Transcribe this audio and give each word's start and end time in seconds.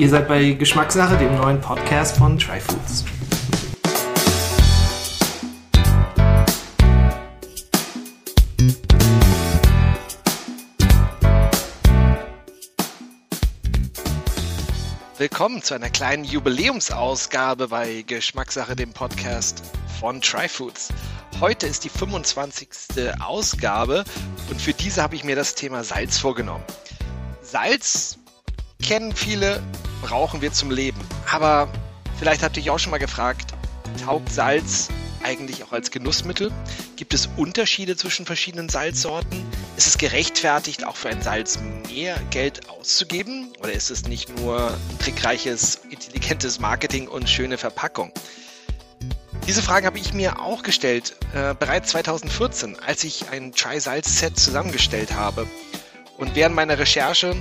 Ihr 0.00 0.08
seid 0.08 0.28
bei 0.28 0.52
Geschmackssache, 0.52 1.18
dem 1.18 1.36
neuen 1.36 1.60
Podcast 1.60 2.16
von 2.16 2.38
Tryfoods. 2.38 3.04
Willkommen 15.18 15.62
zu 15.62 15.74
einer 15.74 15.90
kleinen 15.90 16.24
Jubiläumsausgabe 16.24 17.68
bei 17.68 18.02
Geschmackssache, 18.06 18.74
dem 18.74 18.94
Podcast 18.94 19.62
von 20.00 20.22
Tryfoods. 20.22 20.94
Heute 21.40 21.66
ist 21.66 21.84
die 21.84 21.90
25. 21.90 22.70
Ausgabe 23.20 24.04
und 24.48 24.62
für 24.62 24.72
diese 24.72 25.02
habe 25.02 25.14
ich 25.14 25.24
mir 25.24 25.36
das 25.36 25.54
Thema 25.56 25.84
Salz 25.84 26.16
vorgenommen. 26.16 26.64
Salz 27.42 28.16
kennen 28.80 29.14
viele, 29.14 29.62
brauchen 30.02 30.42
wir 30.42 30.52
zum 30.52 30.70
Leben. 30.70 31.00
Aber 31.30 31.68
vielleicht 32.18 32.42
habt 32.42 32.56
ihr 32.56 32.62
euch 32.62 32.70
auch 32.70 32.78
schon 32.78 32.90
mal 32.90 32.98
gefragt, 32.98 33.54
taugt 34.04 34.32
Salz 34.32 34.88
eigentlich 35.22 35.64
auch 35.64 35.72
als 35.72 35.90
Genussmittel? 35.90 36.50
Gibt 36.96 37.14
es 37.14 37.28
Unterschiede 37.36 37.96
zwischen 37.96 38.26
verschiedenen 38.26 38.68
Salzsorten? 38.68 39.44
Ist 39.76 39.86
es 39.86 39.98
gerechtfertigt, 39.98 40.86
auch 40.86 40.96
für 40.96 41.08
ein 41.08 41.22
Salz 41.22 41.58
mehr 41.88 42.18
Geld 42.30 42.68
auszugeben? 42.68 43.52
Oder 43.60 43.72
ist 43.72 43.90
es 43.90 44.06
nicht 44.06 44.34
nur 44.38 44.76
trickreiches, 44.98 45.80
intelligentes 45.90 46.60
Marketing 46.60 47.08
und 47.08 47.28
schöne 47.28 47.58
Verpackung? 47.58 48.12
Diese 49.46 49.62
Frage 49.62 49.86
habe 49.86 49.98
ich 49.98 50.12
mir 50.12 50.40
auch 50.40 50.62
gestellt, 50.62 51.16
äh, 51.34 51.54
bereits 51.54 51.90
2014, 51.90 52.78
als 52.78 53.04
ich 53.04 53.30
ein 53.30 53.52
Try-Salz-Set 53.52 54.38
zusammengestellt 54.38 55.14
habe. 55.14 55.46
Und 56.18 56.34
während 56.34 56.54
meiner 56.54 56.78
Recherche 56.78 57.34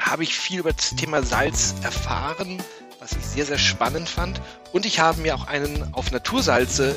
habe 0.00 0.22
ich 0.22 0.38
viel 0.38 0.60
über 0.60 0.72
das 0.72 0.96
Thema 0.96 1.22
Salz 1.22 1.74
erfahren, 1.82 2.62
was 2.98 3.12
ich 3.12 3.24
sehr, 3.24 3.46
sehr 3.46 3.58
spannend 3.58 4.08
fand. 4.08 4.40
Und 4.72 4.86
ich 4.86 4.98
habe 4.98 5.20
mir 5.20 5.34
auch 5.34 5.46
einen 5.46 5.94
auf 5.94 6.10
Natursalze 6.10 6.96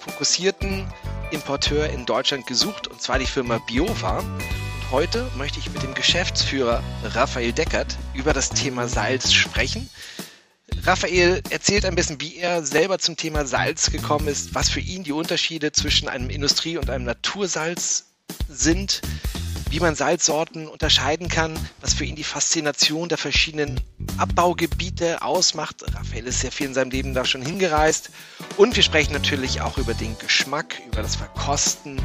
fokussierten 0.00 0.86
Importeur 1.30 1.90
in 1.90 2.06
Deutschland 2.06 2.46
gesucht, 2.46 2.86
und 2.86 3.00
zwar 3.00 3.18
die 3.18 3.26
Firma 3.26 3.58
Biova. 3.58 4.18
Und 4.18 4.90
heute 4.90 5.30
möchte 5.36 5.58
ich 5.58 5.70
mit 5.70 5.82
dem 5.82 5.94
Geschäftsführer 5.94 6.82
Raphael 7.02 7.52
Deckert 7.52 7.96
über 8.12 8.32
das 8.32 8.50
Thema 8.50 8.86
Salz 8.88 9.32
sprechen. 9.32 9.88
Raphael 10.84 11.42
erzählt 11.48 11.86
ein 11.86 11.94
bisschen, 11.94 12.20
wie 12.20 12.36
er 12.36 12.64
selber 12.64 12.98
zum 12.98 13.16
Thema 13.16 13.46
Salz 13.46 13.90
gekommen 13.90 14.28
ist, 14.28 14.54
was 14.54 14.68
für 14.68 14.80
ihn 14.80 15.02
die 15.02 15.12
Unterschiede 15.12 15.72
zwischen 15.72 16.08
einem 16.08 16.28
Industrie- 16.28 16.76
und 16.76 16.90
einem 16.90 17.04
Natursalz 17.04 18.06
sind, 18.48 19.00
wie 19.74 19.80
man 19.80 19.96
Salzsorten 19.96 20.68
unterscheiden 20.68 21.26
kann, 21.26 21.58
was 21.80 21.94
für 21.94 22.04
ihn 22.04 22.14
die 22.14 22.22
Faszination 22.22 23.08
der 23.08 23.18
verschiedenen 23.18 23.80
Abbaugebiete 24.18 25.20
ausmacht. 25.20 25.84
Raphael 25.92 26.28
ist 26.28 26.42
sehr 26.42 26.52
viel 26.52 26.68
in 26.68 26.74
seinem 26.74 26.92
Leben 26.92 27.12
da 27.12 27.24
schon 27.24 27.42
hingereist. 27.42 28.10
Und 28.56 28.76
wir 28.76 28.84
sprechen 28.84 29.14
natürlich 29.14 29.62
auch 29.62 29.76
über 29.76 29.92
den 29.92 30.16
Geschmack, 30.18 30.80
über 30.86 31.02
das 31.02 31.16
Verkosten 31.16 32.00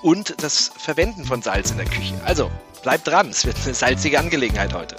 und 0.00 0.42
das 0.42 0.72
Verwenden 0.78 1.26
von 1.26 1.42
Salz 1.42 1.70
in 1.70 1.76
der 1.76 1.84
Küche. 1.90 2.18
Also 2.24 2.50
bleibt 2.82 3.06
dran, 3.06 3.28
es 3.28 3.44
wird 3.44 3.56
eine 3.66 3.74
salzige 3.74 4.18
Angelegenheit 4.18 4.72
heute. 4.72 4.96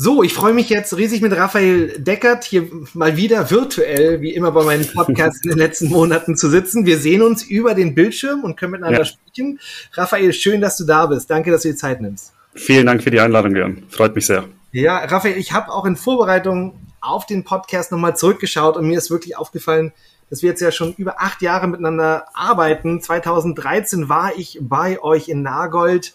So, 0.00 0.22
ich 0.22 0.32
freue 0.32 0.52
mich 0.52 0.68
jetzt 0.68 0.96
riesig 0.96 1.22
mit 1.22 1.36
Raphael 1.36 1.98
Deckert 1.98 2.44
hier 2.44 2.68
mal 2.94 3.16
wieder 3.16 3.50
virtuell, 3.50 4.20
wie 4.20 4.32
immer 4.32 4.52
bei 4.52 4.62
meinen 4.62 4.86
Podcasts 4.86 5.42
in 5.42 5.50
den 5.50 5.58
letzten 5.58 5.88
Monaten 5.88 6.36
zu 6.36 6.48
sitzen. 6.48 6.86
Wir 6.86 6.98
sehen 6.98 7.20
uns 7.20 7.42
über 7.42 7.74
den 7.74 7.96
Bildschirm 7.96 8.44
und 8.44 8.56
können 8.56 8.70
miteinander 8.70 9.00
ja. 9.00 9.04
sprechen. 9.04 9.58
Raphael, 9.94 10.32
schön, 10.32 10.60
dass 10.60 10.76
du 10.76 10.84
da 10.84 11.06
bist. 11.06 11.28
Danke, 11.28 11.50
dass 11.50 11.62
du 11.62 11.70
dir 11.70 11.74
Zeit 11.74 12.00
nimmst. 12.00 12.32
Vielen 12.54 12.86
Dank 12.86 13.02
für 13.02 13.10
die 13.10 13.18
Einladung, 13.18 13.56
Jörn. 13.56 13.82
Freut 13.88 14.14
mich 14.14 14.26
sehr. 14.26 14.44
Ja, 14.70 14.98
Raphael, 14.98 15.36
ich 15.36 15.50
habe 15.50 15.72
auch 15.72 15.84
in 15.84 15.96
Vorbereitung 15.96 16.78
auf 17.00 17.26
den 17.26 17.42
Podcast 17.42 17.90
nochmal 17.90 18.16
zurückgeschaut 18.16 18.76
und 18.76 18.86
mir 18.86 18.98
ist 18.98 19.10
wirklich 19.10 19.36
aufgefallen, 19.36 19.92
dass 20.30 20.42
wir 20.42 20.50
jetzt 20.50 20.60
ja 20.60 20.70
schon 20.70 20.94
über 20.94 21.20
acht 21.20 21.42
Jahre 21.42 21.66
miteinander 21.66 22.26
arbeiten. 22.34 23.00
2013 23.00 24.08
war 24.08 24.30
ich 24.36 24.60
bei 24.62 25.02
euch 25.02 25.28
in 25.28 25.42
Nagold. 25.42 26.14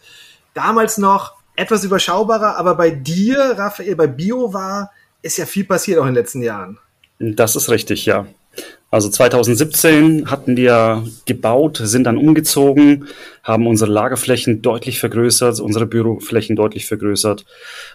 Damals 0.53 0.97
noch 0.97 1.42
etwas 1.55 1.83
überschaubarer, 1.83 2.57
aber 2.57 2.75
bei 2.75 2.89
dir, 2.89 3.37
Raphael, 3.57 3.95
bei 3.95 4.07
Bio 4.07 4.53
war, 4.53 4.91
ist 5.21 5.37
ja 5.37 5.45
viel 5.45 5.65
passiert 5.65 5.99
auch 5.99 6.03
in 6.03 6.09
den 6.09 6.15
letzten 6.15 6.41
Jahren. 6.41 6.79
Das 7.19 7.55
ist 7.55 7.69
richtig, 7.69 8.05
ja. 8.05 8.25
Also 8.91 9.09
2017 9.09 10.29
hatten 10.29 10.55
wir 10.55 11.03
gebaut, 11.25 11.81
sind 11.83 12.03
dann 12.03 12.17
umgezogen, 12.17 13.07
haben 13.41 13.65
unsere 13.65 13.91
Lagerflächen 13.91 14.61
deutlich 14.61 14.99
vergrößert, 14.99 15.59
unsere 15.59 15.87
Büroflächen 15.87 16.55
deutlich 16.55 16.85
vergrößert, 16.85 17.43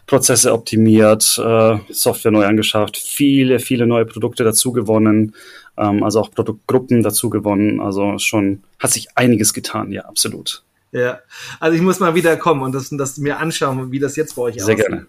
Prozesse 0.06 0.52
optimiert, 0.52 1.38
äh, 1.38 1.78
Software 1.90 2.32
neu 2.32 2.46
angeschafft, 2.46 2.96
viele, 2.96 3.60
viele 3.60 3.86
neue 3.86 4.06
Produkte 4.06 4.42
dazu 4.42 4.72
gewonnen, 4.72 5.36
ähm, 5.76 6.02
also 6.02 6.20
auch 6.20 6.32
Produktgruppen 6.32 7.04
dazu 7.04 7.30
gewonnen. 7.30 7.78
Also 7.78 8.18
schon 8.18 8.64
hat 8.80 8.90
sich 8.90 9.06
einiges 9.14 9.54
getan, 9.54 9.92
ja, 9.92 10.02
absolut. 10.02 10.64
Ja, 10.92 11.20
also 11.60 11.76
ich 11.76 11.82
muss 11.82 12.00
mal 12.00 12.14
wieder 12.14 12.36
kommen 12.36 12.62
und 12.62 12.72
das, 12.72 12.88
das 12.90 13.18
mir 13.18 13.38
anschauen, 13.38 13.92
wie 13.92 13.98
das 13.98 14.16
jetzt 14.16 14.36
bei 14.36 14.42
euch 14.42 14.54
Sehr 14.54 14.64
aussieht. 14.64 14.78
Sehr 14.78 14.88
gerne. 14.88 15.06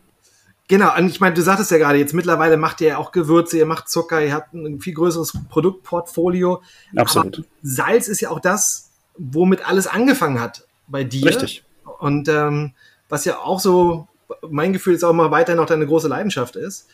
Genau, 0.69 0.95
und 0.95 1.07
ich 1.09 1.19
meine, 1.19 1.33
du 1.33 1.41
sagtest 1.41 1.71
ja 1.71 1.79
gerade, 1.79 1.97
jetzt 1.97 2.13
mittlerweile 2.13 2.55
macht 2.55 2.79
ihr 2.79 2.89
ja 2.89 2.97
auch 2.97 3.11
Gewürze, 3.11 3.57
ihr 3.57 3.65
macht 3.65 3.89
Zucker, 3.89 4.23
ihr 4.23 4.33
habt 4.33 4.53
ein 4.53 4.79
viel 4.79 4.93
größeres 4.93 5.33
Produktportfolio. 5.49 6.61
Absolut. 6.95 7.39
Aber 7.39 7.47
Salz 7.63 8.07
ist 8.07 8.21
ja 8.21 8.29
auch 8.29 8.39
das, 8.39 8.91
womit 9.17 9.67
alles 9.67 9.87
angefangen 9.87 10.39
hat 10.39 10.67
bei 10.87 11.03
dir. 11.03 11.25
Richtig. 11.25 11.63
Und 11.97 12.29
ähm, 12.29 12.73
was 13.09 13.25
ja 13.25 13.39
auch 13.39 13.59
so, 13.59 14.07
mein 14.47 14.71
Gefühl 14.71 14.93
ist 14.93 15.03
auch 15.03 15.11
mal 15.13 15.31
weiter 15.31 15.55
noch 15.55 15.65
deine 15.65 15.87
große 15.87 16.07
Leidenschaft 16.07 16.55
ist. 16.55 16.87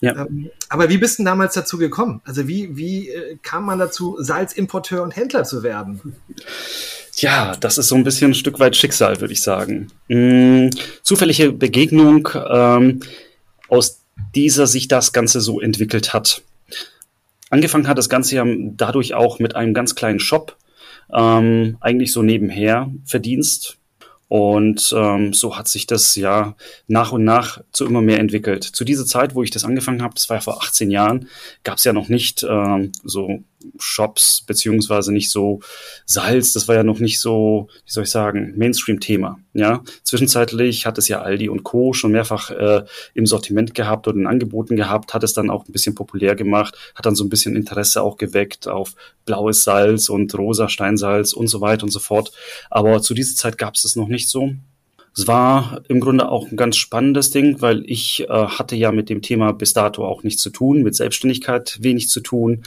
Ja. 0.00 0.26
Ähm, 0.26 0.50
aber 0.68 0.88
wie 0.88 0.98
bist 0.98 1.18
du 1.18 1.24
damals 1.24 1.54
dazu 1.54 1.78
gekommen? 1.78 2.22
Also 2.24 2.48
wie, 2.48 2.76
wie 2.76 3.10
äh, 3.10 3.36
kam 3.42 3.66
man 3.66 3.78
dazu, 3.78 4.16
Salzimporteur 4.18 5.02
und 5.02 5.14
Händler 5.14 5.44
zu 5.44 5.62
werden? 5.62 6.16
Ja, 7.16 7.54
das 7.56 7.76
ist 7.76 7.88
so 7.88 7.96
ein 7.96 8.04
bisschen 8.04 8.30
ein 8.30 8.34
Stück 8.34 8.58
weit 8.60 8.76
Schicksal, 8.76 9.20
würde 9.20 9.32
ich 9.32 9.42
sagen. 9.42 9.88
Hm, 10.08 10.70
zufällige 11.02 11.52
Begegnung, 11.52 12.28
ähm, 12.50 13.00
aus 13.68 14.00
dieser 14.34 14.66
sich 14.66 14.88
das 14.88 15.12
Ganze 15.12 15.40
so 15.40 15.60
entwickelt 15.60 16.14
hat. 16.14 16.42
Angefangen 17.50 17.88
hat 17.88 17.98
das 17.98 18.08
Ganze 18.08 18.36
ja 18.36 18.44
dadurch 18.46 19.14
auch 19.14 19.38
mit 19.38 19.56
einem 19.56 19.74
ganz 19.74 19.94
kleinen 19.94 20.20
Shop, 20.20 20.56
ähm, 21.12 21.76
eigentlich 21.80 22.12
so 22.12 22.22
nebenher 22.22 22.90
Verdienst, 23.04 23.76
und 24.30 24.94
ähm, 24.96 25.34
so 25.34 25.58
hat 25.58 25.66
sich 25.66 25.88
das 25.88 26.14
ja 26.14 26.54
nach 26.86 27.10
und 27.10 27.24
nach 27.24 27.62
zu 27.72 27.84
immer 27.84 28.00
mehr 28.00 28.20
entwickelt. 28.20 28.62
Zu 28.62 28.84
dieser 28.84 29.04
Zeit, 29.04 29.34
wo 29.34 29.42
ich 29.42 29.50
das 29.50 29.64
angefangen 29.64 30.02
habe, 30.02 30.14
das 30.14 30.28
war 30.28 30.36
ja 30.36 30.40
vor 30.40 30.62
18 30.62 30.88
Jahren, 30.92 31.28
gab 31.64 31.78
es 31.78 31.84
ja 31.84 31.92
noch 31.92 32.08
nicht 32.08 32.46
ähm, 32.48 32.92
so 33.02 33.42
Shops 33.78 34.42
beziehungsweise 34.46 35.12
nicht 35.12 35.30
so 35.30 35.60
Salz. 36.04 36.52
Das 36.52 36.68
war 36.68 36.74
ja 36.74 36.82
noch 36.82 36.98
nicht 36.98 37.20
so, 37.20 37.68
wie 37.84 37.92
soll 37.92 38.04
ich 38.04 38.10
sagen, 38.10 38.54
Mainstream-Thema. 38.56 39.38
Ja, 39.52 39.82
zwischenzeitlich 40.04 40.86
hat 40.86 40.98
es 40.98 41.08
ja 41.08 41.22
Aldi 41.22 41.48
und 41.48 41.64
Co. 41.64 41.92
schon 41.92 42.12
mehrfach 42.12 42.50
äh, 42.50 42.84
im 43.14 43.26
Sortiment 43.26 43.74
gehabt 43.74 44.06
oder 44.06 44.16
in 44.16 44.26
Angeboten 44.26 44.76
gehabt, 44.76 45.12
hat 45.12 45.24
es 45.24 45.32
dann 45.32 45.50
auch 45.50 45.66
ein 45.66 45.72
bisschen 45.72 45.94
populär 45.94 46.36
gemacht, 46.36 46.76
hat 46.94 47.06
dann 47.06 47.16
so 47.16 47.24
ein 47.24 47.30
bisschen 47.30 47.56
Interesse 47.56 48.02
auch 48.02 48.16
geweckt 48.16 48.68
auf 48.68 48.94
blaues 49.24 49.64
Salz 49.64 50.08
und 50.08 50.32
rosa 50.36 50.68
Steinsalz 50.68 51.32
und 51.32 51.48
so 51.48 51.60
weiter 51.60 51.82
und 51.82 51.90
so 51.90 51.98
fort. 51.98 52.32
Aber 52.70 53.02
zu 53.02 53.14
dieser 53.14 53.34
Zeit 53.34 53.58
gab 53.58 53.74
es 53.74 53.84
es 53.84 53.96
noch 53.96 54.08
nicht 54.08 54.28
so. 54.28 54.52
Es 55.16 55.26
war 55.26 55.82
im 55.88 56.00
Grunde 56.00 56.28
auch 56.28 56.50
ein 56.50 56.56
ganz 56.56 56.76
spannendes 56.76 57.30
Ding, 57.30 57.60
weil 57.60 57.82
ich 57.86 58.26
äh, 58.28 58.28
hatte 58.28 58.76
ja 58.76 58.92
mit 58.92 59.08
dem 59.08 59.22
Thema 59.22 59.52
bis 59.52 59.72
dato 59.72 60.04
auch 60.04 60.22
nichts 60.22 60.42
zu 60.42 60.50
tun, 60.50 60.82
mit 60.82 60.94
Selbstständigkeit 60.94 61.78
wenig 61.80 62.08
zu 62.08 62.20
tun. 62.20 62.62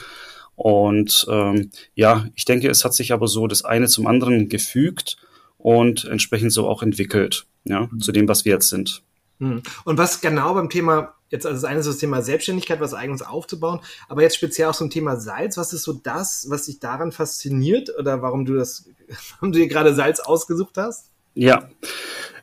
Und 0.56 1.26
ähm, 1.28 1.70
ja, 1.94 2.26
ich 2.34 2.44
denke, 2.44 2.68
es 2.68 2.84
hat 2.84 2.94
sich 2.94 3.12
aber 3.12 3.28
so 3.28 3.46
das 3.46 3.64
eine 3.64 3.88
zum 3.88 4.06
anderen 4.06 4.48
gefügt 4.48 5.16
und 5.58 6.04
entsprechend 6.04 6.52
so 6.52 6.68
auch 6.68 6.82
entwickelt, 6.82 7.46
ja, 7.64 7.88
mhm. 7.90 8.00
zu 8.00 8.12
dem, 8.12 8.28
was 8.28 8.44
wir 8.44 8.52
jetzt 8.52 8.68
sind. 8.68 9.02
Mhm. 9.38 9.62
Und 9.84 9.98
was 9.98 10.20
genau 10.20 10.54
beim 10.54 10.70
Thema, 10.70 11.14
jetzt 11.30 11.46
also 11.46 11.56
das 11.56 11.64
eine 11.64 11.80
ist 11.80 11.88
das 11.88 11.98
Thema 11.98 12.22
Selbstständigkeit, 12.22 12.80
was 12.80 12.94
eigenes 12.94 13.22
aufzubauen, 13.22 13.80
aber 14.08 14.22
jetzt 14.22 14.36
speziell 14.36 14.68
auch 14.68 14.76
zum 14.76 14.90
Thema 14.90 15.16
Salz, 15.16 15.56
was 15.56 15.72
ist 15.72 15.82
so 15.82 15.92
das, 15.94 16.46
was 16.48 16.66
dich 16.66 16.78
daran 16.78 17.12
fasziniert 17.12 17.90
oder 17.98 18.22
warum 18.22 18.44
du 18.44 18.54
das, 18.54 18.88
warum 19.32 19.52
du 19.52 19.58
dir 19.58 19.68
gerade 19.68 19.94
Salz 19.94 20.20
ausgesucht 20.20 20.76
hast? 20.76 21.10
Ja, 21.34 21.68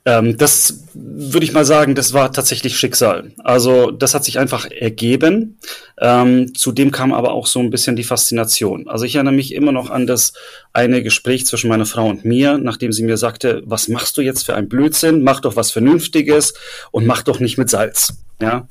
ähm, 0.03 0.37
das 0.37 0.85
würde 0.93 1.45
ich 1.45 1.53
mal 1.53 1.65
sagen, 1.65 1.93
das 1.93 2.13
war 2.13 2.33
tatsächlich 2.33 2.77
Schicksal. 2.77 3.33
Also 3.43 3.91
das 3.91 4.15
hat 4.15 4.23
sich 4.23 4.39
einfach 4.39 4.65
ergeben. 4.65 5.59
Ähm, 5.99 6.55
zudem 6.55 6.91
kam 6.91 7.13
aber 7.13 7.31
auch 7.31 7.45
so 7.45 7.59
ein 7.59 7.69
bisschen 7.69 7.95
die 7.95 8.03
Faszination. 8.03 8.87
Also 8.87 9.05
ich 9.05 9.15
erinnere 9.15 9.35
mich 9.35 9.53
immer 9.53 9.71
noch 9.71 9.91
an 9.91 10.07
das 10.07 10.33
eine 10.73 11.03
Gespräch 11.03 11.45
zwischen 11.45 11.69
meiner 11.69 11.85
Frau 11.85 12.07
und 12.07 12.25
mir, 12.25 12.57
nachdem 12.57 12.91
sie 12.91 13.03
mir 13.03 13.17
sagte, 13.17 13.61
was 13.65 13.89
machst 13.89 14.17
du 14.17 14.21
jetzt 14.21 14.43
für 14.43 14.55
ein 14.55 14.69
Blödsinn? 14.69 15.21
Mach 15.21 15.39
doch 15.39 15.55
was 15.55 15.71
Vernünftiges 15.71 16.55
und 16.89 17.05
mach 17.05 17.21
doch 17.21 17.39
nicht 17.39 17.59
mit 17.59 17.69
Salz. 17.69 18.13
Ja. 18.41 18.67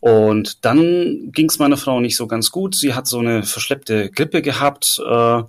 Und 0.00 0.64
dann 0.66 1.32
ging 1.32 1.48
es 1.48 1.58
meiner 1.58 1.78
Frau 1.78 2.00
nicht 2.00 2.16
so 2.16 2.26
ganz 2.26 2.50
gut. 2.50 2.74
Sie 2.74 2.94
hat 2.94 3.08
so 3.08 3.18
eine 3.18 3.42
verschleppte 3.42 4.10
Grippe 4.10 4.42
gehabt 4.42 5.00
äh, 5.04 5.42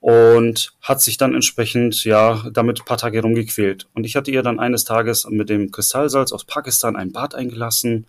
und 0.00 0.72
hat 0.82 1.00
sich 1.00 1.16
dann 1.16 1.34
entsprechend 1.34 2.04
ja 2.04 2.48
damit 2.52 2.80
ein 2.80 2.84
paar 2.84 2.98
Tage 2.98 3.22
rumgequält. 3.22 3.86
Und 3.94 4.04
ich 4.04 4.16
hatte 4.16 4.30
ihr 4.30 4.42
dann 4.42 4.60
eines 4.60 4.84
Tages 4.84 5.26
mit 5.28 5.48
dem 5.48 5.70
Kristallsalz 5.70 6.32
aus 6.32 6.44
Pakistan 6.44 6.96
ein 6.96 7.12
Bad 7.12 7.34
eingelassen. 7.34 8.06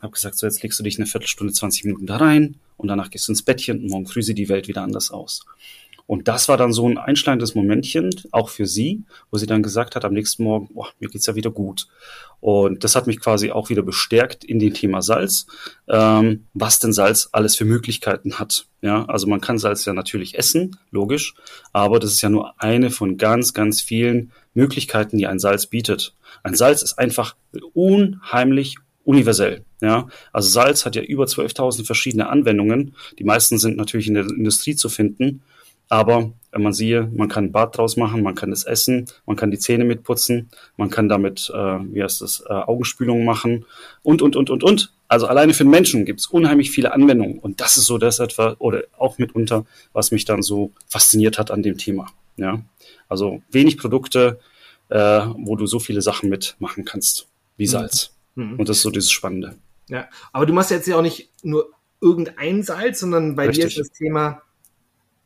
Habe 0.00 0.12
gesagt, 0.12 0.38
so 0.38 0.46
jetzt 0.46 0.62
legst 0.62 0.78
du 0.78 0.82
dich 0.84 0.98
eine 0.98 1.06
Viertelstunde, 1.06 1.52
20 1.52 1.84
Minuten 1.84 2.06
da 2.06 2.16
rein 2.16 2.56
und 2.76 2.88
danach 2.88 3.10
gehst 3.10 3.28
du 3.28 3.32
ins 3.32 3.42
Bettchen 3.42 3.80
und 3.80 3.90
morgen 3.90 4.06
früh 4.06 4.22
sieht 4.22 4.38
die 4.38 4.48
Welt 4.48 4.68
wieder 4.68 4.82
anders 4.82 5.10
aus. 5.10 5.44
Und 6.06 6.28
das 6.28 6.48
war 6.48 6.56
dann 6.56 6.72
so 6.72 6.86
ein 6.86 6.98
einschneidendes 6.98 7.54
Momentchen, 7.54 8.10
auch 8.30 8.50
für 8.50 8.66
sie, 8.66 9.04
wo 9.30 9.38
sie 9.38 9.46
dann 9.46 9.62
gesagt 9.62 9.96
hat 9.96 10.04
am 10.04 10.12
nächsten 10.12 10.44
Morgen, 10.44 10.68
boah, 10.74 10.88
mir 11.00 11.08
geht's 11.08 11.26
ja 11.26 11.34
wieder 11.34 11.50
gut. 11.50 11.86
Und 12.40 12.84
das 12.84 12.94
hat 12.94 13.06
mich 13.06 13.20
quasi 13.20 13.50
auch 13.50 13.70
wieder 13.70 13.82
bestärkt 13.82 14.44
in 14.44 14.58
dem 14.58 14.74
Thema 14.74 15.00
Salz, 15.00 15.46
ähm, 15.88 16.44
was 16.52 16.78
denn 16.78 16.92
Salz 16.92 17.30
alles 17.32 17.56
für 17.56 17.64
Möglichkeiten 17.64 18.38
hat. 18.38 18.66
Ja, 18.82 19.06
also 19.06 19.26
man 19.26 19.40
kann 19.40 19.58
Salz 19.58 19.86
ja 19.86 19.94
natürlich 19.94 20.36
essen, 20.38 20.76
logisch, 20.90 21.34
aber 21.72 21.98
das 21.98 22.12
ist 22.12 22.20
ja 22.20 22.28
nur 22.28 22.60
eine 22.60 22.90
von 22.90 23.16
ganz, 23.16 23.54
ganz 23.54 23.80
vielen 23.80 24.30
Möglichkeiten, 24.52 25.16
die 25.16 25.26
ein 25.26 25.38
Salz 25.38 25.66
bietet. 25.66 26.14
Ein 26.42 26.54
Salz 26.54 26.82
ist 26.82 26.98
einfach 26.98 27.34
unheimlich 27.72 28.76
universell. 29.04 29.64
Ja, 29.80 30.08
also 30.32 30.48
Salz 30.48 30.84
hat 30.84 30.96
ja 30.96 31.02
über 31.02 31.24
12.000 31.24 31.86
verschiedene 31.86 32.28
Anwendungen. 32.28 32.94
Die 33.18 33.24
meisten 33.24 33.58
sind 33.58 33.78
natürlich 33.78 34.08
in 34.08 34.14
der 34.14 34.24
Industrie 34.24 34.76
zu 34.76 34.88
finden. 34.88 35.42
Aber 35.88 36.32
wenn 36.50 36.62
man 36.62 36.72
siehe, 36.72 37.10
man 37.12 37.28
kann 37.28 37.46
ein 37.46 37.52
Bad 37.52 37.76
draus 37.76 37.96
machen, 37.96 38.22
man 38.22 38.34
kann 38.34 38.52
es 38.52 38.64
essen, 38.64 39.06
man 39.26 39.36
kann 39.36 39.50
die 39.50 39.58
Zähne 39.58 39.84
mitputzen, 39.84 40.50
man 40.76 40.88
kann 40.88 41.08
damit, 41.08 41.50
äh, 41.52 41.56
wie 41.56 42.02
heißt 42.02 42.20
das, 42.20 42.44
äh, 42.48 42.52
Augenspülungen 42.52 43.24
machen 43.24 43.66
und, 44.02 44.22
und, 44.22 44.36
und, 44.36 44.50
und, 44.50 44.62
und. 44.62 44.92
Also 45.08 45.26
alleine 45.26 45.52
für 45.52 45.64
den 45.64 45.70
Menschen 45.70 46.04
gibt 46.04 46.20
es 46.20 46.26
unheimlich 46.26 46.70
viele 46.70 46.92
Anwendungen. 46.92 47.38
Und 47.38 47.60
das 47.60 47.76
ist 47.76 47.86
so 47.86 47.98
das 47.98 48.20
etwa, 48.20 48.56
oder 48.58 48.84
auch 48.98 49.18
mitunter, 49.18 49.66
was 49.92 50.12
mich 50.12 50.24
dann 50.24 50.42
so 50.42 50.72
fasziniert 50.86 51.38
hat 51.38 51.50
an 51.50 51.62
dem 51.62 51.76
Thema. 51.76 52.06
Ja, 52.36 52.62
also 53.08 53.42
wenig 53.50 53.76
Produkte, 53.78 54.40
äh, 54.88 55.20
wo 55.36 55.56
du 55.56 55.66
so 55.66 55.78
viele 55.78 56.02
Sachen 56.02 56.30
mitmachen 56.30 56.84
kannst, 56.84 57.28
wie 57.56 57.64
mhm. 57.64 57.70
Salz. 57.70 58.14
Mhm. 58.34 58.58
Und 58.58 58.68
das 58.68 58.78
ist 58.78 58.82
so 58.82 58.90
dieses 58.90 59.10
Spannende. 59.10 59.56
Ja, 59.88 60.08
aber 60.32 60.46
du 60.46 60.52
machst 60.52 60.70
jetzt 60.70 60.86
ja 60.86 60.96
auch 60.96 61.02
nicht 61.02 61.30
nur 61.42 61.70
irgendein 62.00 62.62
Salz, 62.62 63.00
sondern 63.00 63.34
bei 63.36 63.46
Richtig. 63.46 63.64
dir 63.64 63.68
ist 63.68 63.78
das 63.78 63.92
Thema 63.92 64.42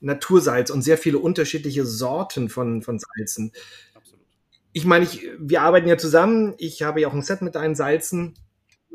Natursalz 0.00 0.70
und 0.70 0.82
sehr 0.82 0.98
viele 0.98 1.18
unterschiedliche 1.18 1.84
Sorten 1.84 2.48
von, 2.48 2.82
von 2.82 2.98
Salzen. 2.98 3.52
Absolut. 3.94 4.24
Ich 4.72 4.84
meine, 4.84 5.04
ich, 5.04 5.28
wir 5.38 5.62
arbeiten 5.62 5.88
ja 5.88 5.98
zusammen. 5.98 6.54
Ich 6.58 6.82
habe 6.82 7.00
ja 7.00 7.08
auch 7.08 7.14
ein 7.14 7.22
Set 7.22 7.42
mit 7.42 7.54
deinen 7.54 7.74
Salzen. 7.74 8.34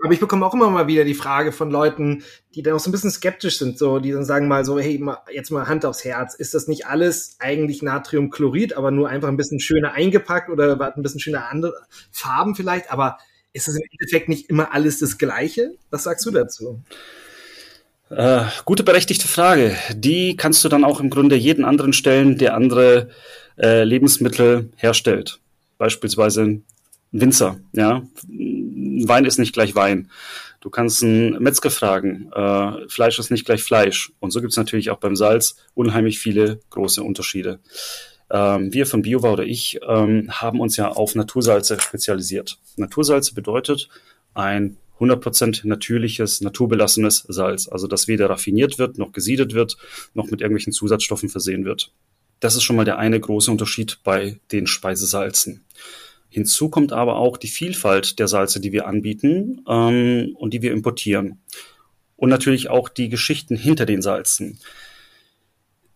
Aber 0.04 0.14
ich 0.14 0.20
bekomme 0.20 0.46
auch 0.46 0.54
immer 0.54 0.70
mal 0.70 0.88
wieder 0.88 1.06
die 1.06 1.14
Frage 1.14 1.52
von 1.52 1.72
Leuten, 1.72 2.24
die 2.56 2.62
dann 2.62 2.74
auch 2.74 2.80
so 2.80 2.90
ein 2.90 2.92
bisschen 2.92 3.12
skeptisch 3.12 3.58
sind, 3.58 3.78
so, 3.78 4.00
die 4.00 4.12
dann 4.12 4.26
sagen 4.26 4.50
mal 4.50 4.66
so, 4.66 4.78
hey, 4.78 5.02
jetzt 5.32 5.50
mal 5.50 5.68
Hand 5.68 5.86
aufs 5.86 6.04
Herz, 6.04 6.36
ist 6.36 6.54
das 6.54 6.68
nicht 6.68 6.88
alles 6.88 7.38
eigentlich 7.40 7.82
Natriumchlorid, 7.82 8.76
aber 8.76 8.92
nur 8.92 9.08
einfach 9.08 9.30
ein 9.30 9.38
bisschen 9.38 9.62
schöner 9.62 9.94
eingepackt 9.94 10.50
oder 10.50 10.94
ein 10.94 11.04
bisschen 11.04 11.22
schöner 11.22 11.50
andere 11.50 11.74
Farben 12.12 12.56
vielleicht, 12.56 12.92
aber 12.92 13.18
ist 13.54 13.68
es 13.68 13.76
im 13.76 13.84
Endeffekt 13.92 14.30
nicht 14.30 14.50
immer 14.50 14.74
alles 14.74 15.00
das 15.00 15.18
Gleiche? 15.18 15.76
Was 15.90 16.04
sagst 16.04 16.26
du 16.26 16.32
dazu? 16.32 16.82
Äh, 18.16 18.46
gute 18.66 18.84
berechtigte 18.84 19.28
Frage. 19.28 19.76
Die 19.96 20.36
kannst 20.36 20.64
du 20.64 20.70
dann 20.70 20.84
auch 20.84 21.00
im 21.00 21.10
Grunde 21.10 21.36
jeden 21.36 21.66
anderen 21.66 21.94
stellen, 21.94 22.38
der 22.38 22.54
andere 22.54 23.10
äh, 23.58 23.84
Lebensmittel 23.84 24.70
herstellt. 24.76 25.40
Beispielsweise 25.80 26.44
ein 26.44 26.64
Winzer. 27.12 27.60
Ja, 27.74 28.04
Wein 28.28 29.26
ist 29.26 29.40
nicht 29.40 29.54
gleich 29.54 29.76
Wein. 29.76 30.10
Du 30.62 30.70
kannst 30.70 31.04
einen 31.04 31.42
Metzger 31.42 31.72
fragen. 31.72 32.32
Äh, 32.34 32.88
Fleisch 32.88 33.18
ist 33.18 33.32
nicht 33.32 33.46
gleich 33.46 33.64
Fleisch. 33.64 34.12
Und 34.20 34.32
so 34.32 34.42
gibt 34.42 34.52
es 34.52 34.58
natürlich 34.58 34.92
auch 34.92 35.00
beim 35.00 35.16
Salz 35.16 35.56
unheimlich 35.74 36.20
viele 36.20 36.60
große 36.70 37.02
Unterschiede. 37.02 37.60
Ähm, 38.30 38.72
wir 38.74 38.86
von 38.86 39.02
BioWa 39.02 39.32
oder 39.32 39.44
ich 39.44 39.80
ähm, 39.88 40.30
haben 40.30 40.60
uns 40.60 40.78
ja 40.78 40.90
auf 40.90 41.16
Natursalze 41.16 41.80
spezialisiert. 41.80 42.60
Natursalze 42.78 43.34
bedeutet 43.34 43.90
ein 44.36 44.78
100% 45.04 45.68
natürliches, 45.68 46.42
naturbelassenes 46.42 47.26
Salz. 47.28 47.68
Also 47.68 47.88
das 47.88 48.08
weder 48.08 48.30
raffiniert 48.30 48.80
wird, 48.80 48.98
noch 48.98 49.12
gesiedet 49.12 49.54
wird, 49.54 49.78
noch 50.14 50.30
mit 50.32 50.42
irgendwelchen 50.42 50.74
Zusatzstoffen 50.74 51.30
versehen 51.30 51.66
wird. 51.66 51.92
Das 52.40 52.56
ist 52.56 52.64
schon 52.64 52.76
mal 52.76 52.86
der 52.86 52.98
eine 52.98 53.20
große 53.20 53.50
Unterschied 53.50 54.00
bei 54.04 54.40
den 54.52 54.68
Speisesalzen. 54.68 55.66
Hinzu 56.30 56.70
kommt 56.70 56.92
aber 56.92 57.18
auch 57.18 57.38
die 57.38 57.48
Vielfalt 57.48 58.18
der 58.18 58.28
Salze, 58.28 58.60
die 58.60 58.72
wir 58.72 58.88
anbieten 58.88 59.62
ähm, 59.68 60.36
und 60.36 60.54
die 60.54 60.62
wir 60.62 60.72
importieren. 60.72 61.42
Und 62.16 62.30
natürlich 62.30 62.70
auch 62.70 62.90
die 62.90 63.10
Geschichten 63.10 63.56
hinter 63.56 63.86
den 63.86 64.02
Salzen. 64.02 64.60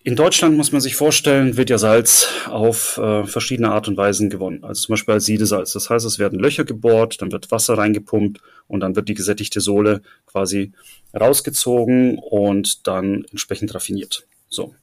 In 0.07 0.15
Deutschland 0.15 0.56
muss 0.56 0.71
man 0.71 0.80
sich 0.80 0.95
vorstellen, 0.95 1.57
wird 1.57 1.69
ja 1.69 1.77
Salz 1.77 2.30
auf 2.45 2.98
äh, 2.98 3.25
verschiedene 3.25 3.71
Art 3.71 3.89
und 3.89 3.98
Weisen 3.98 4.30
gewonnen. 4.30 4.63
Also 4.63 4.83
zum 4.83 4.94
Beispiel 4.94 5.15
als 5.15 5.25
Siedesalz. 5.25 5.74
Das 5.74 5.89
heißt, 5.89 6.06
es 6.06 6.18
werden 6.18 6.39
Löcher 6.39 6.63
gebohrt, 6.63 7.21
dann 7.21 7.33
wird 7.33 7.51
Wasser 7.51 7.77
reingepumpt 7.77 8.39
und 8.68 8.80
dann 8.80 8.95
wird 8.95 9.09
die 9.09 9.15
gesättigte 9.15 9.59
Sohle 9.59 10.01
quasi 10.25 10.71
rausgezogen 11.13 12.19
und 12.19 12.88
dann 12.88 13.25
entsprechend 13.31 13.75
raffiniert. 13.75 14.25
So. 14.48 14.74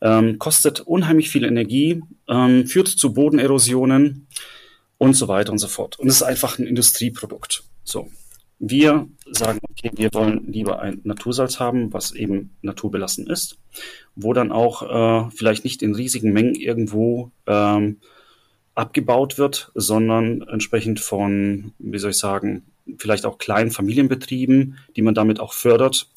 Ähm, 0.00 0.38
kostet 0.38 0.80
unheimlich 0.80 1.28
viel 1.28 1.44
Energie, 1.44 2.00
ähm, 2.26 2.66
führt 2.66 2.88
zu 2.88 3.12
Bodenerosionen 3.12 4.26
und 4.96 5.12
so 5.12 5.28
weiter 5.28 5.52
und 5.52 5.58
so 5.58 5.68
fort. 5.68 5.98
Und 5.98 6.08
es 6.08 6.14
ist 6.14 6.22
einfach 6.22 6.58
ein 6.58 6.66
Industrieprodukt. 6.66 7.62
So. 7.84 8.08
Wir 8.58 9.08
sagen, 9.30 9.58
okay, 9.70 9.90
wir 9.94 10.08
wollen 10.14 10.50
lieber 10.50 10.80
ein 10.80 11.00
Natursalz 11.04 11.60
haben, 11.60 11.92
was 11.92 12.12
eben 12.12 12.56
naturbelassen 12.62 13.26
ist, 13.26 13.58
wo 14.14 14.32
dann 14.32 14.50
auch 14.50 14.82
äh, 14.82 15.30
vielleicht 15.30 15.64
nicht 15.64 15.82
in 15.82 15.94
riesigen 15.94 16.32
Mengen 16.32 16.54
irgendwo 16.54 17.32
ähm, 17.46 17.98
abgebaut 18.74 19.36
wird, 19.36 19.72
sondern 19.74 20.42
entsprechend 20.42 21.00
von, 21.00 21.72
wie 21.78 21.98
soll 21.98 22.10
ich 22.12 22.18
sagen, 22.18 22.64
vielleicht 22.98 23.26
auch 23.26 23.38
kleinen 23.38 23.70
Familienbetrieben, 23.70 24.78
die 24.96 25.02
man 25.02 25.14
damit 25.14 25.40
auch 25.40 25.52
fördert, 25.52 26.08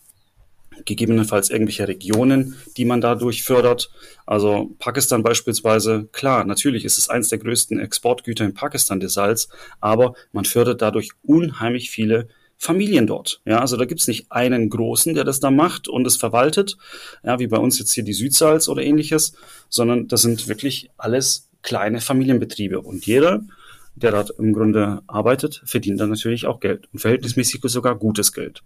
gegebenenfalls 0.86 1.50
irgendwelche 1.50 1.88
Regionen, 1.88 2.56
die 2.78 2.86
man 2.86 3.02
dadurch 3.02 3.44
fördert. 3.44 3.92
Also 4.26 4.76
Pakistan 4.80 5.24
beispielsweise, 5.24 6.08
klar, 6.12 6.46
natürlich 6.46 6.86
ist 6.86 6.98
es 6.98 7.10
eines 7.10 7.30
der 7.30 7.40
größten 7.40 7.80
Exportgüter 7.80 8.46
in 8.46 8.54
Pakistan, 8.54 9.00
der 9.00 9.10
Salz, 9.10 9.50
aber 9.80 10.14
man 10.32 10.46
fördert 10.46 10.82
dadurch 10.82 11.10
unheimlich 11.24 11.90
viele 11.90 12.28
Familien 12.58 13.08
dort. 13.08 13.42
Ja, 13.46 13.62
also 13.62 13.78
da 13.78 13.86
gibt's 13.86 14.08
nicht 14.08 14.32
einen 14.32 14.70
großen, 14.70 15.16
der 15.16 15.24
das 15.24 15.40
da 15.40 15.50
macht 15.50 15.88
und 15.88 16.06
es 16.06 16.18
verwaltet, 16.18 16.78
ja, 17.24 17.40
wie 17.40 17.48
bei 17.48 17.58
uns 17.58 17.80
jetzt 17.80 17.94
hier 17.94 18.04
die 18.04 18.14
Südsalz 18.14 18.68
oder 18.68 18.84
ähnliches, 18.84 19.34
sondern 19.70 20.10
das 20.10 20.22
sind 20.24 20.48
wirklich 20.50 20.92
alles 20.98 21.50
kleine 21.62 22.02
Familienbetriebe 22.02 22.82
und 22.82 23.06
jeder, 23.06 23.42
der 23.96 24.12
dort 24.12 24.32
im 24.38 24.54
Grunde 24.54 25.02
arbeitet, 25.08 25.62
verdient 25.66 26.02
dann 26.02 26.10
natürlich 26.10 26.48
auch 26.48 26.60
Geld 26.60 26.90
und 26.92 27.00
verhältnismäßig 27.00 27.62
sogar 27.64 27.96
gutes 27.96 28.34
Geld. 28.34 28.62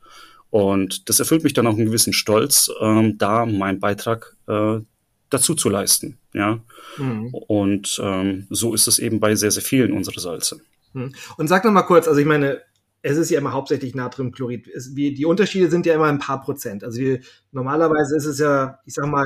Und 0.54 1.10
das 1.10 1.20
erfüllt 1.20 1.44
mich 1.44 1.54
dann 1.54 1.66
auch 1.66 1.74
einen 1.74 1.88
gewissen 1.88 2.14
Stolz, 2.14 2.70
ähm, 2.80 3.18
da 3.18 3.44
meinen 3.48 3.80
Beitrag 3.80 4.38
äh, 4.48 4.82
dazu 5.32 5.56
zu 5.56 5.68
leisten. 5.68 6.20
Ja? 6.32 6.60
Mhm. 6.98 7.34
Und 7.34 8.00
ähm, 8.00 8.46
so 8.52 8.76
ist 8.76 8.86
es 8.86 9.00
eben 9.00 9.20
bei 9.20 9.34
sehr, 9.34 9.50
sehr 9.50 9.64
vielen 9.64 9.92
unserer 9.92 10.20
Salze. 10.20 10.62
Mhm. 10.94 11.12
Und 11.38 11.48
sag 11.48 11.66
noch 11.66 11.72
mal 11.72 11.82
kurz, 11.82 12.08
also 12.08 12.20
ich 12.20 12.28
meine, 12.28 12.62
es 13.02 13.18
ist 13.18 13.32
ja 13.32 13.40
immer 13.40 13.52
hauptsächlich 13.52 13.96
Natriumchlorid. 13.96 14.68
Es, 14.68 14.96
wir, 14.96 15.16
die 15.16 15.26
Unterschiede 15.26 15.72
sind 15.72 15.88
ja 15.88 15.96
immer 15.96 16.06
ein 16.06 16.20
paar 16.20 16.42
Prozent. 16.44 16.84
Also 16.84 17.00
wir, 17.00 17.22
normalerweise 17.52 18.16
ist 18.16 18.26
es 18.26 18.38
ja, 18.38 18.78
ich 18.86 18.94
sag 18.94 19.08
mal, 19.08 19.26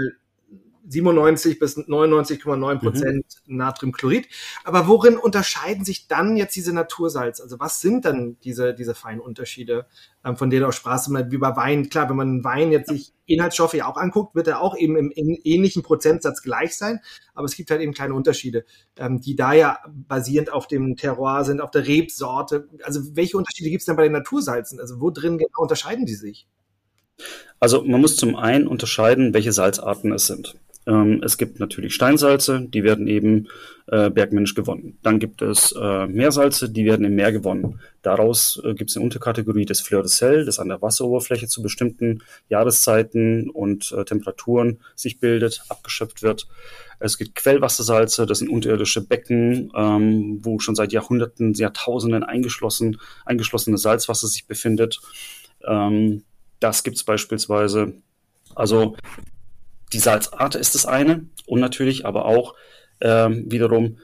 97 0.87 1.59
bis 1.59 1.77
99,9 1.77 2.79
Prozent 2.79 3.25
mhm. 3.45 3.57
Natriumchlorid. 3.57 4.27
Aber 4.63 4.87
worin 4.87 5.17
unterscheiden 5.17 5.85
sich 5.85 6.07
dann 6.07 6.37
jetzt 6.37 6.55
diese 6.55 6.73
Natursalz? 6.73 7.41
Also 7.41 7.59
was 7.59 7.81
sind 7.81 8.05
dann 8.05 8.37
diese, 8.43 8.73
diese 8.73 8.95
feinen 8.95 9.19
Unterschiede, 9.19 9.85
ähm, 10.23 10.37
von 10.37 10.49
denen 10.49 10.63
du 10.63 10.69
auch 10.69 10.73
sprachst, 10.73 11.09
wie 11.09 11.37
bei 11.37 11.55
Wein? 11.55 11.89
Klar, 11.89 12.09
wenn 12.09 12.15
man 12.15 12.43
Wein 12.43 12.71
jetzt 12.71 12.89
sich 12.89 13.13
Inhaltsstoffe 13.25 13.73
ja 13.73 13.87
auch 13.87 13.97
anguckt, 13.97 14.35
wird 14.35 14.47
er 14.47 14.61
auch 14.61 14.77
eben 14.77 14.95
im, 14.95 15.11
im 15.11 15.37
ähnlichen 15.43 15.83
Prozentsatz 15.83 16.41
gleich 16.41 16.77
sein. 16.77 17.01
Aber 17.33 17.45
es 17.45 17.55
gibt 17.55 17.69
halt 17.69 17.81
eben 17.81 17.93
kleine 17.93 18.13
Unterschiede, 18.13 18.65
ähm, 18.97 19.19
die 19.19 19.35
da 19.35 19.53
ja 19.53 19.79
basierend 19.87 20.51
auf 20.51 20.67
dem 20.67 20.95
Terroir 20.95 21.43
sind, 21.43 21.61
auf 21.61 21.71
der 21.71 21.85
Rebsorte. 21.85 22.69
Also 22.83 23.15
welche 23.15 23.37
Unterschiede 23.37 23.69
gibt 23.69 23.81
es 23.81 23.85
denn 23.85 23.97
bei 23.97 24.03
den 24.03 24.13
Natursalzen? 24.13 24.79
Also 24.79 25.01
wo 25.01 25.11
drin 25.11 25.37
genau 25.37 25.61
unterscheiden 25.61 26.05
die 26.05 26.15
sich? 26.15 26.47
Also 27.59 27.83
man 27.83 28.01
muss 28.01 28.15
zum 28.15 28.35
einen 28.35 28.67
unterscheiden, 28.67 29.33
welche 29.33 29.51
Salzarten 29.51 30.11
es 30.13 30.27
sind. 30.27 30.55
Ähm, 30.87 31.21
es 31.23 31.37
gibt 31.37 31.59
natürlich 31.59 31.93
Steinsalze, 31.93 32.65
die 32.67 32.83
werden 32.83 33.07
eben 33.07 33.47
äh, 33.87 34.09
bergmännisch 34.09 34.55
gewonnen. 34.55 34.97
Dann 35.03 35.19
gibt 35.19 35.41
es 35.41 35.73
äh, 35.73 36.07
Meersalze, 36.07 36.69
die 36.69 36.85
werden 36.85 37.05
im 37.05 37.15
Meer 37.15 37.33
gewonnen. 37.33 37.79
Daraus 38.01 38.61
äh, 38.63 38.73
gibt 38.73 38.89
es 38.89 38.95
eine 38.95 39.03
Unterkategorie 39.03 39.65
des 39.65 39.81
Fleur 39.81 40.01
de 40.01 40.09
Sel, 40.09 40.45
das 40.45 40.59
an 40.59 40.69
der 40.69 40.81
Wasseroberfläche 40.81 41.47
zu 41.47 41.61
bestimmten 41.61 42.23
Jahreszeiten 42.47 43.49
und 43.49 43.91
äh, 43.91 44.05
Temperaturen 44.05 44.79
sich 44.95 45.19
bildet, 45.19 45.61
abgeschöpft 45.67 46.23
wird. 46.23 46.47
Es 46.99 47.17
gibt 47.17 47.35
Quellwassersalze, 47.35 48.25
das 48.25 48.39
sind 48.39 48.49
unterirdische 48.49 49.05
Becken, 49.05 49.71
ähm, 49.75 50.39
wo 50.41 50.59
schon 50.59 50.75
seit 50.75 50.93
Jahrhunderten, 50.93 51.53
Jahrtausenden 51.53 52.23
eingeschlossen, 52.23 52.97
eingeschlossene 53.25 53.77
Salzwasser 53.77 54.27
sich 54.27 54.47
befindet. 54.47 55.01
Ähm, 55.65 56.23
das 56.61 56.83
gibt 56.83 56.95
es 56.95 57.03
beispielsweise. 57.03 57.93
Also 58.55 58.95
die 59.93 59.99
Salzart 59.99 60.55
ist 60.55 60.75
das 60.75 60.85
eine 60.85 61.25
und 61.45 61.59
natürlich 61.59 62.05
aber 62.05 62.25
auch 62.25 62.55
ähm, 63.01 63.45
wiederum 63.51 63.97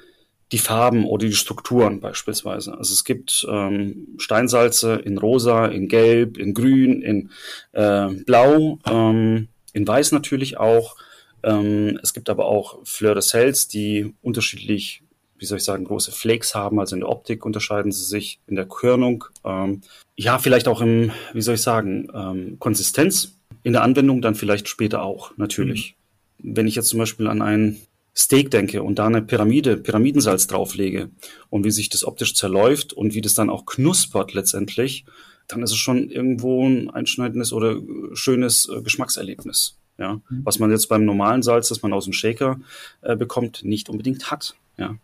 die 0.52 0.60
Farben 0.60 1.06
oder 1.06 1.26
die 1.26 1.34
Strukturen 1.34 2.00
beispielsweise. 2.00 2.78
Also 2.78 2.94
es 2.94 3.04
gibt 3.04 3.46
ähm, 3.50 4.10
Steinsalze 4.18 4.96
in 4.96 5.18
rosa, 5.18 5.66
in 5.66 5.88
gelb, 5.88 6.38
in 6.38 6.54
grün, 6.54 7.02
in 7.02 7.32
äh, 7.72 8.10
blau, 8.26 8.78
ähm, 8.86 9.48
in 9.74 9.88
weiß 9.88 10.12
natürlich 10.12 10.58
auch. 10.58 10.96
Ähm, 11.42 12.00
es 12.04 12.14
gibt 12.14 12.30
aber 12.30 12.46
auch 12.46 12.86
Fleur 12.86 13.16
de 13.16 13.24
Sels, 13.24 13.68
die 13.68 14.14
unterschiedlich, 14.22 15.02
wie 15.40 15.46
soll 15.46 15.58
ich 15.58 15.64
sagen, 15.64 15.86
große 15.86 16.12
Flakes 16.12 16.54
haben. 16.54 16.80
Also 16.80 16.96
in 16.96 17.02
der 17.02 17.10
Optik 17.10 17.46
unterscheiden 17.46 17.92
sie 17.92 18.06
sich, 18.06 18.40
in 18.46 18.56
der 18.56 18.68
Körnung. 18.68 19.26
Ähm, 19.44 19.82
ja, 20.16 20.38
vielleicht 20.38 20.68
auch 20.68 20.82
im, 20.82 21.12
wie 21.34 21.42
soll 21.42 21.56
ich 21.56 21.64
sagen, 21.64 22.10
ähm, 22.14 22.58
Konsistenz. 22.60 23.40
In 23.64 23.74
der 23.74 23.84
Anwendung 23.84 24.22
dann 24.22 24.36
vielleicht 24.36 24.68
später 24.68 25.04
auch, 25.04 25.38
natürlich. 25.38 25.96
Mhm. 26.40 26.56
Wenn 26.56 26.68
ich 26.68 26.76
jetzt 26.76 26.90
zum 26.90 27.00
Beispiel 27.00 27.28
an 27.28 27.42
ein 27.42 27.80
Steak 28.16 28.52
denke 28.52 28.84
und 28.84 29.00
da 29.00 29.08
eine 29.08 29.22
Pyramide, 29.22 29.78
Pyramidensalz 29.78 30.48
drauflege 30.48 31.10
und 31.50 31.64
wie 31.64 31.72
sich 31.72 31.90
das 31.90 32.04
optisch 32.04 32.36
zerläuft 32.36 32.94
und 32.94 33.14
wie 33.14 33.22
das 33.22 33.34
dann 33.34 33.50
auch 33.50 33.66
knuspert 33.66 34.34
letztendlich, 34.34 35.06
dann 35.48 35.64
ist 35.64 35.72
es 35.72 35.78
schon 35.78 36.10
irgendwo 36.10 36.68
ein 36.68 36.90
einschneidendes 36.90 37.54
oder 37.54 37.78
schönes 38.14 38.70
äh, 38.70 38.82
Geschmackserlebnis. 38.82 39.78
Ja, 39.98 40.16
mhm. 40.30 40.42
was 40.44 40.60
man 40.60 40.72
jetzt 40.72 40.88
beim 40.88 41.06
normalen 41.06 41.44
Salz, 41.44 41.70
das 41.70 41.82
man 41.82 41.94
aus 41.94 42.06
dem 42.06 42.14
Shaker 42.14 42.60
äh, 43.02 43.16
bekommt, 43.16 43.64
nicht 43.64 43.90
unbedingt 43.90 44.32
hat. 44.32 44.56
Ja. 44.78 44.96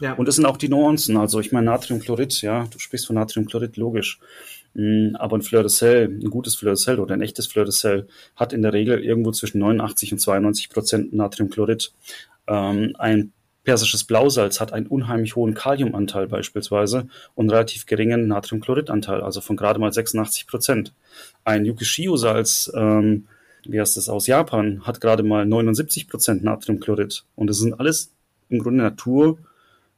ja. 0.00 0.14
Und 0.14 0.26
das 0.26 0.36
sind 0.36 0.44
auch 0.44 0.58
die 0.58 0.68
Nuancen. 0.68 1.16
Also 1.16 1.40
ich 1.40 1.52
meine 1.52 1.66
Natriumchlorid, 1.66 2.42
ja, 2.42 2.66
du 2.70 2.78
sprichst 2.78 3.06
von 3.06 3.16
Natriumchlorid, 3.16 3.76
logisch. 3.78 4.20
Mm, 4.74 5.16
aber 5.16 5.36
ein 5.36 5.42
Fleur 5.42 5.62
de 5.62 5.70
Sel, 5.70 6.08
ein 6.08 6.30
gutes 6.30 6.56
Fleur 6.56 6.74
de 6.74 6.82
Sel 6.82 6.98
oder 6.98 7.14
ein 7.14 7.22
echtes 7.22 7.46
Fleur 7.46 7.64
de 7.64 7.72
Sel 7.72 8.06
hat 8.36 8.52
in 8.52 8.62
der 8.62 8.72
Regel 8.72 9.02
irgendwo 9.02 9.32
zwischen 9.32 9.58
89 9.58 10.12
und 10.12 10.18
92 10.18 10.70
Prozent 10.70 11.12
Natriumchlorid. 11.12 11.92
Ähm, 12.46 12.94
ein 12.98 13.32
persisches 13.64 14.04
Blausalz 14.04 14.60
hat 14.60 14.72
einen 14.72 14.86
unheimlich 14.86 15.36
hohen 15.36 15.54
Kaliumanteil 15.54 16.26
beispielsweise 16.26 17.08
und 17.34 17.50
relativ 17.50 17.86
geringen 17.86 18.26
Natriumchloridanteil, 18.26 19.20
also 19.20 19.40
von 19.40 19.56
gerade 19.56 19.78
mal 19.78 19.92
86 19.92 20.46
Prozent. 20.46 20.94
Ein 21.44 21.66
Yukishio-Salz 21.66 22.72
ähm, 22.74 23.26
wie 23.68 23.80
heißt 23.80 23.96
das, 23.96 24.08
aus 24.08 24.26
Japan, 24.26 24.82
hat 24.84 25.00
gerade 25.00 25.22
mal 25.22 25.44
79 25.46 26.08
Prozent 26.08 26.42
Natriumchlorid. 26.42 27.24
Und 27.36 27.48
das 27.48 27.58
sind 27.58 27.78
alles 27.78 28.12
im 28.48 28.60
Grunde 28.60 28.82
Natur, 28.82 29.38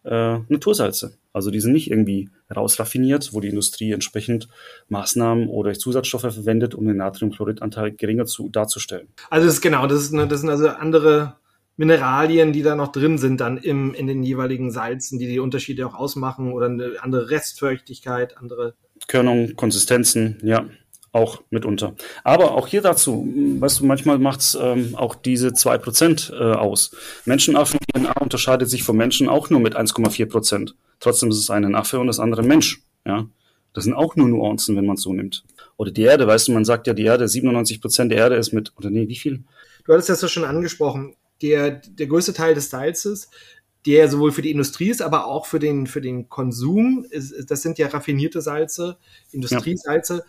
äh, 0.05 0.39
Natursalze. 0.49 1.13
Also 1.33 1.51
die 1.51 1.61
sind 1.61 1.73
nicht 1.73 1.91
irgendwie 1.91 2.29
rausraffiniert, 2.55 3.33
wo 3.33 3.41
die 3.41 3.49
Industrie 3.49 3.93
entsprechend 3.93 4.49
Maßnahmen 4.89 5.49
oder 5.49 5.73
Zusatzstoffe 5.75 6.23
verwendet, 6.23 6.75
um 6.75 6.87
den 6.87 6.97
Natriumchloridanteil 6.97 7.93
geringer 7.93 8.27
zu, 8.27 8.49
darzustellen. 8.49 9.09
Also 9.31 9.47
das 9.47 9.57
ist 9.57 9.61
genau, 9.61 9.87
das, 9.87 10.03
ist, 10.03 10.13
das 10.13 10.41
sind 10.41 10.51
also 10.51 10.69
andere 10.69 11.37
Mineralien, 11.77 12.53
die 12.53 12.63
da 12.63 12.75
noch 12.77 12.93
drin 12.93 13.17
sind, 13.17 13.41
dann 13.41 13.57
im, 13.57 13.95
in 13.95 14.07
den 14.07 14.23
jeweiligen 14.23 14.71
Salzen, 14.71 15.19
die 15.19 15.29
die 15.29 15.39
Unterschiede 15.39 15.87
auch 15.87 15.95
ausmachen 15.95 16.53
oder 16.53 16.67
eine 16.67 16.93
andere 17.01 17.31
Restfeuchtigkeit, 17.31 18.37
andere 18.37 18.75
Körnung, 19.07 19.57
Konsistenzen, 19.57 20.39
ja 20.43 20.67
auch 21.13 21.43
mitunter. 21.51 21.95
Aber 22.23 22.53
auch 22.53 22.69
hier 22.69 22.83
dazu, 22.83 23.27
weißt 23.59 23.81
du, 23.81 23.87
manchmal 23.87 24.19
macht 24.19 24.41
es 24.41 24.59
ähm, 24.61 24.95
auch 24.95 25.15
diese 25.15 25.49
2% 25.49 26.33
äh, 26.33 26.55
aus. 26.55 26.93
Menschenaffen-DNA 27.25 28.13
unterscheidet 28.21 28.69
sich 28.69 28.85
vom 28.85 28.97
Menschen 28.97 29.29
auch 29.29 29.51
nur 29.51 29.61
mit 29.61 29.77
1,4%. 29.77 30.73
Trotzdem 31.01 31.31
ist 31.31 31.39
es 31.39 31.51
ein 31.51 31.75
Affe 31.75 31.99
und 31.99 32.07
das 32.07 32.21
andere 32.21 32.43
Mensch. 32.43 32.83
Ja? 33.05 33.29
Das 33.73 33.85
sind 33.85 33.95
auch 33.95 34.17
nur 34.17 34.29
Nuancen, 34.29 34.77
wenn 34.77 34.87
man 34.87 34.97
es 34.97 35.03
so 35.03 35.13
nimmt. 35.13 35.45
Oder 35.77 35.91
die 35.91 36.03
Erde, 36.03 36.27
weißt 36.27 36.49
du, 36.49 36.53
man 36.53 36.65
sagt 36.65 36.87
ja, 36.87 36.93
die 36.93 37.05
Erde, 37.05 37.27
97 37.27 37.81
Prozent 37.81 38.13
der 38.13 38.19
Erde 38.19 38.37
ist 38.37 38.53
mit, 38.53 38.73
oder 38.77 38.91
nee, 38.91 39.09
wie 39.09 39.17
viel? 39.17 39.45
Du 39.85 39.93
hattest 39.93 40.09
das 40.09 40.23
ja 40.23 40.29
schon 40.29 40.45
angesprochen. 40.45 41.17
Der, 41.43 41.71
der 41.71 42.07
größte 42.07 42.35
Teil 42.35 42.55
des 42.55 42.69
Salzes 42.71 43.31
der 43.87 44.09
sowohl 44.09 44.33
für 44.33 44.43
die 44.43 44.51
Industrie 44.51 44.91
ist, 44.91 45.03
aber 45.03 45.27
auch 45.27 45.47
für 45.47 45.59
den, 45.59 45.87
für 45.87 46.01
den 46.01 46.29
Konsum. 46.29 47.07
Ist, 47.09 47.51
das 47.51 47.63
sind 47.63 47.79
ja 47.79 47.89
raffinierte 47.89 48.43
Salze, 48.43 48.99
Industriesalze. 49.33 50.25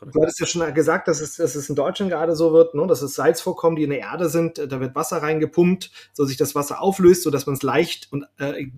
Ja. 0.00 0.06
Du 0.12 0.22
hattest 0.22 0.40
ja 0.40 0.46
schon 0.46 0.74
gesagt, 0.74 1.08
dass 1.08 1.20
es, 1.20 1.36
dass 1.36 1.54
es 1.54 1.68
in 1.68 1.76
Deutschland 1.76 2.10
gerade 2.10 2.34
so 2.34 2.52
wird, 2.52 2.74
ne? 2.74 2.86
dass 2.86 3.02
es 3.02 3.14
Salzvorkommen, 3.14 3.76
die 3.76 3.84
in 3.84 3.90
der 3.90 3.98
Erde 4.00 4.30
sind, 4.30 4.56
da 4.58 4.80
wird 4.80 4.94
Wasser 4.94 5.18
reingepumpt, 5.18 5.90
so 6.14 6.24
sich 6.24 6.38
das 6.38 6.54
Wasser 6.54 6.80
auflöst, 6.80 7.22
so 7.22 7.30
dass 7.30 7.44
man 7.44 7.54
es 7.54 7.62
leicht 7.62 8.08
und 8.10 8.24
äh, 8.38 8.68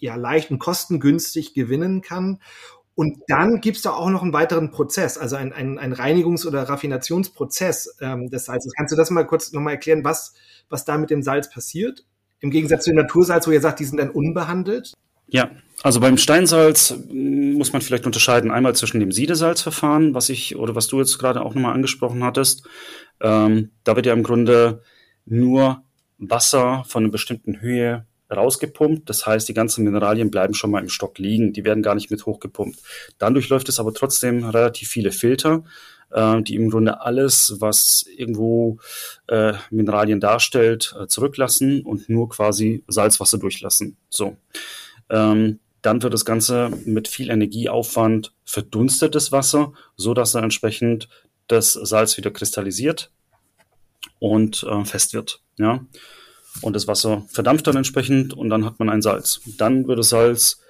ja 0.00 0.16
leicht 0.16 0.50
und 0.50 0.58
kostengünstig 0.58 1.54
gewinnen 1.54 2.00
kann. 2.00 2.40
Und 2.94 3.22
dann 3.28 3.60
gibt 3.60 3.78
es 3.78 3.82
da 3.82 3.92
auch 3.92 4.10
noch 4.10 4.22
einen 4.22 4.32
weiteren 4.32 4.70
Prozess, 4.70 5.16
also 5.16 5.36
ein, 5.36 5.52
ein, 5.52 5.78
ein 5.78 5.94
Reinigungs- 5.94 6.46
oder 6.46 6.64
Raffinationsprozess 6.64 7.96
ähm, 8.00 8.28
des 8.28 8.44
Salzes. 8.44 8.72
Kannst 8.76 8.92
du 8.92 8.96
das 8.96 9.10
mal 9.10 9.24
kurz 9.26 9.52
nochmal 9.52 9.74
erklären, 9.74 10.04
was, 10.04 10.34
was 10.68 10.84
da 10.84 10.98
mit 10.98 11.08
dem 11.10 11.22
Salz 11.22 11.48
passiert? 11.48 12.04
Im 12.40 12.50
Gegensatz 12.50 12.84
zu 12.84 12.90
dem 12.90 12.96
Natursalz, 12.96 13.46
wo 13.46 13.52
ihr 13.52 13.60
sagt, 13.60 13.80
die 13.80 13.84
sind 13.84 13.98
dann 13.98 14.10
unbehandelt? 14.10 14.92
Ja, 15.28 15.50
also 15.82 16.00
beim 16.00 16.18
Steinsalz 16.18 16.90
hm, 16.90 17.54
muss 17.54 17.72
man 17.72 17.80
vielleicht 17.80 18.04
unterscheiden 18.04 18.50
einmal 18.50 18.74
zwischen 18.74 19.00
dem 19.00 19.12
Siedesalzverfahren, 19.12 20.14
was 20.14 20.28
ich 20.28 20.56
oder 20.56 20.74
was 20.74 20.88
du 20.88 20.98
jetzt 20.98 21.18
gerade 21.18 21.42
auch 21.42 21.54
nochmal 21.54 21.74
angesprochen 21.74 22.24
hattest. 22.24 22.66
Ähm, 23.20 23.70
da 23.84 23.96
wird 23.96 24.06
ja 24.06 24.12
im 24.12 24.24
Grunde 24.24 24.82
nur 25.24 25.84
Wasser 26.18 26.84
von 26.86 27.04
einer 27.04 27.12
bestimmten 27.12 27.60
Höhe 27.60 28.06
rausgepumpt. 28.30 29.08
Das 29.08 29.26
heißt, 29.26 29.48
die 29.48 29.54
ganzen 29.54 29.84
Mineralien 29.84 30.30
bleiben 30.30 30.54
schon 30.54 30.70
mal 30.70 30.82
im 30.82 30.88
Stock 30.88 31.18
liegen. 31.18 31.52
Die 31.52 31.64
werden 31.64 31.82
gar 31.82 31.94
nicht 31.94 32.10
mit 32.10 32.24
hochgepumpt. 32.26 32.78
Dadurch 33.18 33.48
läuft 33.48 33.68
es 33.68 33.80
aber 33.80 33.92
trotzdem 33.92 34.44
relativ 34.44 34.88
viele 34.88 35.12
Filter, 35.12 35.64
äh, 36.10 36.42
die 36.42 36.54
im 36.54 36.70
Grunde 36.70 37.00
alles, 37.00 37.56
was 37.58 38.04
irgendwo 38.16 38.78
äh, 39.26 39.54
Mineralien 39.70 40.20
darstellt, 40.20 40.94
äh, 41.00 41.06
zurücklassen 41.06 41.82
und 41.82 42.08
nur 42.08 42.28
quasi 42.28 42.84
Salzwasser 42.88 43.38
durchlassen. 43.38 43.96
So. 44.08 44.36
Ähm, 45.08 45.58
dann 45.82 46.02
wird 46.02 46.12
das 46.12 46.24
Ganze 46.24 46.70
mit 46.84 47.08
viel 47.08 47.30
Energieaufwand 47.30 48.34
verdunstet, 48.44 49.14
das 49.14 49.32
Wasser, 49.32 49.72
so 49.96 50.12
dass 50.12 50.32
dann 50.32 50.44
entsprechend 50.44 51.08
das 51.46 51.72
Salz 51.72 52.16
wieder 52.16 52.30
kristallisiert 52.30 53.10
und 54.18 54.62
äh, 54.62 54.84
fest 54.84 55.14
wird. 55.14 55.42
Ja? 55.58 55.84
Und 56.62 56.74
das 56.74 56.86
Wasser 56.86 57.24
verdampft 57.28 57.66
dann 57.66 57.76
entsprechend 57.76 58.34
und 58.34 58.50
dann 58.50 58.64
hat 58.64 58.78
man 58.78 58.88
ein 58.88 59.02
Salz. 59.02 59.40
Dann 59.56 59.86
wird 59.88 59.98
das 59.98 60.10
Salz 60.10 60.60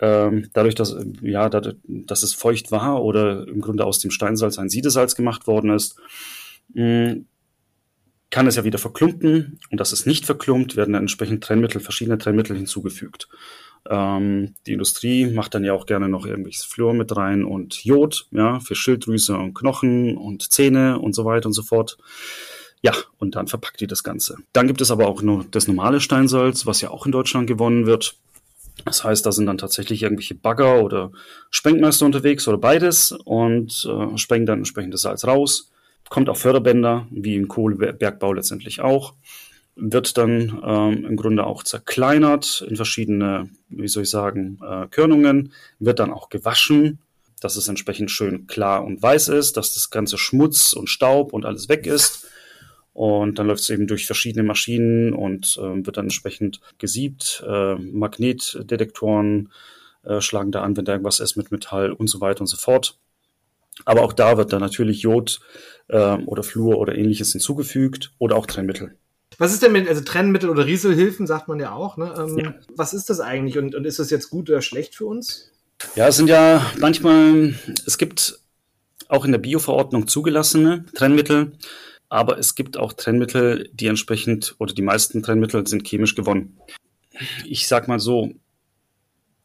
ähm, 0.00 0.48
dadurch, 0.52 0.74
dass, 0.74 0.96
ja, 1.20 1.48
dadurch, 1.48 1.76
dass 1.84 2.22
es 2.22 2.34
feucht 2.34 2.70
war 2.72 3.02
oder 3.02 3.46
im 3.46 3.60
Grunde 3.60 3.84
aus 3.84 3.98
dem 3.98 4.10
Steinsalz 4.10 4.58
ein 4.58 4.70
Siedesalz 4.70 5.14
gemacht 5.14 5.46
worden 5.46 5.70
ist, 5.70 5.96
mm, 6.74 7.22
kann 8.30 8.46
es 8.46 8.56
ja 8.56 8.64
wieder 8.64 8.78
verklumpen 8.78 9.58
und 9.70 9.80
dass 9.80 9.92
es 9.92 10.06
nicht 10.06 10.24
verklumpt, 10.24 10.76
werden 10.76 10.92
dann 10.92 11.02
entsprechend 11.02 11.42
Trennmittel, 11.42 11.80
verschiedene 11.80 12.16
Trennmittel 12.16 12.56
hinzugefügt. 12.56 13.28
Ähm, 13.88 14.54
die 14.66 14.72
Industrie 14.72 15.26
macht 15.26 15.54
dann 15.54 15.64
ja 15.64 15.72
auch 15.72 15.86
gerne 15.86 16.08
noch 16.08 16.24
irgendwelches 16.24 16.64
Fluor 16.64 16.94
mit 16.94 17.16
rein 17.16 17.44
und 17.44 17.84
Jod, 17.84 18.28
ja, 18.30 18.60
für 18.60 18.76
Schilddrüse 18.76 19.36
und 19.36 19.54
Knochen 19.54 20.16
und 20.16 20.50
Zähne 20.52 21.00
und 21.00 21.14
so 21.14 21.24
weiter 21.24 21.46
und 21.46 21.54
so 21.54 21.62
fort. 21.62 21.98
Ja, 22.82 22.92
und 23.18 23.34
dann 23.36 23.46
verpackt 23.46 23.80
die 23.80 23.86
das 23.86 24.02
Ganze. 24.02 24.36
Dann 24.52 24.66
gibt 24.66 24.80
es 24.80 24.90
aber 24.90 25.06
auch 25.06 25.22
nur 25.22 25.44
das 25.50 25.68
normale 25.68 26.00
Steinsalz, 26.00 26.66
was 26.66 26.80
ja 26.80 26.90
auch 26.90 27.06
in 27.06 27.12
Deutschland 27.12 27.46
gewonnen 27.46 27.86
wird. 27.86 28.16
Das 28.86 29.04
heißt, 29.04 29.26
da 29.26 29.32
sind 29.32 29.46
dann 29.46 29.58
tatsächlich 29.58 30.02
irgendwelche 30.02 30.34
Bagger 30.34 30.82
oder 30.82 31.12
Spenkmeister 31.50 32.06
unterwegs 32.06 32.48
oder 32.48 32.56
beides 32.56 33.12
und 33.12 33.86
äh, 33.86 34.16
spenken 34.16 34.46
dann 34.46 34.58
entsprechend 34.60 34.94
das 34.94 35.02
Salz 35.02 35.26
raus. 35.26 35.70
Kommt 36.08 36.30
auf 36.30 36.40
Förderbänder, 36.40 37.06
wie 37.10 37.36
im 37.36 37.48
Kohlebergbau 37.48 38.32
letztendlich 38.32 38.80
auch 38.80 39.14
wird 39.80 40.16
dann 40.18 40.60
ähm, 40.64 41.04
im 41.04 41.16
Grunde 41.16 41.46
auch 41.46 41.62
zerkleinert 41.62 42.64
in 42.68 42.76
verschiedene, 42.76 43.48
wie 43.68 43.88
soll 43.88 44.02
ich 44.02 44.10
sagen, 44.10 44.58
äh, 44.62 44.86
Körnungen, 44.88 45.52
wird 45.78 45.98
dann 45.98 46.12
auch 46.12 46.28
gewaschen, 46.28 46.98
dass 47.40 47.56
es 47.56 47.68
entsprechend 47.68 48.10
schön 48.10 48.46
klar 48.46 48.84
und 48.84 49.02
weiß 49.02 49.28
ist, 49.28 49.56
dass 49.56 49.74
das 49.74 49.90
ganze 49.90 50.18
Schmutz 50.18 50.72
und 50.74 50.88
Staub 50.88 51.32
und 51.32 51.46
alles 51.46 51.68
weg 51.68 51.86
ist. 51.86 52.26
Und 53.00 53.38
dann 53.38 53.46
läuft 53.46 53.62
es 53.62 53.70
eben 53.70 53.86
durch 53.86 54.04
verschiedene 54.04 54.42
Maschinen 54.42 55.14
und 55.14 55.58
äh, 55.58 55.86
wird 55.86 55.96
dann 55.96 56.04
entsprechend 56.04 56.60
gesiebt. 56.76 57.42
Äh, 57.48 57.76
Magnetdetektoren 57.76 59.48
äh, 60.02 60.20
schlagen 60.20 60.52
da 60.52 60.60
an, 60.60 60.76
wenn 60.76 60.84
da 60.84 60.92
irgendwas 60.92 61.18
ist 61.18 61.34
mit 61.34 61.50
Metall 61.50 61.92
und 61.92 62.08
so 62.08 62.20
weiter 62.20 62.42
und 62.42 62.46
so 62.46 62.58
fort. 62.58 62.98
Aber 63.86 64.02
auch 64.02 64.12
da 64.12 64.36
wird 64.36 64.52
dann 64.52 64.60
natürlich 64.60 65.00
Jod 65.00 65.40
äh, 65.88 66.18
oder 66.26 66.42
Fluor 66.42 66.76
oder 66.76 66.94
ähnliches 66.94 67.32
hinzugefügt 67.32 68.12
oder 68.18 68.36
auch 68.36 68.44
Trennmittel. 68.44 68.94
Was 69.38 69.54
ist 69.54 69.62
denn 69.62 69.72
mit, 69.72 69.88
also 69.88 70.02
Trennmittel 70.02 70.50
oder 70.50 70.66
Rieselhilfen, 70.66 71.26
sagt 71.26 71.48
man 71.48 71.58
ja 71.58 71.72
auch, 71.72 71.96
ne? 71.96 72.14
Ähm, 72.18 72.38
ja. 72.38 72.54
Was 72.76 72.92
ist 72.92 73.08
das 73.08 73.20
eigentlich 73.20 73.56
und, 73.56 73.74
und 73.74 73.86
ist 73.86 73.98
das 73.98 74.10
jetzt 74.10 74.28
gut 74.28 74.50
oder 74.50 74.60
schlecht 74.60 74.94
für 74.94 75.06
uns? 75.06 75.50
Ja, 75.96 76.08
es 76.08 76.16
sind 76.18 76.28
ja 76.28 76.70
manchmal, 76.78 77.54
es 77.86 77.96
gibt 77.96 78.40
auch 79.08 79.24
in 79.24 79.32
der 79.32 79.38
Bioverordnung 79.38 80.06
zugelassene 80.06 80.84
Trennmittel, 80.94 81.52
aber 82.10 82.38
es 82.38 82.56
gibt 82.56 82.76
auch 82.76 82.92
Trennmittel, 82.92 83.70
die 83.72 83.86
entsprechend, 83.86 84.56
oder 84.58 84.74
die 84.74 84.82
meisten 84.82 85.22
Trennmittel 85.22 85.66
sind 85.66 85.86
chemisch 85.86 86.16
gewonnen. 86.16 86.58
Ich 87.46 87.68
sag 87.68 87.88
mal 87.88 88.00
so, 88.00 88.34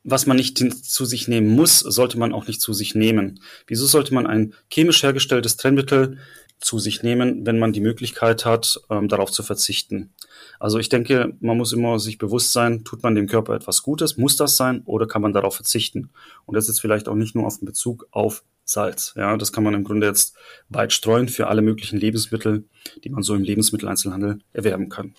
was 0.04 0.26
man 0.26 0.38
nicht 0.38 0.58
zu 0.58 1.06
sich 1.06 1.28
nehmen 1.28 1.56
muss, 1.56 1.80
sollte 1.80 2.18
man 2.18 2.34
auch 2.34 2.48
nicht 2.48 2.62
zu 2.62 2.74
sich 2.74 2.96
nehmen. 2.96 3.40
Wieso 3.68 3.86
sollte 3.86 4.14
man 4.14 4.28
ein 4.28 4.54
chemisch 4.70 5.04
hergestelltes 5.04 5.58
Trennmittel 5.58 6.18
zu 6.60 6.80
sich 6.80 7.04
nehmen, 7.04 7.46
wenn 7.46 7.60
man 7.60 7.74
die 7.74 7.82
Möglichkeit 7.82 8.46
hat, 8.46 8.82
ähm, 8.90 9.08
darauf 9.08 9.32
zu 9.32 9.44
verzichten? 9.44 10.14
Also 10.60 10.80
ich 10.80 10.90
denke, 10.90 11.36
man 11.42 11.58
muss 11.58 11.72
immer 11.72 12.00
sich 12.00 12.18
bewusst 12.18 12.52
sein, 12.52 12.84
tut 12.84 13.04
man 13.04 13.14
dem 13.14 13.28
Körper 13.28 13.54
etwas 13.56 13.84
Gutes, 13.84 14.18
muss 14.18 14.38
das 14.38 14.58
sein 14.58 14.82
oder 14.86 15.08
kann 15.08 15.22
man 15.22 15.34
darauf 15.34 15.56
verzichten? 15.56 16.10
Und 16.46 16.56
das 16.56 16.70
ist 16.70 16.80
vielleicht 16.80 17.08
auch 17.08 17.16
nicht 17.16 17.36
nur 17.36 17.46
auf 17.46 17.60
den 17.60 17.66
Bezug 17.66 18.08
auf 18.12 18.44
Salz. 18.66 19.14
Ja, 19.16 19.38
das 19.38 19.54
kann 19.54 19.64
man 19.64 19.74
im 19.74 19.84
Grunde 19.84 20.08
jetzt 20.08 20.36
weit 20.70 20.92
streuen 20.92 21.30
für 21.30 21.48
alle 21.48 21.62
möglichen 21.62 21.98
Lebensmittel, 21.98 22.66
die 23.04 23.10
man 23.10 23.24
so 23.24 23.36
im 23.36 23.44
Lebensmitteleinzelhandel 23.44 24.40
erwerben 24.54 24.90
kann. 24.90 25.14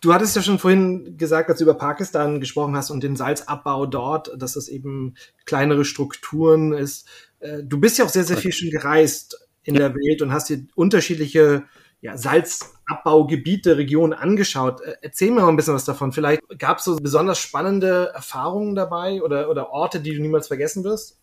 Du 0.00 0.12
hattest 0.12 0.34
ja 0.34 0.42
schon 0.42 0.58
vorhin 0.58 1.16
gesagt, 1.16 1.48
als 1.48 1.60
du 1.60 1.64
über 1.64 1.74
Pakistan 1.74 2.40
gesprochen 2.40 2.76
hast 2.76 2.90
und 2.90 3.04
den 3.04 3.14
Salzabbau 3.14 3.86
dort, 3.86 4.32
dass 4.36 4.56
es 4.56 4.68
eben 4.68 5.14
kleinere 5.44 5.84
Strukturen 5.84 6.72
ist. 6.72 7.08
Äh, 7.38 7.62
du 7.62 7.78
bist 7.78 7.98
ja 7.98 8.04
auch 8.04 8.08
sehr, 8.08 8.24
sehr 8.24 8.36
viel 8.36 8.52
schon 8.52 8.70
gereist 8.70 9.48
in 9.62 9.76
der 9.76 9.94
Welt 9.94 10.20
und 10.20 10.32
hast 10.32 10.50
dir 10.50 10.66
unterschiedliche 10.74 11.62
ja, 12.00 12.16
Salzabbaugebiete, 12.16 13.76
Regionen 13.76 14.12
angeschaut. 14.12 14.80
Äh, 14.80 14.96
erzähl 15.02 15.30
mir 15.30 15.42
mal 15.42 15.48
ein 15.48 15.56
bisschen 15.56 15.74
was 15.74 15.84
davon. 15.84 16.10
Vielleicht 16.10 16.42
gab 16.58 16.78
es 16.78 16.84
so 16.84 16.96
besonders 16.96 17.38
spannende 17.38 18.10
Erfahrungen 18.12 18.74
dabei 18.74 19.22
oder, 19.22 19.48
oder 19.48 19.70
Orte, 19.70 20.00
die 20.00 20.12
du 20.12 20.20
niemals 20.20 20.48
vergessen 20.48 20.82
wirst? 20.82 21.21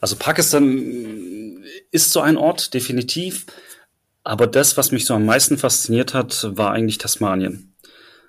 Also 0.00 0.16
Pakistan 0.16 1.64
ist 1.90 2.12
so 2.12 2.20
ein 2.20 2.36
Ort, 2.36 2.74
definitiv. 2.74 3.46
Aber 4.24 4.46
das, 4.46 4.76
was 4.76 4.90
mich 4.90 5.06
so 5.06 5.14
am 5.14 5.24
meisten 5.24 5.56
fasziniert 5.56 6.12
hat, 6.12 6.48
war 6.56 6.72
eigentlich 6.72 6.98
Tasmanien 6.98 7.74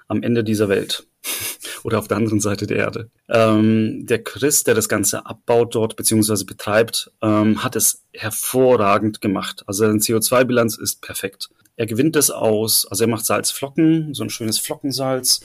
am 0.08 0.24
Ende 0.24 0.44
dieser 0.44 0.70
Welt 0.70 1.08
oder 1.84 2.00
auf 2.00 2.08
der 2.08 2.18
anderen 2.18 2.40
Seite 2.40 2.68
der 2.68 2.78
Erde. 2.78 3.10
Ähm, 3.30 4.06
der 4.06 4.24
Chris, 4.24 4.64
der 4.64 4.76
das 4.76 4.90
Ganze 4.90 5.26
abbaut 5.26 5.76
dort 5.76 5.96
beziehungsweise 5.96 6.46
betreibt, 6.46 7.12
ähm, 7.22 7.64
hat 7.64 7.76
es 7.76 8.06
hervorragend 8.14 9.22
gemacht. 9.22 9.64
Also 9.68 9.86
seine 9.86 10.00
CO2-Bilanz 10.00 10.78
ist 10.78 11.02
perfekt. 11.02 11.50
Er 11.76 11.86
gewinnt 11.86 12.16
es 12.16 12.32
aus, 12.32 12.88
also 12.90 13.04
er 13.04 13.10
macht 13.10 13.26
Salzflocken, 13.26 14.14
so 14.14 14.24
ein 14.24 14.30
schönes 14.30 14.60
Flockensalz, 14.60 15.42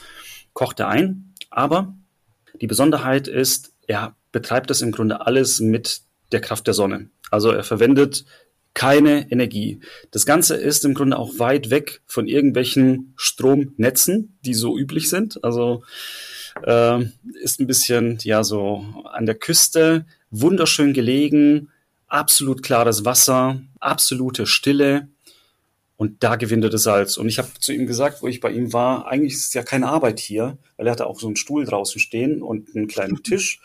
kocht 0.53 0.79
er 0.79 0.87
ein. 0.87 1.33
Aber 1.49 1.95
die 2.61 2.67
Besonderheit 2.67 3.27
ist, 3.27 3.72
er 3.87 4.15
betreibt 4.31 4.69
das 4.69 4.81
im 4.81 4.91
Grunde 4.91 5.25
alles 5.25 5.59
mit 5.59 6.01
der 6.31 6.41
Kraft 6.41 6.67
der 6.67 6.73
Sonne. 6.73 7.09
Also 7.31 7.51
er 7.51 7.63
verwendet 7.63 8.25
keine 8.73 9.31
Energie. 9.31 9.79
Das 10.11 10.25
Ganze 10.25 10.55
ist 10.55 10.83
im 10.83 10.93
Grunde 10.93 11.17
auch 11.17 11.37
weit 11.37 11.69
weg 11.69 12.01
von 12.07 12.27
irgendwelchen 12.27 13.13
Stromnetzen, 13.15 14.37
die 14.43 14.55
so 14.55 14.77
üblich 14.77 15.09
sind. 15.09 15.43
Also 15.43 15.83
äh, 16.63 17.03
ist 17.41 17.59
ein 17.59 17.67
bisschen 17.67 18.17
ja 18.23 18.43
so 18.43 18.83
an 19.05 19.25
der 19.25 19.35
Küste, 19.35 20.05
wunderschön 20.31 20.93
gelegen, 20.93 21.69
absolut 22.07 22.63
klares 22.63 23.05
Wasser, 23.05 23.61
absolute 23.79 24.45
Stille. 24.45 25.07
Und 25.95 26.23
da 26.23 26.35
gewinnt 26.35 26.63
er 26.63 26.69
das 26.69 26.83
Salz. 26.83 27.17
Und 27.17 27.27
ich 27.27 27.37
habe 27.37 27.49
zu 27.59 27.71
ihm 27.71 27.85
gesagt, 27.85 28.21
wo 28.21 28.27
ich 28.27 28.39
bei 28.39 28.51
ihm 28.51 28.73
war, 28.73 29.07
eigentlich 29.07 29.33
ist 29.33 29.47
es 29.47 29.53
ja 29.53 29.63
keine 29.63 29.89
Arbeit 29.89 30.19
hier, 30.19 30.57
weil 30.75 30.87
er 30.87 30.91
hatte 30.91 31.05
auch 31.05 31.19
so 31.19 31.27
einen 31.27 31.35
Stuhl 31.35 31.65
draußen 31.65 31.99
stehen 31.99 32.41
und 32.41 32.75
einen 32.75 32.87
kleinen 32.87 33.17
Tisch. 33.23 33.61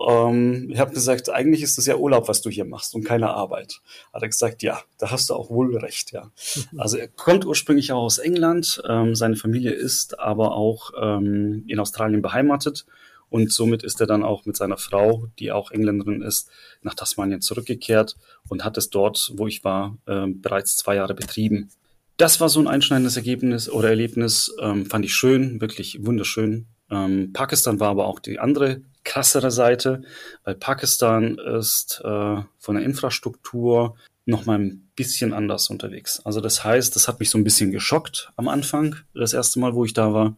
Ähm, 0.00 0.70
ich 0.70 0.78
habe 0.78 0.94
gesagt, 0.94 1.28
eigentlich 1.30 1.62
ist 1.62 1.76
das 1.76 1.86
ja 1.86 1.96
Urlaub, 1.96 2.28
was 2.28 2.40
du 2.40 2.50
hier 2.50 2.64
machst 2.64 2.94
und 2.94 3.04
keine 3.04 3.30
Arbeit. 3.30 3.80
Hat 4.12 4.22
er 4.22 4.28
gesagt, 4.28 4.62
ja, 4.62 4.80
da 4.98 5.10
hast 5.10 5.30
du 5.30 5.34
auch 5.34 5.50
wohl 5.50 5.76
recht, 5.76 6.12
ja. 6.12 6.30
Also 6.76 6.96
er 6.96 7.08
kommt 7.08 7.44
ursprünglich 7.44 7.90
auch 7.90 8.02
aus 8.04 8.18
England, 8.18 8.80
ähm, 8.88 9.16
seine 9.16 9.36
Familie 9.36 9.72
ist 9.72 10.20
aber 10.20 10.54
auch 10.54 10.92
ähm, 11.00 11.64
in 11.66 11.80
Australien 11.80 12.22
beheimatet 12.22 12.86
und 13.30 13.52
somit 13.52 13.82
ist 13.82 14.00
er 14.00 14.06
dann 14.06 14.24
auch 14.24 14.46
mit 14.46 14.56
seiner 14.56 14.78
Frau, 14.78 15.28
die 15.38 15.52
auch 15.52 15.70
Engländerin 15.70 16.22
ist, 16.22 16.50
nach 16.82 16.94
Tasmanien 16.94 17.40
zurückgekehrt 17.40 18.16
und 18.48 18.64
hat 18.64 18.76
es 18.78 18.90
dort, 18.90 19.32
wo 19.34 19.46
ich 19.46 19.64
war, 19.64 19.98
äh, 20.06 20.26
bereits 20.26 20.76
zwei 20.76 20.96
Jahre 20.96 21.14
betrieben. 21.14 21.70
Das 22.16 22.40
war 22.40 22.48
so 22.48 22.60
ein 22.60 22.66
einschneidendes 22.68 23.16
Ergebnis 23.16 23.70
oder 23.70 23.90
Erlebnis, 23.90 24.54
ähm, 24.60 24.86
fand 24.86 25.04
ich 25.04 25.14
schön, 25.14 25.60
wirklich 25.60 26.04
wunderschön. 26.04 26.66
Ähm, 26.90 27.32
Pakistan 27.32 27.80
war 27.80 27.90
aber 27.90 28.06
auch 28.06 28.18
die 28.18 28.38
andere 28.38 28.82
krassere 29.04 29.50
Seite, 29.50 30.02
weil 30.44 30.54
Pakistan 30.54 31.38
ist 31.38 32.00
äh, 32.04 32.42
von 32.58 32.74
der 32.74 32.84
Infrastruktur 32.84 33.96
noch 34.26 34.44
mal 34.44 34.58
ein 34.58 34.90
bisschen 34.94 35.32
anders 35.32 35.70
unterwegs. 35.70 36.20
Also 36.24 36.40
das 36.40 36.62
heißt, 36.62 36.94
das 36.94 37.08
hat 37.08 37.18
mich 37.18 37.30
so 37.30 37.38
ein 37.38 37.44
bisschen 37.44 37.70
geschockt 37.70 38.30
am 38.36 38.48
Anfang, 38.48 38.96
das 39.14 39.32
erste 39.32 39.58
Mal, 39.60 39.74
wo 39.74 39.84
ich 39.84 39.94
da 39.94 40.12
war. 40.12 40.36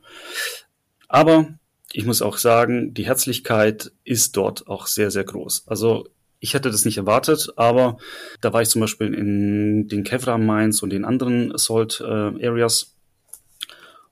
Aber 1.08 1.58
ich 1.92 2.07
muss 2.07 2.22
auch 2.22 2.38
sagen, 2.38 2.94
die 2.94 3.07
Herzlichkeit 3.07 3.92
ist 4.05 4.37
dort 4.37 4.68
auch 4.68 4.87
sehr, 4.87 5.11
sehr 5.11 5.24
groß. 5.24 5.64
Also 5.66 6.09
ich 6.38 6.55
hätte 6.55 6.70
das 6.70 6.85
nicht 6.85 6.96
erwartet, 6.96 7.53
aber 7.57 7.98
da 8.40 8.53
war 8.53 8.62
ich 8.62 8.68
zum 8.68 8.81
Beispiel 8.81 9.12
in 9.12 9.88
den 9.88 10.05
Kevra 10.05 10.38
Mines 10.38 10.83
und 10.83 10.90
den 10.90 11.05
anderen 11.05 11.57
Salt 11.59 12.00
äh, 12.00 12.05
Areas 12.46 12.94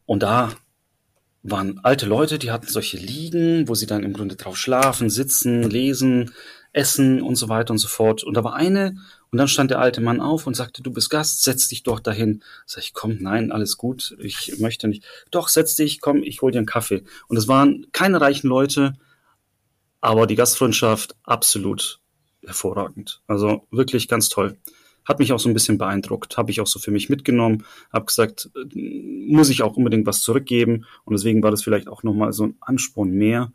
und 0.05 0.23
da 0.23 0.53
waren 1.43 1.81
alte 1.83 2.07
Leute, 2.07 2.39
die 2.39 2.51
hatten 2.51 2.67
solche 2.67 2.97
Liegen, 2.97 3.69
wo 3.69 3.75
sie 3.75 3.87
dann 3.87 4.03
im 4.03 4.13
Grunde 4.13 4.37
drauf 4.37 4.57
schlafen, 4.57 5.11
sitzen, 5.11 5.63
lesen, 5.63 6.33
essen 6.73 7.23
und 7.23 7.37
so 7.37 7.49
weiter 7.49 7.73
und 7.73 7.79
so 7.79 7.89
fort. 7.89 8.25
Und 8.25 8.35
da 8.35 8.45
war 8.45 8.55
eine, 8.55 8.97
und 9.31 9.39
dann 9.39 9.49
stand 9.49 9.71
der 9.71 9.81
alte 9.81 10.01
Mann 10.01 10.21
auf 10.21 10.47
und 10.47 10.55
sagte, 10.55 10.83
du 10.83 10.91
bist 10.93 11.11
Gast, 11.11 11.43
setz 11.43 11.69
dich 11.69 11.83
doch 11.83 12.01
dahin. 12.01 12.43
Sag 12.67 12.83
ich, 12.83 12.95
komm, 12.95 13.19
nein, 13.21 13.53
alles 13.53 13.77
gut, 13.77 14.17
ich 14.21 14.59
möchte 14.59 14.89
nicht. 14.89 15.05
Doch, 15.31 15.49
setz 15.49 15.77
dich, 15.77 16.01
komm, 16.01 16.23
ich 16.23 16.41
hol 16.41 16.51
dir 16.51 16.59
einen 16.59 16.67
Kaffee. 16.67 17.05
Und 17.29 17.37
es 17.37 17.49
waren 17.49 17.87
keine 17.93 18.21
reichen 18.21 18.49
Leute, 18.49 18.95
aber 20.01 20.27
die 20.27 20.37
Gastfreundschaft 20.37 21.17
absolut 21.25 22.01
hervorragend. 22.45 23.21
Also 23.27 23.67
wirklich 23.71 24.09
ganz 24.09 24.29
toll 24.29 24.57
hat 25.09 25.19
mich 25.19 25.33
auch 25.33 25.41
so 25.41 25.49
ein 25.49 25.55
bisschen 25.55 25.79
beeindruckt, 25.79 26.37
habe 26.37 26.51
ich 26.51 26.61
auch 26.61 26.67
so 26.67 26.79
für 26.79 26.91
mich 26.91 27.09
mitgenommen, 27.09 27.65
habe 27.91 28.05
gesagt, 28.05 28.51
äh, 28.55 28.79
muss 29.27 29.49
ich 29.49 29.63
auch 29.63 29.77
unbedingt 29.77 30.07
was 30.07 30.21
zurückgeben 30.21 30.85
und 31.05 31.15
deswegen 31.15 31.43
war 31.43 31.51
das 31.51 31.63
vielleicht 31.63 31.89
auch 31.89 32.03
nochmal 32.03 32.33
so 32.35 32.45
ein 32.45 32.57
Ansporn 32.61 33.11
mehr, 33.11 33.51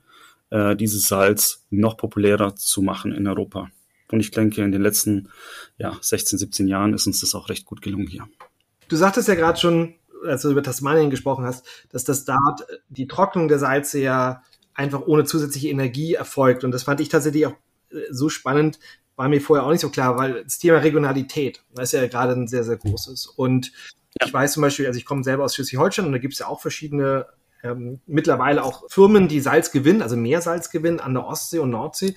äh, 0.50 0.76
dieses 0.76 1.08
Salz 1.08 1.64
noch 1.70 1.96
populärer 1.96 2.56
zu 2.56 2.82
machen 2.82 3.14
in 3.14 3.28
Europa. 3.28 3.70
Und 4.12 4.20
ich 4.20 4.32
denke, 4.32 4.64
in 4.64 4.72
den 4.72 4.82
letzten 4.82 5.30
ja, 5.78 5.98
16, 6.00 6.40
17 6.40 6.68
Jahren 6.68 6.94
ist 6.94 7.08
uns 7.08 7.22
das 7.22 7.36
auch 7.36 7.50
recht 7.50 7.66
gut 7.66 7.82
gelungen 7.82 8.08
hier. 8.08 8.28
Du 8.90 8.96
sagtest 8.96 9.28
ja 9.28 9.36
gerade 9.36 9.60
schon, 9.60 9.96
als 10.26 10.44
du 10.44 10.52
über 10.52 10.64
Tasmanien 10.64 11.10
gesprochen 11.10 11.46
hast, 11.46 11.66
dass 11.90 12.04
das 12.04 12.26
dort 12.26 12.66
die 12.90 13.08
Trocknung 13.08 13.48
der 13.48 13.60
Salze 13.60 14.00
ja 14.00 14.44
einfach 14.74 15.02
ohne 15.06 15.24
zusätzliche 15.24 15.70
Energie 15.70 16.14
erfolgt. 16.14 16.64
Und 16.64 16.72
das 16.72 16.84
fand 16.84 17.00
ich 17.00 17.10
tatsächlich 17.10 17.46
auch 17.48 17.56
äh, 17.92 18.02
so 18.10 18.30
spannend, 18.30 18.80
war 19.16 19.30
mir 19.30 19.42
vorher 19.42 19.66
auch 19.66 19.72
nicht 19.72 19.82
so 19.82 19.90
klar, 19.90 20.18
weil 20.18 20.44
das 20.44 20.58
Thema 20.58 20.80
Regionalität, 20.80 21.64
das 21.74 21.94
ist 21.94 22.00
ja 22.00 22.08
gerade 22.08 22.34
ein 22.34 22.48
sehr, 22.48 22.64
sehr 22.64 22.78
großes. 22.78 23.28
Und 23.28 23.72
ja. 24.20 24.28
ich 24.28 24.34
weiß 24.34 24.54
zum 24.54 24.62
Beispiel, 24.62 24.88
also 24.88 24.98
ich 24.98 25.06
komme 25.06 25.24
selber 25.24 25.44
aus 25.44 25.56
Schleswig-Holstein 25.56 26.06
und 26.06 26.12
da 26.14 26.18
gibt 26.18 26.34
es 26.34 26.40
ja 26.40 26.48
auch 26.48 26.62
verschiedene, 26.62 27.28
ähm, 27.64 28.02
mittlerweile 28.08 28.64
auch 28.64 28.90
Firmen, 28.90 29.28
die 29.28 29.40
Salz 29.40 29.72
gewinnen, 29.72 30.02
also 30.02 30.16
Meersalz 30.16 30.72
gewinnen 30.72 31.00
an 31.00 31.14
der 31.14 31.26
Ostsee 31.26 31.60
und 31.60 31.70
Nordsee. 31.70 32.16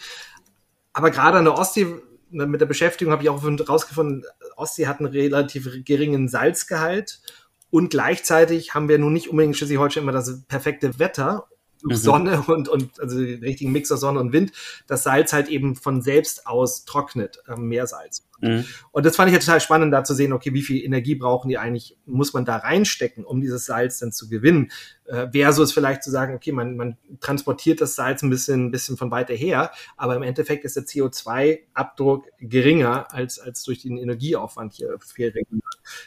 Aber 0.97 1.11
gerade 1.11 1.37
an 1.37 1.45
der 1.45 1.59
Ostsee, 1.59 1.95
ne, 2.31 2.47
mit 2.47 2.63
der 2.63 2.67
Beschäftigung 2.67 3.13
habe 3.13 3.23
ich 3.23 3.29
auch 3.29 3.45
rausgefunden, 3.45 4.25
Ostsee 4.57 4.87
hat 4.87 4.99
einen 4.99 5.11
relativ 5.13 5.69
geringen 5.85 6.27
Salzgehalt. 6.27 7.21
Und 7.69 7.91
gleichzeitig 7.91 8.75
haben 8.75 8.89
wir 8.89 8.99
nun 8.99 9.13
nicht 9.13 9.29
unbedingt 9.29 9.53
in 9.53 9.59
Schleswig-Holstein 9.59 10.05
immer 10.05 10.13
das 10.13 10.47
perfekte 10.47 10.99
Wetter 10.99 11.49
mhm. 11.91 11.97
Sonne 11.97 12.43
und, 12.47 12.69
und 12.69 13.01
also 13.01 13.19
den 13.19 13.41
richtigen 13.41 13.73
Mix 13.73 13.91
aus 13.93 14.01
Sonne 14.01 14.21
und 14.21 14.33
Wind, 14.33 14.53
das 14.87 15.03
Salz 15.03 15.33
halt 15.33 15.49
eben 15.49 15.77
von 15.77 16.03
selbst 16.03 16.47
aus 16.47 16.85
trocknet, 16.85 17.43
äh, 17.49 17.57
Meersalz. 17.57 18.27
Mhm. 18.41 18.65
Und 18.93 19.07
das 19.07 19.17
fand 19.17 19.29
ich 19.29 19.35
ja 19.35 19.41
total 19.41 19.61
spannend, 19.61 19.93
da 19.93 20.05
zu 20.05 20.15
sehen, 20.15 20.33
okay, 20.33 20.53
wie 20.53 20.63
viel 20.63 20.85
Energie 20.85 21.15
brauchen 21.15 21.49
die 21.49 21.59
eigentlich, 21.59 21.97
muss 22.05 22.33
man 22.33 22.45
da 22.45 22.57
reinstecken, 22.57 23.25
um 23.25 23.41
dieses 23.41 23.67
Salz 23.67 23.99
dann 23.99 24.13
zu 24.13 24.29
gewinnen. 24.29 24.71
Äh, 25.07 25.29
versus 25.31 25.73
vielleicht 25.73 26.03
zu 26.03 26.11
sagen, 26.11 26.35
okay, 26.35 26.53
man, 26.53 26.77
man 26.77 26.97
transportiert 27.21 27.81
das 27.81 27.95
Salz 27.95 28.23
ein 28.23 28.31
bisschen, 28.31 28.67
ein 28.67 28.71
bisschen 28.73 28.97
von 28.97 29.11
weiter 29.11 29.35
her, 29.35 29.71
aber 29.97 30.17
im 30.17 30.23
Endeffekt 30.23 30.65
ist 30.65 30.77
der 30.77 30.85
CO2-Abdruck 30.85 32.25
geringer 32.41 33.13
als, 33.13 33.39
als 33.39 33.63
durch 33.63 33.83
den 33.83 33.99
Energieaufwand 33.99 34.75
hier 34.75 34.99
viel. 34.99 35.33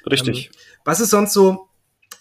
Richtig. 0.10 0.48
Ähm, 0.48 0.52
was 0.84 1.00
ist 1.00 1.12
sonst 1.12 1.34
so, 1.34 1.68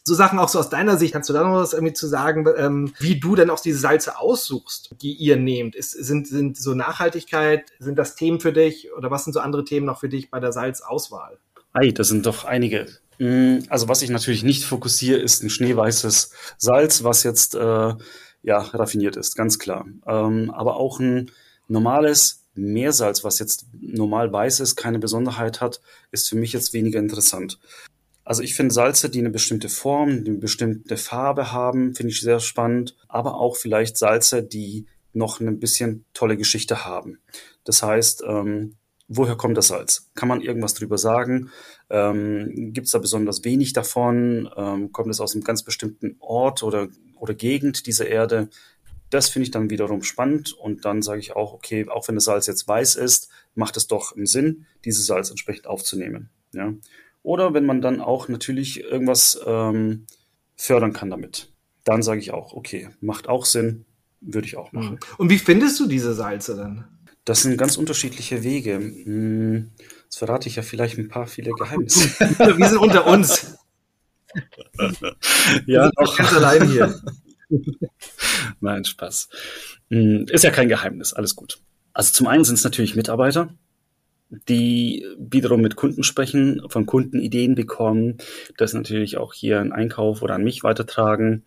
so 0.08 0.14
Sachen 0.14 0.38
auch 0.38 0.48
so 0.48 0.58
aus 0.58 0.70
deiner 0.70 0.96
Sicht, 0.96 1.12
kannst 1.12 1.28
du 1.28 1.32
da 1.32 1.44
noch 1.44 1.54
was 1.54 1.72
irgendwie 1.72 1.92
zu 1.92 2.08
sagen, 2.08 2.46
ähm, 2.56 2.92
wie 2.98 3.20
du 3.20 3.36
denn 3.36 3.50
auch 3.50 3.60
diese 3.60 3.78
Salze 3.78 4.18
aussuchst, 4.18 4.96
die 5.00 5.12
ihr 5.12 5.36
nehmt? 5.36 5.76
Ist, 5.76 5.92
sind, 5.92 6.26
sind 6.26 6.56
so 6.56 6.74
Nachhaltigkeit, 6.74 7.70
sind 7.78 7.98
das 7.98 8.16
Themen 8.16 8.40
für 8.40 8.52
dich 8.52 8.88
oder 8.96 9.10
was 9.10 9.24
sind 9.24 9.32
so 9.32 9.40
andere 9.40 9.64
Themen 9.64 9.86
noch 9.86 10.00
für 10.00 10.08
dich 10.08 10.30
bei 10.30 10.40
der 10.40 10.52
Salzauswahl? 10.52 11.38
Ei, 11.72 11.90
das 11.90 12.08
sind 12.08 12.26
doch 12.26 12.44
einige 12.44 12.86
Mm, 13.18 13.58
also 13.68 13.88
was 13.88 14.02
ich 14.02 14.10
natürlich 14.10 14.42
nicht 14.42 14.64
fokussiere, 14.64 15.18
ist 15.18 15.42
ein 15.42 15.50
schneeweißes 15.50 16.30
Salz, 16.56 17.04
was 17.04 17.24
jetzt 17.24 17.54
äh, 17.54 17.94
ja 18.42 18.58
raffiniert 18.58 19.16
ist, 19.16 19.36
ganz 19.36 19.58
klar. 19.58 19.86
Ähm, 20.06 20.50
aber 20.50 20.76
auch 20.76 21.00
ein 21.00 21.30
normales 21.66 22.44
Meersalz, 22.54 23.24
was 23.24 23.38
jetzt 23.38 23.66
normal 23.72 24.32
weiß 24.32 24.60
ist, 24.60 24.76
keine 24.76 24.98
Besonderheit 24.98 25.60
hat, 25.60 25.80
ist 26.10 26.28
für 26.28 26.36
mich 26.36 26.52
jetzt 26.52 26.72
weniger 26.72 26.98
interessant. 26.98 27.58
Also 28.28 28.42
ich 28.42 28.54
finde 28.54 28.74
Salze, 28.74 29.08
die 29.08 29.20
eine 29.20 29.30
bestimmte 29.30 29.70
Form, 29.70 30.10
eine 30.10 30.36
bestimmte 30.36 30.98
Farbe 30.98 31.50
haben, 31.50 31.94
finde 31.94 32.12
ich 32.12 32.20
sehr 32.20 32.40
spannend, 32.40 32.94
aber 33.08 33.40
auch 33.40 33.56
vielleicht 33.56 33.96
Salze, 33.96 34.42
die 34.42 34.84
noch 35.14 35.40
eine 35.40 35.52
bisschen 35.52 36.04
tolle 36.12 36.36
Geschichte 36.36 36.84
haben. 36.84 37.20
Das 37.64 37.82
heißt, 37.82 38.24
ähm, 38.28 38.76
woher 39.08 39.34
kommt 39.34 39.56
das 39.56 39.68
Salz? 39.68 40.10
Kann 40.14 40.28
man 40.28 40.42
irgendwas 40.42 40.74
drüber 40.74 40.98
sagen? 40.98 41.48
Ähm, 41.88 42.74
Gibt 42.74 42.88
es 42.88 42.92
da 42.92 42.98
besonders 42.98 43.44
wenig 43.44 43.72
davon? 43.72 44.50
Ähm, 44.54 44.92
kommt 44.92 45.08
es 45.08 45.20
aus 45.20 45.32
einem 45.32 45.42
ganz 45.42 45.62
bestimmten 45.62 46.16
Ort 46.18 46.62
oder, 46.62 46.88
oder 47.18 47.32
Gegend 47.32 47.86
dieser 47.86 48.08
Erde? 48.08 48.50
Das 49.08 49.30
finde 49.30 49.44
ich 49.44 49.52
dann 49.52 49.70
wiederum 49.70 50.02
spannend 50.02 50.52
und 50.52 50.84
dann 50.84 51.00
sage 51.00 51.20
ich 51.20 51.34
auch, 51.34 51.54
okay, 51.54 51.88
auch 51.88 52.06
wenn 52.08 52.16
das 52.16 52.24
Salz 52.24 52.46
jetzt 52.46 52.68
weiß 52.68 52.96
ist, 52.96 53.30
macht 53.54 53.78
es 53.78 53.86
doch 53.86 54.14
einen 54.14 54.26
Sinn, 54.26 54.66
dieses 54.84 55.06
Salz 55.06 55.30
entsprechend 55.30 55.66
aufzunehmen. 55.66 56.28
Ja? 56.52 56.74
Oder 57.28 57.52
wenn 57.52 57.66
man 57.66 57.82
dann 57.82 58.00
auch 58.00 58.28
natürlich 58.28 58.82
irgendwas 58.84 59.38
ähm, 59.44 60.06
fördern 60.56 60.94
kann 60.94 61.10
damit, 61.10 61.52
dann 61.84 62.02
sage 62.02 62.20
ich 62.20 62.32
auch, 62.32 62.54
okay, 62.54 62.88
macht 63.02 63.28
auch 63.28 63.44
Sinn, 63.44 63.84
würde 64.22 64.46
ich 64.46 64.56
auch 64.56 64.72
machen. 64.72 64.98
Und 65.18 65.28
wie 65.28 65.36
findest 65.36 65.78
du 65.78 65.86
diese 65.86 66.14
Salze 66.14 66.56
dann? 66.56 66.88
Das 67.26 67.42
sind 67.42 67.58
ganz 67.58 67.76
unterschiedliche 67.76 68.44
Wege. 68.44 68.76
Hm, 68.76 69.72
jetzt 70.04 70.16
verrate 70.16 70.48
ich 70.48 70.56
ja 70.56 70.62
vielleicht 70.62 70.96
ein 70.96 71.08
paar 71.08 71.26
viele 71.26 71.50
Geheimnisse. 71.50 72.18
Wir 72.38 72.66
sind 72.66 72.78
unter 72.78 73.06
uns. 73.06 73.58
ja, 75.66 75.90
auch 75.96 76.16
ganz 76.16 76.32
allein 76.32 76.66
hier. 76.66 76.98
Nein, 78.60 78.86
Spaß. 78.86 79.28
Hm, 79.90 80.24
ist 80.30 80.44
ja 80.44 80.50
kein 80.50 80.70
Geheimnis, 80.70 81.12
alles 81.12 81.36
gut. 81.36 81.60
Also 81.92 82.10
zum 82.14 82.26
einen 82.26 82.44
sind 82.44 82.54
es 82.54 82.64
natürlich 82.64 82.96
Mitarbeiter, 82.96 83.50
die 84.30 85.04
wiederum 85.18 85.60
mit 85.60 85.76
Kunden 85.76 86.02
sprechen, 86.02 86.62
von 86.68 86.86
Kunden 86.86 87.20
Ideen 87.20 87.54
bekommen, 87.54 88.18
das 88.56 88.74
natürlich 88.74 89.16
auch 89.16 89.32
hier 89.32 89.60
einen 89.60 89.72
Einkauf 89.72 90.22
oder 90.22 90.34
an 90.34 90.44
mich 90.44 90.62
weitertragen. 90.62 91.44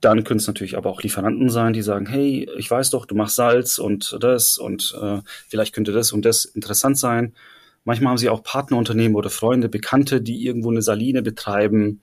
Dann 0.00 0.24
können 0.24 0.40
es 0.40 0.48
natürlich 0.48 0.76
aber 0.76 0.90
auch 0.90 1.02
Lieferanten 1.02 1.48
sein, 1.48 1.72
die 1.72 1.82
sagen, 1.82 2.06
hey, 2.06 2.48
ich 2.58 2.68
weiß 2.68 2.90
doch, 2.90 3.06
du 3.06 3.14
machst 3.14 3.36
Salz 3.36 3.78
und 3.78 4.16
das 4.20 4.58
und 4.58 4.98
äh, 5.00 5.20
vielleicht 5.48 5.74
könnte 5.74 5.92
das 5.92 6.12
und 6.12 6.24
das 6.24 6.44
interessant 6.44 6.98
sein. 6.98 7.34
Manchmal 7.84 8.10
haben 8.10 8.18
sie 8.18 8.28
auch 8.28 8.42
Partnerunternehmen 8.42 9.16
oder 9.16 9.30
Freunde, 9.30 9.68
Bekannte, 9.68 10.20
die 10.20 10.44
irgendwo 10.44 10.70
eine 10.70 10.82
Saline 10.82 11.22
betreiben 11.22 12.00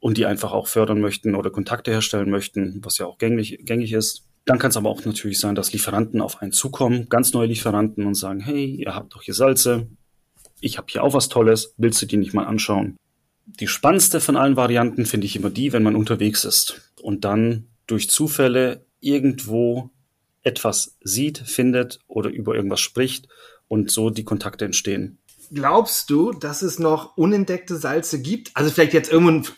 und 0.00 0.16
die 0.16 0.26
einfach 0.26 0.52
auch 0.52 0.66
fördern 0.66 1.00
möchten 1.00 1.34
oder 1.34 1.50
Kontakte 1.50 1.90
herstellen 1.90 2.30
möchten, 2.30 2.80
was 2.82 2.98
ja 2.98 3.06
auch 3.06 3.18
gängig, 3.18 3.60
gängig 3.64 3.92
ist. 3.92 4.24
Dann 4.46 4.58
kann 4.58 4.70
es 4.70 4.76
aber 4.76 4.88
auch 4.88 5.04
natürlich 5.04 5.40
sein, 5.40 5.56
dass 5.56 5.72
Lieferanten 5.72 6.20
auf 6.22 6.40
einen 6.40 6.52
zukommen, 6.52 7.08
ganz 7.08 7.32
neue 7.32 7.48
Lieferanten 7.48 8.06
und 8.06 8.14
sagen, 8.14 8.40
hey, 8.40 8.64
ihr 8.64 8.94
habt 8.94 9.14
doch 9.14 9.22
hier 9.22 9.34
Salze, 9.34 9.88
ich 10.60 10.78
habe 10.78 10.86
hier 10.88 11.02
auch 11.02 11.14
was 11.14 11.28
Tolles, 11.28 11.74
willst 11.76 12.00
du 12.00 12.06
die 12.06 12.16
nicht 12.16 12.32
mal 12.32 12.44
anschauen? 12.44 12.96
Die 13.44 13.68
spannendste 13.68 14.20
von 14.20 14.36
allen 14.36 14.56
Varianten 14.56 15.04
finde 15.04 15.26
ich 15.26 15.36
immer 15.36 15.50
die, 15.50 15.72
wenn 15.72 15.82
man 15.82 15.96
unterwegs 15.96 16.44
ist 16.44 16.92
und 17.02 17.24
dann 17.24 17.66
durch 17.86 18.08
Zufälle 18.08 18.86
irgendwo 19.00 19.90
etwas 20.42 20.96
sieht, 21.02 21.38
findet 21.38 21.98
oder 22.06 22.30
über 22.30 22.54
irgendwas 22.54 22.80
spricht 22.80 23.28
und 23.68 23.90
so 23.90 24.10
die 24.10 24.24
Kontakte 24.24 24.64
entstehen. 24.64 25.18
Glaubst 25.52 26.08
du, 26.10 26.32
dass 26.32 26.62
es 26.62 26.78
noch 26.78 27.16
unentdeckte 27.16 27.76
Salze 27.76 28.20
gibt? 28.20 28.50
Also 28.54 28.70
vielleicht 28.70 28.94
jetzt 28.94 29.12
irgendwo, 29.12 29.50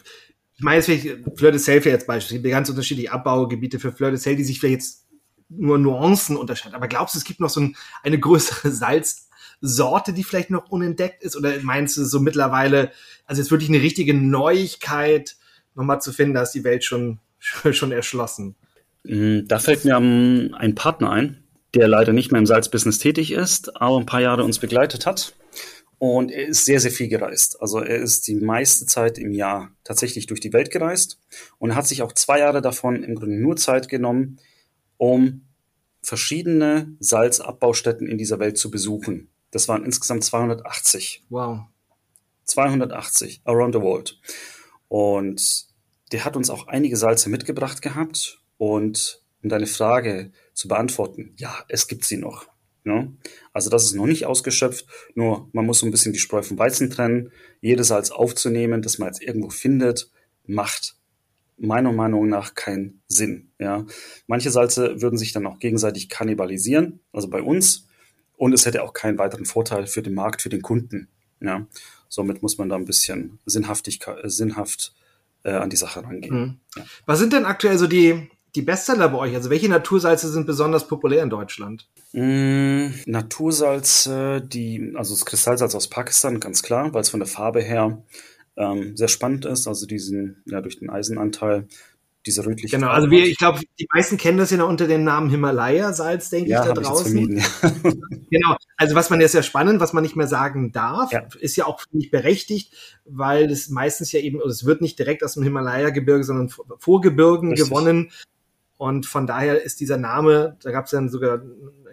ich 0.59 0.65
meine 0.65 0.77
jetzt 0.77 0.87
vielleicht 0.87 1.39
Fleur 1.39 1.53
de 1.53 1.61
Sel 1.61 1.77
jetzt 1.77 2.07
beispielsweise, 2.09 2.35
es 2.35 2.43
gibt 2.43 2.53
ganz 2.53 2.69
unterschiedliche 2.69 3.13
Abbaugebiete 3.13 3.79
für 3.79 3.93
Fleur 3.93 4.11
de 4.11 4.19
Sel, 4.19 4.35
die 4.35 4.43
sich 4.43 4.59
vielleicht 4.59 4.81
jetzt 4.81 5.07
nur 5.49 5.79
Nuancen 5.79 6.37
unterscheiden. 6.37 6.75
Aber 6.75 6.89
glaubst 6.89 7.15
du, 7.15 7.19
es 7.19 7.25
gibt 7.25 7.39
noch 7.39 7.49
so 7.49 7.61
ein, 7.61 7.77
eine 8.03 8.19
größere 8.19 8.73
Salzsorte, 9.63 10.13
die 10.13 10.25
vielleicht 10.25 10.51
noch 10.51 10.69
unentdeckt 10.69 11.23
ist? 11.23 11.37
Oder 11.37 11.53
meinst 11.63 11.97
du 11.97 12.05
so 12.05 12.19
mittlerweile, 12.19 12.91
also 13.25 13.41
jetzt 13.41 13.53
wirklich 13.53 13.71
eine 13.71 13.83
richtige 13.83 14.15
Neuigkeit 14.15 15.37
nochmal 15.77 16.03
zu 16.03 16.13
finden, 16.13 16.35
da 16.35 16.43
ist 16.43 16.53
die 16.53 16.65
Welt 16.65 16.83
schon 16.83 17.21
schon 17.39 17.93
erschlossen? 17.93 18.57
Mm, 19.05 19.47
da 19.47 19.61
fällt 19.61 19.85
mir 19.85 19.97
ein 19.97 20.75
Partner 20.75 21.11
ein, 21.11 21.45
der 21.75 21.87
leider 21.87 22.13
nicht 22.13 22.33
mehr 22.33 22.41
im 22.41 22.47
Salzbusiness 22.47 22.99
tätig 22.99 23.31
ist, 23.31 23.81
aber 23.81 23.97
ein 23.97 24.07
paar 24.07 24.21
Jahre 24.21 24.43
uns 24.43 24.59
begleitet 24.59 25.07
hat. 25.07 25.35
Und 25.99 26.31
er 26.31 26.47
ist 26.47 26.65
sehr, 26.65 26.79
sehr 26.79 26.93
viel 26.93 27.09
gereist. 27.09 27.61
Also 27.61 27.81
er 27.81 27.97
ist 27.97 28.29
die 28.29 28.37
meiste 28.37 28.87
Zeit 28.87 29.19
im 29.19 29.33
Jahr 29.33 29.73
tatsächlich 29.83 30.27
durch 30.27 30.41
die 30.41 30.53
Welt 30.53 30.71
gereist 30.71 31.19
und 31.59 31.75
hat 31.75 31.89
sich 31.89 32.03
auch 32.03 32.13
zwei 32.13 32.39
Jahre 32.39 32.63
davon 32.63 33.03
im 33.03 33.17
Grunde 33.17 33.37
nur 33.37 33.57
Zeit 33.57 33.89
genommen, 33.89 34.39
um 34.97 35.49
verschiedene 36.01 36.97
Salzabbaustätten 37.01 38.07
in 38.07 38.17
dieser 38.17 38.39
Welt 38.39 38.59
zu 38.59 38.71
besuchen. 38.71 39.29
Das 39.51 39.67
waren 39.69 39.85
insgesamt 39.85 40.25
280. 40.25 41.25
Wow. 41.31 41.63
280 42.45 43.43
around 43.45 43.75
the 43.75 43.81
world. 43.81 44.21
Und 44.89 45.67
der 46.13 46.25
hat 46.25 46.37
uns 46.37 46.49
auch 46.49 46.69
einige 46.69 46.97
Salze 46.97 47.29
mitgebracht 47.29 47.83
gehabt. 47.83 48.41
Und 48.57 49.23
um 49.43 49.49
deine 49.49 49.67
Frage 49.67 50.33
zu 50.55 50.69
beantworten, 50.69 51.35
ja, 51.37 51.55
es 51.69 51.89
gibt 51.89 52.05
sie 52.05 52.17
noch. 52.17 52.47
Ja? 52.85 53.09
Also 53.53 53.71
das 53.71 53.85
ist 53.85 53.95
noch 53.95 54.07
nicht 54.07 54.27
ausgeschöpft, 54.27 54.87
nur 55.15 55.49
man 55.53 55.67
muss 55.67 55.81
so 55.81 55.87
ein 55.87 55.91
bisschen 55.91 56.13
die 56.13 56.19
Spreu 56.19 56.43
vom 56.43 56.59
Weizen 56.59 56.91
trennen. 56.91 57.33
Jedes 57.61 57.89
Salz 57.89 58.11
aufzunehmen, 58.11 58.83
das 58.83 58.99
man 58.99 59.09
jetzt 59.09 59.23
irgendwo 59.23 59.51
findet, 59.51 60.11
macht 60.47 60.97
meiner 61.59 61.93
Meinung 61.93 62.29
nach 62.29 62.55
keinen 62.55 63.03
Sinn. 63.09 63.51
Ja? 63.59 63.85
Manche 64.27 64.51
Salze 64.51 65.03
würden 65.03 65.19
sich 65.19 65.33
dann 65.33 65.47
auch 65.47 65.59
gegenseitig 65.59 66.09
kannibalisieren, 66.09 67.01
also 67.13 67.29
bei 67.29 67.43
uns, 67.43 67.87
und 68.37 68.53
es 68.53 68.67
hätte 68.67 68.85
auch 68.85 68.93
keinen 68.93 69.19
weiteren 69.19 69.45
Vorteil 69.45 69.89
für 69.89 70.03
den 70.03 70.15
Markt, 70.15 70.43
für 70.43 70.49
den 70.49 70.63
Kunden. 70.63 71.09
Ja? 71.41 71.67
Somit 72.09 72.43
muss 72.43 72.57
man 72.59 72.69
da 72.69 72.77
ein 72.77 72.85
bisschen 72.85 73.39
Sinnhaftigkeit, 73.45 74.25
äh, 74.25 74.31
sinnhaft 74.31 74.95
äh, 75.43 75.51
an 75.51 75.71
die 75.71 75.77
Sache 75.77 76.03
rangehen. 76.03 76.35
Mhm. 76.35 76.61
Ja. 76.77 76.85
Was 77.07 77.19
sind 77.19 77.33
denn 77.33 77.45
aktuell 77.45 77.79
so 77.79 77.87
die, 77.87 78.29
die 78.55 78.63
Bestseller 78.63 79.09
bei 79.09 79.19
euch? 79.19 79.35
Also 79.35 79.51
welche 79.51 79.69
Natursalze 79.69 80.31
sind 80.31 80.47
besonders 80.47 80.89
populär 80.89 81.23
in 81.23 81.31
Deutschland? 81.31 81.89
Mm, 82.13 82.89
Natursalze, 83.07 84.41
die, 84.41 84.93
also 84.97 85.15
das 85.15 85.25
Kristallsalz 85.25 85.75
aus 85.75 85.89
Pakistan, 85.89 86.41
ganz 86.41 86.63
klar, 86.63 86.93
weil 86.95 87.03
es 87.03 87.11
von 87.11 87.21
der 87.21 87.29
Farbe 87.29 87.61
her 87.61 88.03
ähm, 88.57 88.97
sehr 88.97 89.09
spannend 89.09 89.45
ist, 89.45 89.69
also 89.69 89.87
diesen, 89.87 90.43
ja, 90.47 90.61
durch 90.61 90.79
den 90.79 90.91
Eisenanteil 90.91 91.69
diese 92.27 92.45
rötliche. 92.45 92.77
Genau, 92.77 92.89
also 92.91 93.11
wir, 93.11 93.25
ich 93.25 93.39
glaube, 93.39 93.61
die 93.79 93.87
meisten 93.93 94.17
kennen 94.17 94.39
das 94.39 94.51
ja 94.51 94.59
noch 94.59 94.69
unter 94.69 94.87
dem 94.87 95.05
Namen 95.05 95.31
Himalaya-Salz, 95.31 96.31
denke 96.31 96.51
ja, 96.51 96.61
ich, 96.61 96.67
da 96.67 96.75
draußen. 96.75 97.37
Ich 97.37 97.45
ja. 97.63 97.73
genau, 98.31 98.57
also 98.77 98.95
was 98.95 99.11
man 99.11 99.21
jetzt 99.21 99.35
ja 99.35 99.43
spannend, 99.43 99.81
was 99.81 99.93
man 99.93 100.03
nicht 100.03 100.17
mehr 100.17 100.27
sagen 100.27 100.73
darf, 100.73 101.13
ja. 101.13 101.27
ist 101.41 101.57
ja 101.57 101.67
auch 101.67 101.85
nicht 101.93 102.11
berechtigt, 102.11 102.75
weil 103.05 103.51
es 103.51 103.71
meistens 103.71 104.13
ja 104.13 104.21
eben, 104.21 104.41
es 104.43 104.65
wird 104.65 104.83
nicht 104.83 104.99
direkt 104.99 105.25
aus 105.25 105.35
dem 105.35 105.43
Himalaya-Gebirge, 105.43 106.25
sondern 106.25 106.51
Vorgebirgen 106.79 107.51
Richtig. 107.51 107.69
gewonnen. 107.69 108.11
Und 108.79 109.07
von 109.07 109.27
daher 109.27 109.63
ist 109.63 109.81
dieser 109.81 109.99
Name, 109.99 110.57
da 110.63 110.71
gab 110.71 110.87
es 110.87 110.93
dann 110.93 111.09
sogar 111.09 111.43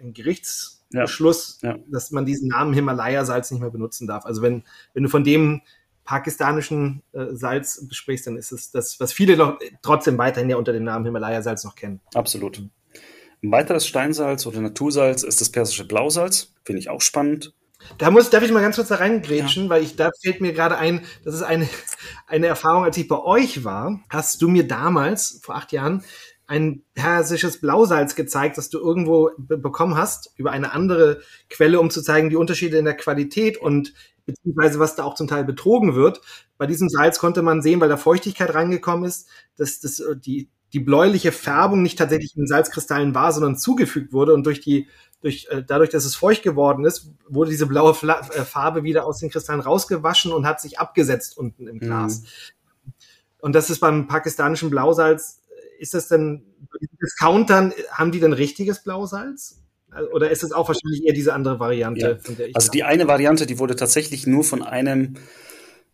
einen 0.00 0.14
Gerichtsbeschluss, 0.14 1.58
ja. 1.62 1.76
dass 1.88 2.12
man 2.12 2.24
diesen 2.24 2.48
Namen 2.48 2.72
Himalaya-Salz 2.72 3.50
nicht 3.50 3.60
mehr 3.60 3.70
benutzen 3.70 4.06
darf. 4.06 4.24
Also 4.24 4.40
wenn, 4.40 4.62
wenn 4.94 5.02
du 5.02 5.08
von 5.08 5.24
dem 5.24 5.62
pakistanischen 6.04 7.02
äh, 7.12 7.26
Salz 7.32 7.86
besprichst, 7.88 8.28
dann 8.28 8.36
ist 8.36 8.52
es 8.52 8.70
das, 8.70 9.00
was 9.00 9.12
viele 9.12 9.36
noch 9.36 9.58
trotzdem 9.82 10.16
weiterhin 10.16 10.48
ja 10.48 10.56
unter 10.56 10.72
dem 10.72 10.84
Namen 10.84 11.04
Himalaya-Salz 11.04 11.64
noch 11.64 11.74
kennen. 11.74 12.00
Absolut. 12.14 12.62
Ein 13.42 13.50
weiteres 13.50 13.86
Steinsalz 13.86 14.46
oder 14.46 14.60
Natursalz 14.60 15.24
ist 15.24 15.40
das 15.40 15.50
persische 15.50 15.86
Blausalz. 15.86 16.54
Finde 16.64 16.78
ich 16.78 16.88
auch 16.88 17.00
spannend. 17.00 17.52
Da 17.98 18.10
muss, 18.10 18.30
darf 18.30 18.42
ich 18.42 18.52
mal 18.52 18.62
ganz 18.62 18.76
kurz 18.76 18.88
da 18.88 18.96
reingrätschen, 18.96 19.64
ja. 19.64 19.70
weil 19.70 19.82
ich, 19.82 19.96
da 19.96 20.10
fällt 20.22 20.40
mir 20.40 20.52
gerade 20.52 20.78
ein, 20.78 21.04
das 21.24 21.34
ist 21.34 21.42
eine, 21.42 21.68
eine 22.26 22.46
Erfahrung, 22.46 22.84
als 22.84 22.96
ich 22.96 23.06
bei 23.06 23.18
euch 23.18 23.64
war, 23.64 24.00
hast 24.08 24.40
du 24.40 24.48
mir 24.48 24.66
damals, 24.66 25.40
vor 25.42 25.56
acht 25.56 25.72
Jahren, 25.72 26.02
ein 26.46 26.82
persisches 26.94 27.60
Blausalz 27.60 28.14
gezeigt, 28.14 28.56
das 28.56 28.70
du 28.70 28.78
irgendwo 28.78 29.30
bekommen 29.36 29.96
hast, 29.96 30.32
über 30.36 30.52
eine 30.52 30.72
andere 30.72 31.20
Quelle, 31.50 31.80
um 31.80 31.90
zu 31.90 32.02
zeigen, 32.02 32.30
die 32.30 32.36
Unterschiede 32.36 32.78
in 32.78 32.84
der 32.84 32.96
Qualität 32.96 33.58
und 33.58 33.94
beziehungsweise 34.26 34.78
was 34.78 34.96
da 34.96 35.04
auch 35.04 35.14
zum 35.14 35.28
Teil 35.28 35.44
betrogen 35.44 35.94
wird. 35.94 36.20
Bei 36.58 36.66
diesem 36.66 36.88
Salz 36.88 37.18
konnte 37.18 37.42
man 37.42 37.62
sehen, 37.62 37.80
weil 37.80 37.88
da 37.88 37.96
Feuchtigkeit 37.96 38.54
reingekommen 38.54 39.04
ist, 39.04 39.28
dass 39.56 39.80
das, 39.80 40.00
äh, 40.00 40.16
die, 40.16 40.48
die 40.72 40.80
bläuliche 40.80 41.32
Färbung 41.32 41.82
nicht 41.82 41.98
tatsächlich 41.98 42.36
in 42.36 42.46
Salzkristallen 42.46 43.14
war, 43.14 43.32
sondern 43.32 43.56
zugefügt 43.56 44.12
wurde 44.12 44.34
und 44.34 44.44
durch 44.46 44.60
die 44.60 44.88
durch, 45.22 45.48
äh, 45.50 45.64
dadurch, 45.66 45.90
dass 45.90 46.04
es 46.04 46.14
feucht 46.14 46.42
geworden 46.42 46.84
ist, 46.84 47.10
wurde 47.28 47.50
diese 47.50 47.66
blaue 47.66 47.94
Fla 47.94 48.20
äh, 48.20 48.44
Farbe 48.44 48.84
wieder 48.84 49.06
aus 49.06 49.18
den 49.18 49.30
Kristallen 49.30 49.60
rausgewaschen 49.60 50.32
und 50.32 50.46
hat 50.46 50.60
sich 50.60 50.78
abgesetzt 50.78 51.38
unten 51.38 51.66
im 51.66 51.80
Glas. 51.80 52.20
Mhm. 52.20 52.92
Und 53.40 53.54
das 53.54 53.70
ist 53.70 53.80
beim 53.80 54.06
pakistanischen 54.06 54.70
Blausalz, 54.70 55.40
ist 55.78 55.94
das 55.94 56.08
denn, 56.08 56.42
Discountern, 57.02 57.72
haben 57.90 58.12
die 58.12 58.20
denn 58.20 58.32
richtiges 58.32 58.82
Blausalz? 58.82 59.62
Oder 60.12 60.30
ist 60.30 60.42
es 60.42 60.52
auch 60.52 60.68
wahrscheinlich 60.68 61.04
eher 61.06 61.14
diese 61.14 61.32
andere 61.32 61.58
Variante? 61.58 62.20
Ja. 62.26 62.46
also 62.54 62.70
die 62.70 62.84
eine 62.84 63.08
Variante, 63.08 63.46
die 63.46 63.58
wurde 63.58 63.76
tatsächlich 63.76 64.26
nur 64.26 64.44
von 64.44 64.62
einem 64.62 65.14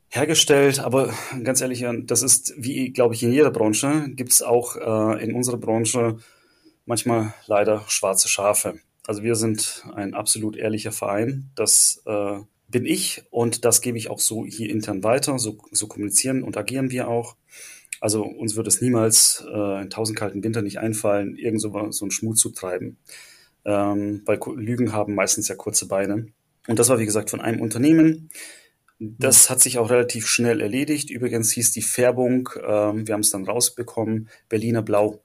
hergestellt, 0.09 0.81
aber 0.81 1.13
ganz 1.43 1.61
ehrlich, 1.61 1.85
das 2.05 2.23
ist 2.23 2.55
wie, 2.57 2.91
glaube 2.93 3.15
ich, 3.15 3.23
in 3.23 3.33
jeder 3.33 3.51
Branche, 3.51 4.09
gibt 4.11 4.33
es 4.33 4.43
auch 4.43 4.77
äh, 4.77 5.23
in 5.23 5.35
unserer 5.35 5.57
Branche 5.57 6.19
manchmal 6.85 7.33
leider 7.47 7.85
schwarze 7.89 8.29
Schafe. 8.29 8.79
Also 9.07 9.23
wir 9.23 9.35
sind 9.35 9.85
ein 9.95 10.15
absolut 10.15 10.57
ehrlicher 10.57 10.93
Verein. 10.93 11.51
Das 11.55 12.03
äh, 12.07 12.39
bin 12.69 12.87
ich 12.87 13.25
und 13.31 13.65
das 13.65 13.81
gebe 13.81 13.99
ich 13.99 14.11
auch 14.11 14.21
so 14.21 14.45
hier 14.45 14.71
intern 14.71 15.03
weiter. 15.03 15.39
So, 15.39 15.59
so 15.71 15.87
kommunizieren 15.87 16.43
und 16.43 16.57
agieren 16.57 16.91
wir 16.91 17.09
auch. 17.09 17.37
Also 18.03 18.25
uns 18.25 18.57
wird 18.57 18.67
es 18.67 18.81
niemals 18.81 19.45
äh, 19.49 19.83
in 19.83 19.89
tausend 19.89 20.19
kalten 20.19 20.43
Winter 20.43 20.61
nicht 20.61 20.81
einfallen, 20.81 21.37
irgend 21.37 21.61
so, 21.61 21.93
so 21.93 22.05
einen 22.05 22.11
Schmut 22.11 22.37
zu 22.37 22.51
treiben. 22.51 22.97
Ähm, 23.65 24.23
weil 24.27 24.41
Lügen 24.57 24.93
haben 24.93 25.15
meistens 25.15 25.47
ja 25.47 25.55
kurze 25.55 25.87
Beine. 25.87 26.27
Und 26.67 26.81
das 26.81 26.89
war, 26.89 26.99
wie 26.99 27.05
gesagt, 27.05 27.31
von 27.31 27.41
einem 27.41 27.61
Unternehmen. 27.61 28.29
Das 28.99 29.51
hat 29.51 29.61
sich 29.61 29.79
auch 29.79 29.89
relativ 29.89 30.27
schnell 30.27 30.61
erledigt. 30.61 31.11
Übrigens 31.11 31.53
hieß 31.53 31.71
die 31.71 31.83
Färbung, 31.83 32.49
ähm, 32.57 33.07
wir 33.07 33.15
haben 33.15 33.21
es 33.21 33.31
dann 33.31 33.45
rausbekommen, 33.45 34.29
Berliner 34.49 34.83
Blau. 34.83 35.23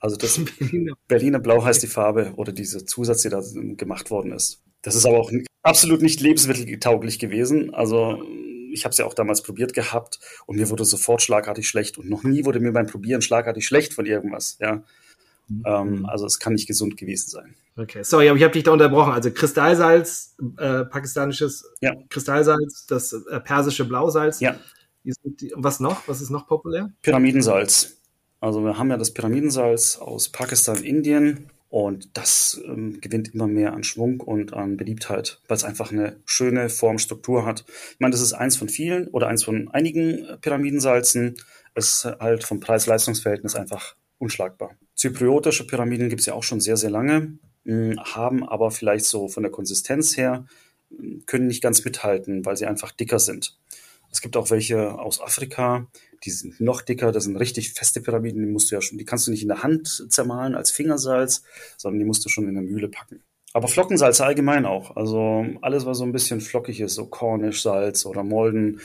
Also 0.00 0.16
das 0.16 0.40
Berliner. 0.58 0.94
Berliner 1.06 1.38
Blau 1.38 1.64
heißt 1.64 1.84
die 1.84 1.86
Farbe 1.86 2.32
oder 2.34 2.50
dieser 2.50 2.84
Zusatz, 2.84 3.22
der 3.22 3.30
da 3.30 3.42
gemacht 3.76 4.10
worden 4.10 4.32
ist. 4.32 4.60
Das 4.82 4.96
ist 4.96 5.06
aber 5.06 5.20
auch 5.20 5.30
absolut 5.62 6.02
nicht 6.02 6.20
lebensmitteltauglich 6.20 7.20
gewesen. 7.20 7.72
Also 7.72 8.24
ich 8.72 8.84
habe 8.84 8.92
es 8.92 8.98
ja 8.98 9.06
auch 9.06 9.14
damals 9.14 9.42
probiert 9.42 9.74
gehabt 9.74 10.18
und 10.46 10.56
mir 10.56 10.70
wurde 10.70 10.84
sofort 10.84 11.22
schlagartig 11.22 11.68
schlecht 11.68 11.98
und 11.98 12.08
noch 12.08 12.22
nie 12.22 12.44
wurde 12.44 12.60
mir 12.60 12.72
beim 12.72 12.86
Probieren 12.86 13.22
schlagartig 13.22 13.66
schlecht 13.66 13.94
von 13.94 14.06
irgendwas. 14.06 14.56
Ja. 14.60 14.82
Mhm. 15.48 15.62
Ähm, 15.64 16.06
also 16.06 16.26
es 16.26 16.38
kann 16.38 16.54
nicht 16.54 16.66
gesund 16.66 16.96
gewesen 16.96 17.30
sein. 17.30 17.54
Okay, 17.76 18.02
sorry, 18.02 18.28
aber 18.28 18.36
ich 18.36 18.44
habe 18.44 18.52
dich 18.52 18.64
da 18.64 18.72
unterbrochen. 18.72 19.12
Also 19.12 19.30
Kristallsalz, 19.30 20.36
äh, 20.58 20.84
pakistanisches 20.84 21.64
ja. 21.80 21.94
Kristallsalz, 22.10 22.86
das 22.86 23.12
äh, 23.12 23.40
persische 23.40 23.84
Blausalz. 23.84 24.40
Ja. 24.40 24.56
Was 25.56 25.80
noch? 25.80 26.06
Was 26.06 26.20
ist 26.20 26.30
noch 26.30 26.46
populär? 26.46 26.92
Pyramidensalz. 27.02 27.96
Also 28.40 28.62
wir 28.64 28.78
haben 28.78 28.90
ja 28.90 28.96
das 28.96 29.12
Pyramidensalz 29.12 29.96
aus 29.96 30.28
Pakistan, 30.28 30.82
Indien 30.82 31.50
und 31.72 32.18
das 32.18 32.60
ähm, 32.66 33.00
gewinnt 33.00 33.32
immer 33.32 33.46
mehr 33.46 33.72
an 33.72 33.82
Schwung 33.82 34.20
und 34.20 34.52
an 34.52 34.76
Beliebtheit, 34.76 35.40
weil 35.48 35.56
es 35.56 35.64
einfach 35.64 35.90
eine 35.90 36.20
schöne 36.26 36.68
Formstruktur 36.68 37.46
hat. 37.46 37.64
Ich 37.92 37.98
meine, 37.98 38.12
das 38.12 38.20
ist 38.20 38.34
eins 38.34 38.58
von 38.58 38.68
vielen 38.68 39.08
oder 39.08 39.28
eins 39.28 39.42
von 39.42 39.68
einigen 39.68 40.26
Pyramidensalzen. 40.42 41.34
Es 41.72 42.04
ist 42.04 42.04
halt 42.20 42.44
vom 42.44 42.60
Preis-Leistungs-Verhältnis 42.60 43.54
einfach 43.54 43.96
unschlagbar. 44.18 44.72
Zypriotische 44.96 45.66
Pyramiden 45.66 46.10
gibt 46.10 46.20
es 46.20 46.26
ja 46.26 46.34
auch 46.34 46.42
schon 46.42 46.60
sehr, 46.60 46.76
sehr 46.76 46.90
lange, 46.90 47.38
hm, 47.64 47.98
haben 48.00 48.46
aber 48.46 48.70
vielleicht 48.70 49.06
so 49.06 49.28
von 49.28 49.42
der 49.42 49.50
Konsistenz 49.50 50.14
her, 50.18 50.44
hm, 50.94 51.22
können 51.24 51.46
nicht 51.46 51.62
ganz 51.62 51.86
mithalten, 51.86 52.44
weil 52.44 52.58
sie 52.58 52.66
einfach 52.66 52.92
dicker 52.92 53.18
sind. 53.18 53.56
Es 54.12 54.20
gibt 54.20 54.36
auch 54.36 54.50
welche 54.50 54.98
aus 54.98 55.20
Afrika, 55.20 55.86
die 56.24 56.30
sind 56.30 56.60
noch 56.60 56.82
dicker, 56.82 57.10
das 57.10 57.24
sind 57.24 57.36
richtig 57.36 57.72
feste 57.72 58.00
Pyramiden, 58.00 58.44
die 58.44 58.50
musst 58.50 58.70
du 58.70 58.76
ja 58.76 58.82
schon, 58.82 58.98
die 58.98 59.04
kannst 59.04 59.26
du 59.26 59.30
nicht 59.30 59.42
in 59.42 59.48
der 59.48 59.62
Hand 59.62 60.06
zermahlen 60.08 60.54
als 60.54 60.70
Fingersalz, 60.70 61.42
sondern 61.78 61.98
die 61.98 62.04
musst 62.04 62.24
du 62.24 62.28
schon 62.28 62.46
in 62.46 62.54
der 62.54 62.62
Mühle 62.62 62.88
packen. 62.88 63.22
Aber 63.54 63.68
Flockensalz 63.68 64.20
allgemein 64.20 64.64
auch. 64.64 64.96
Also 64.96 65.44
alles, 65.60 65.84
was 65.84 65.98
so 65.98 66.04
ein 66.04 66.12
bisschen 66.12 66.40
flockig 66.40 66.80
ist, 66.80 66.94
so 66.94 67.06
Cornish-Salz 67.06 68.06
oder 68.06 68.22
Molden 68.22 68.80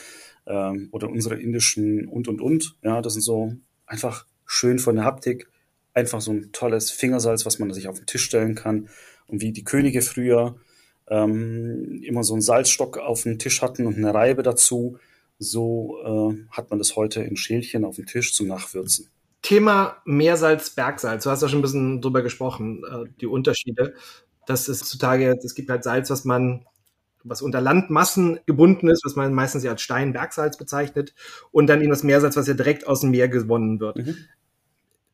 ähm, 0.46 0.88
oder 0.92 1.08
unsere 1.08 1.40
indischen 1.40 2.06
und 2.06 2.28
und 2.28 2.40
und. 2.40 2.76
Ja, 2.82 3.00
das 3.00 3.14
sind 3.14 3.22
so 3.22 3.54
einfach 3.86 4.26
schön 4.44 4.78
von 4.78 4.96
der 4.96 5.04
Haptik. 5.04 5.48
Einfach 5.94 6.20
so 6.20 6.32
ein 6.32 6.50
tolles 6.52 6.90
Fingersalz, 6.90 7.46
was 7.46 7.58
man 7.58 7.72
sich 7.72 7.88
auf 7.88 7.96
den 7.96 8.06
Tisch 8.06 8.24
stellen 8.24 8.54
kann. 8.54 8.88
Und 9.26 9.40
wie 9.40 9.52
die 9.52 9.64
Könige 9.64 10.02
früher 10.02 10.56
ähm, 11.08 12.02
immer 12.02 12.22
so 12.22 12.34
einen 12.34 12.42
Salzstock 12.42 12.98
auf 12.98 13.22
dem 13.22 13.38
Tisch 13.38 13.62
hatten 13.62 13.86
und 13.86 13.96
eine 13.96 14.12
Reibe 14.12 14.42
dazu, 14.42 14.98
so 15.38 15.98
äh, 16.04 16.46
hat 16.50 16.70
man 16.70 16.78
das 16.78 16.96
heute 16.96 17.22
in 17.22 17.36
Schälchen 17.36 17.84
auf 17.84 17.96
dem 17.96 18.06
Tisch 18.06 18.34
zum 18.34 18.48
Nachwürzen. 18.48 19.08
Thema 19.42 19.98
Meersalz, 20.04 20.70
Bergsalz. 20.70 21.24
Du 21.24 21.30
hast 21.30 21.42
ja 21.42 21.48
schon 21.48 21.60
ein 21.60 21.62
bisschen 21.62 22.00
drüber 22.00 22.22
gesprochen, 22.22 22.82
äh, 22.84 23.08
die 23.20 23.26
Unterschiede. 23.26 23.94
Das 24.46 24.68
ist 24.68 24.86
zutage, 24.86 25.38
es 25.42 25.54
gibt 25.54 25.70
halt 25.70 25.84
Salz, 25.84 26.10
was 26.10 26.24
man, 26.24 26.66
was 27.22 27.42
unter 27.42 27.60
Landmassen 27.60 28.40
gebunden 28.46 28.88
ist, 28.88 29.04
was 29.04 29.14
man 29.14 29.32
meistens 29.32 29.62
ja 29.62 29.72
als 29.72 29.82
Stein-Bergsalz 29.82 30.56
bezeichnet, 30.56 31.14
und 31.52 31.68
dann 31.68 31.80
eben 31.80 31.90
das 31.90 32.02
Meersalz, 32.02 32.36
was 32.36 32.48
ja 32.48 32.54
direkt 32.54 32.86
aus 32.86 33.02
dem 33.02 33.10
Meer 33.10 33.28
gewonnen 33.28 33.78
wird. 33.78 33.98
Mhm. 33.98 34.16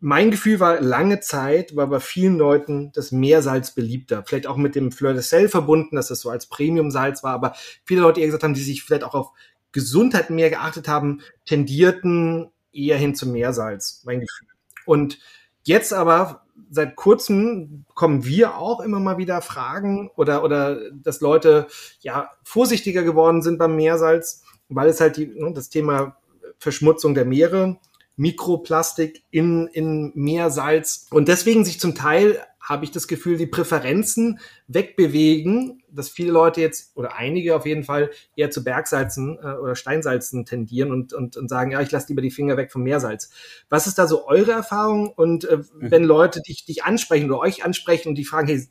Mein 0.00 0.30
Gefühl 0.30 0.60
war 0.60 0.80
lange 0.80 1.20
Zeit, 1.20 1.76
war 1.76 1.86
bei 1.86 1.98
vielen 1.98 2.36
Leuten 2.36 2.92
das 2.92 3.10
Meersalz 3.10 3.74
beliebter. 3.74 4.22
Vielleicht 4.26 4.46
auch 4.46 4.56
mit 4.56 4.74
dem 4.74 4.92
Fleur 4.92 5.14
de 5.14 5.22
Sel 5.22 5.48
verbunden, 5.48 5.96
dass 5.96 6.08
das 6.08 6.20
so 6.20 6.30
als 6.30 6.46
Premium-Salz 6.46 7.22
war, 7.22 7.32
aber 7.32 7.54
viele 7.84 8.02
Leute, 8.02 8.20
die 8.20 8.26
gesagt 8.26 8.42
haben, 8.42 8.54
die 8.54 8.62
sich 8.62 8.82
vielleicht 8.82 9.04
auch 9.04 9.14
auf 9.14 9.30
Gesundheit 9.74 10.30
mehr 10.30 10.48
geachtet 10.48 10.88
haben, 10.88 11.20
tendierten 11.44 12.50
eher 12.72 12.96
hin 12.96 13.14
zum 13.14 13.32
Meersalz, 13.32 14.02
mein 14.04 14.20
Gefühl. 14.20 14.48
Und 14.86 15.18
jetzt 15.64 15.92
aber 15.92 16.46
seit 16.70 16.96
kurzem 16.96 17.84
kommen 17.94 18.24
wir 18.24 18.56
auch 18.56 18.80
immer 18.80 19.00
mal 19.00 19.18
wieder 19.18 19.42
Fragen 19.42 20.10
oder 20.16 20.44
oder 20.44 20.90
dass 20.92 21.20
Leute 21.20 21.66
ja 22.00 22.30
vorsichtiger 22.44 23.02
geworden 23.02 23.42
sind 23.42 23.58
beim 23.58 23.76
Meersalz, 23.76 24.44
weil 24.68 24.88
es 24.88 25.00
halt 25.00 25.16
die, 25.16 25.26
ne, 25.26 25.52
das 25.52 25.68
Thema 25.68 26.16
Verschmutzung 26.58 27.14
der 27.14 27.24
Meere, 27.24 27.78
Mikroplastik 28.16 29.24
in 29.30 29.66
in 29.68 30.12
Meersalz 30.14 31.08
und 31.10 31.26
deswegen 31.26 31.64
sich 31.64 31.80
zum 31.80 31.96
Teil 31.96 32.40
habe 32.64 32.84
ich 32.84 32.90
das 32.90 33.06
Gefühl, 33.06 33.36
die 33.36 33.46
Präferenzen 33.46 34.40
wegbewegen, 34.68 35.82
dass 35.90 36.08
viele 36.08 36.32
Leute 36.32 36.62
jetzt 36.62 36.96
oder 36.96 37.14
einige 37.14 37.54
auf 37.54 37.66
jeden 37.66 37.84
Fall 37.84 38.10
eher 38.36 38.50
zu 38.50 38.64
Bergsalzen 38.64 39.38
äh, 39.38 39.52
oder 39.56 39.76
Steinsalzen 39.76 40.46
tendieren 40.46 40.90
und, 40.90 41.12
und, 41.12 41.36
und 41.36 41.48
sagen, 41.48 41.72
ja, 41.72 41.82
ich 41.82 41.90
lasse 41.90 42.08
lieber 42.08 42.22
die 42.22 42.30
Finger 42.30 42.56
weg 42.56 42.72
vom 42.72 42.82
Meersalz. 42.82 43.30
Was 43.68 43.86
ist 43.86 43.98
da 43.98 44.06
so 44.06 44.26
eure 44.26 44.52
Erfahrung? 44.52 45.08
Und 45.08 45.44
äh, 45.44 45.58
mhm. 45.58 45.90
wenn 45.90 46.04
Leute 46.04 46.40
dich, 46.40 46.64
dich 46.64 46.84
ansprechen 46.84 47.30
oder 47.30 47.40
euch 47.40 47.64
ansprechen 47.64 48.08
und 48.08 48.14
die 48.16 48.24
fragen, 48.24 48.48
hey, 48.48 48.66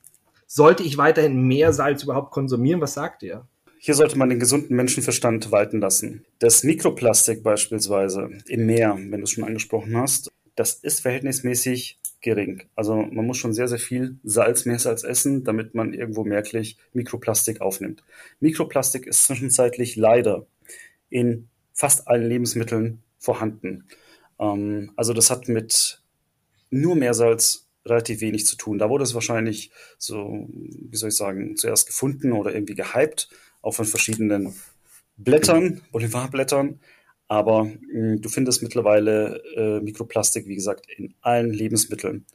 sollte 0.47 0.83
ich 0.83 0.97
weiterhin 0.97 1.43
Meersalz 1.43 2.03
überhaupt 2.03 2.31
konsumieren? 2.31 2.81
Was 2.81 2.95
sagt 2.95 3.21
ihr? 3.21 3.47
Hier 3.77 3.93
sollte 3.93 4.17
man 4.17 4.29
den 4.29 4.39
gesunden 4.39 4.75
Menschenverstand 4.75 5.51
walten 5.51 5.81
lassen. 5.81 6.25
Das 6.39 6.63
Mikroplastik 6.63 7.43
beispielsweise 7.43 8.29
im 8.47 8.65
Meer, 8.65 8.97
wenn 8.97 9.19
du 9.19 9.23
es 9.23 9.31
schon 9.31 9.43
angesprochen 9.43 9.97
hast, 9.97 10.31
das 10.55 10.75
ist 10.75 11.01
verhältnismäßig 11.01 11.99
gering. 12.23 12.63
Also 12.75 12.95
man 12.95 13.27
muss 13.27 13.37
schon 13.37 13.53
sehr, 13.53 13.67
sehr 13.67 13.77
viel 13.77 14.17
Salz, 14.23 14.65
Meersalz 14.65 15.03
essen, 15.03 15.43
damit 15.43 15.75
man 15.75 15.93
irgendwo 15.93 16.23
merklich 16.23 16.77
Mikroplastik 16.93 17.61
aufnimmt. 17.61 18.03
Mikroplastik 18.39 19.05
ist 19.05 19.23
zwischenzeitlich 19.25 19.95
leider 19.95 20.47
in 21.09 21.49
fast 21.73 22.07
allen 22.07 22.27
Lebensmitteln 22.27 23.03
vorhanden. 23.19 23.85
Ähm, 24.39 24.91
also 24.95 25.13
das 25.13 25.29
hat 25.29 25.47
mit 25.47 26.01
nur 26.71 26.95
Meersalz 26.95 27.67
relativ 27.85 28.21
wenig 28.21 28.45
zu 28.45 28.55
tun. 28.55 28.79
Da 28.79 28.89
wurde 28.89 29.03
es 29.03 29.13
wahrscheinlich 29.13 29.71
so, 29.97 30.47
wie 30.49 30.95
soll 30.95 31.09
ich 31.09 31.17
sagen, 31.17 31.57
zuerst 31.57 31.87
gefunden 31.87 32.31
oder 32.31 32.53
irgendwie 32.53 32.75
gehypt, 32.75 33.29
auch 33.61 33.73
von 33.73 33.85
verschiedenen 33.85 34.55
Blättern, 35.17 35.81
Boulevardblättern. 35.91 36.79
Aber 37.33 37.63
mh, 37.63 37.73
hm, 37.91 38.21
du 38.21 38.29
findest 38.29 38.61
mittlerweile 38.61 39.41
äh, 39.55 39.79
Mikroplastik, 39.79 40.47
wie 40.47 40.53
gesagt, 40.53 40.85
in 40.95 41.15
allen 41.21 41.51
Lebensmitteln. 41.51 42.27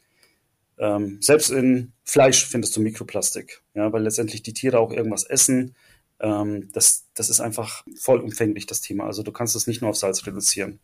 Ähm, 0.77 1.19
selbst 1.21 1.51
in 1.51 1.93
Fleisch 2.03 2.45
findest 2.45 2.77
du 2.77 2.81
Mikroplastik, 2.81 3.63
ja, 3.75 3.93
weil 3.93 4.03
letztendlich 4.03 4.43
die 4.43 4.55
Tiere 4.55 4.81
auch 4.81 4.93
irgendwas 4.93 5.23
essen. 5.23 5.77
Ähm, 6.19 6.69
das, 6.73 7.07
das 7.15 7.31
ist 7.31 7.39
einfach 7.39 7.85
vollumfänglich, 7.95 8.67
das 8.67 8.81
Thema. 8.81 9.07
Also 9.07 9.23
du 9.23 9.31
kannst 9.31 9.55
es 9.55 9.69
nicht 9.69 9.83
nur 9.83 9.91
auf 9.91 9.97
Salz 9.97 10.27
reduzieren. 10.27 10.81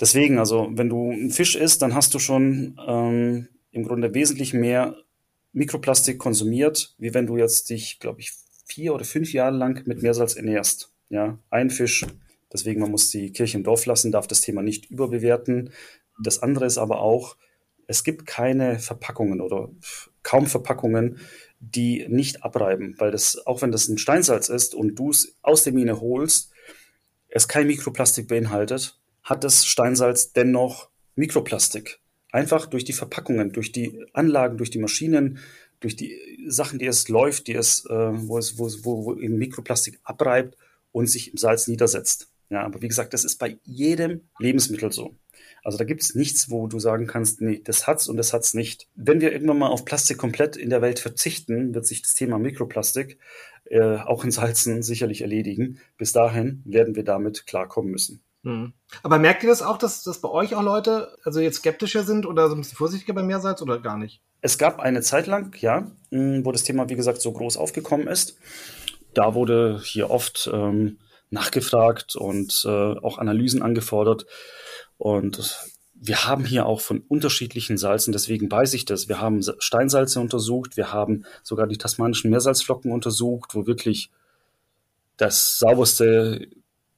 Deswegen, 0.00 0.38
also 0.38 0.70
wenn 0.72 0.88
du 0.88 1.10
einen 1.10 1.30
Fisch 1.30 1.54
isst, 1.54 1.82
dann 1.82 1.94
hast 1.94 2.14
du 2.14 2.18
schon 2.18 2.80
ähm, 2.86 3.48
im 3.72 3.82
Grunde 3.82 4.14
wesentlich 4.14 4.54
mehr 4.54 4.96
Mikroplastik 5.52 6.18
konsumiert, 6.18 6.94
wie 6.96 7.12
wenn 7.12 7.26
du 7.26 7.36
jetzt 7.36 7.68
dich, 7.68 7.98
glaube 7.98 8.20
ich, 8.20 8.32
vier 8.64 8.94
oder 8.94 9.04
fünf 9.04 9.34
Jahre 9.34 9.54
lang 9.54 9.86
mit 9.86 10.00
Meersalz 10.00 10.34
ernährst. 10.34 10.94
Ja, 11.10 11.38
ein 11.50 11.68
Fisch 11.68 12.06
Deswegen, 12.56 12.80
man 12.80 12.90
muss 12.90 13.10
die 13.10 13.32
Kirche 13.32 13.58
im 13.58 13.64
Dorf 13.64 13.86
lassen, 13.86 14.12
darf 14.12 14.26
das 14.26 14.40
Thema 14.40 14.62
nicht 14.62 14.90
überbewerten. 14.90 15.70
Das 16.22 16.42
andere 16.42 16.66
ist 16.66 16.78
aber 16.78 17.00
auch, 17.00 17.36
es 17.86 18.02
gibt 18.02 18.26
keine 18.26 18.78
Verpackungen 18.78 19.40
oder 19.40 19.70
kaum 20.22 20.46
Verpackungen, 20.46 21.18
die 21.60 22.06
nicht 22.08 22.42
abreiben, 22.42 22.94
weil 22.98 23.10
das, 23.10 23.46
auch 23.46 23.62
wenn 23.62 23.72
das 23.72 23.88
ein 23.88 23.98
Steinsalz 23.98 24.48
ist 24.48 24.74
und 24.74 24.96
du 24.96 25.10
es 25.10 25.36
aus 25.42 25.64
der 25.64 25.72
Mine 25.72 26.00
holst, 26.00 26.50
es 27.28 27.48
kein 27.48 27.66
Mikroplastik 27.66 28.28
beinhaltet, 28.28 28.98
hat 29.22 29.44
das 29.44 29.66
Steinsalz 29.66 30.32
dennoch 30.32 30.88
Mikroplastik. 31.14 32.00
Einfach 32.32 32.66
durch 32.66 32.84
die 32.84 32.92
Verpackungen, 32.92 33.52
durch 33.52 33.72
die 33.72 34.04
Anlagen, 34.12 34.58
durch 34.58 34.70
die 34.70 34.78
Maschinen, 34.78 35.38
durch 35.80 35.96
die 35.96 36.18
Sachen, 36.48 36.78
die 36.78 36.86
es 36.86 37.08
läuft, 37.08 37.46
die 37.46 37.54
es, 37.54 37.84
äh, 37.86 37.92
wo 37.92 38.38
es, 38.38 38.58
wo, 38.58 38.68
wo, 38.82 39.04
wo 39.04 39.14
eben 39.16 39.38
Mikroplastik 39.38 40.00
abreibt 40.02 40.56
und 40.92 41.06
sich 41.06 41.30
im 41.30 41.36
Salz 41.36 41.68
niedersetzt. 41.68 42.28
Ja, 42.50 42.64
aber 42.64 42.80
wie 42.82 42.88
gesagt, 42.88 43.12
das 43.12 43.24
ist 43.24 43.38
bei 43.38 43.58
jedem 43.64 44.22
Lebensmittel 44.38 44.92
so. 44.92 45.16
Also 45.64 45.78
da 45.78 45.84
gibt 45.84 46.02
es 46.02 46.14
nichts, 46.14 46.48
wo 46.48 46.68
du 46.68 46.78
sagen 46.78 47.08
kannst, 47.08 47.40
nee, 47.40 47.60
das 47.64 47.86
hat's 47.88 48.08
und 48.08 48.16
das 48.16 48.32
hat's 48.32 48.54
nicht. 48.54 48.86
Wenn 48.94 49.20
wir 49.20 49.32
irgendwann 49.32 49.58
mal 49.58 49.68
auf 49.68 49.84
Plastik 49.84 50.16
komplett 50.16 50.56
in 50.56 50.70
der 50.70 50.80
Welt 50.80 51.00
verzichten, 51.00 51.74
wird 51.74 51.86
sich 51.86 52.02
das 52.02 52.14
Thema 52.14 52.38
Mikroplastik 52.38 53.18
äh, 53.64 53.96
auch 53.96 54.22
in 54.22 54.30
Salzen 54.30 54.82
sicherlich 54.84 55.22
erledigen. 55.22 55.80
Bis 55.98 56.12
dahin 56.12 56.62
werden 56.64 56.94
wir 56.94 57.04
damit 57.04 57.46
klarkommen 57.46 57.90
müssen. 57.90 58.22
Mhm. 58.44 58.74
Aber 59.02 59.18
merkt 59.18 59.42
ihr 59.42 59.48
das 59.48 59.62
auch, 59.62 59.76
dass, 59.76 60.04
dass 60.04 60.20
bei 60.20 60.28
euch 60.28 60.54
auch 60.54 60.62
Leute 60.62 61.16
also 61.24 61.40
jetzt 61.40 61.56
skeptischer 61.56 62.04
sind 62.04 62.26
oder 62.26 62.48
so 62.48 62.54
ein 62.54 62.60
bisschen 62.60 62.76
vorsichtiger 62.76 63.14
bei 63.14 63.24
Meersalz 63.24 63.60
oder 63.60 63.80
gar 63.80 63.98
nicht? 63.98 64.22
Es 64.40 64.58
gab 64.58 64.78
eine 64.78 65.00
Zeit 65.00 65.26
lang, 65.26 65.56
ja, 65.60 65.90
wo 66.10 66.52
das 66.52 66.62
Thema, 66.62 66.88
wie 66.88 66.94
gesagt, 66.94 67.20
so 67.20 67.32
groß 67.32 67.56
aufgekommen 67.56 68.06
ist. 68.06 68.38
Da 69.14 69.34
wurde 69.34 69.80
hier 69.82 70.10
oft 70.10 70.48
ähm, 70.52 70.98
nachgefragt 71.30 72.16
und 72.16 72.64
äh, 72.64 72.68
auch 72.68 73.18
Analysen 73.18 73.62
angefordert. 73.62 74.26
Und 74.98 75.56
wir 75.94 76.26
haben 76.26 76.44
hier 76.44 76.66
auch 76.66 76.80
von 76.80 77.00
unterschiedlichen 77.08 77.78
Salzen, 77.78 78.12
deswegen 78.12 78.50
weiß 78.50 78.74
ich 78.74 78.84
das. 78.84 79.08
Wir 79.08 79.20
haben 79.20 79.42
Steinsalze 79.58 80.20
untersucht, 80.20 80.76
wir 80.76 80.92
haben 80.92 81.24
sogar 81.42 81.66
die 81.66 81.78
tasmanischen 81.78 82.30
Meersalzflocken 82.30 82.92
untersucht, 82.92 83.54
wo 83.54 83.66
wirklich 83.66 84.10
das 85.16 85.58
sauberste 85.58 86.48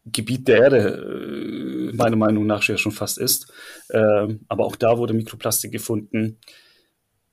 Gebiet 0.04 0.48
der 0.48 0.58
Erde 0.58 1.90
äh, 1.90 1.96
meiner 1.96 2.16
Meinung 2.16 2.46
nach 2.46 2.62
schon 2.62 2.92
fast 2.92 3.18
ist. 3.18 3.52
Ähm, 3.90 4.40
aber 4.48 4.64
auch 4.64 4.76
da 4.76 4.98
wurde 4.98 5.14
Mikroplastik 5.14 5.70
gefunden. 5.72 6.38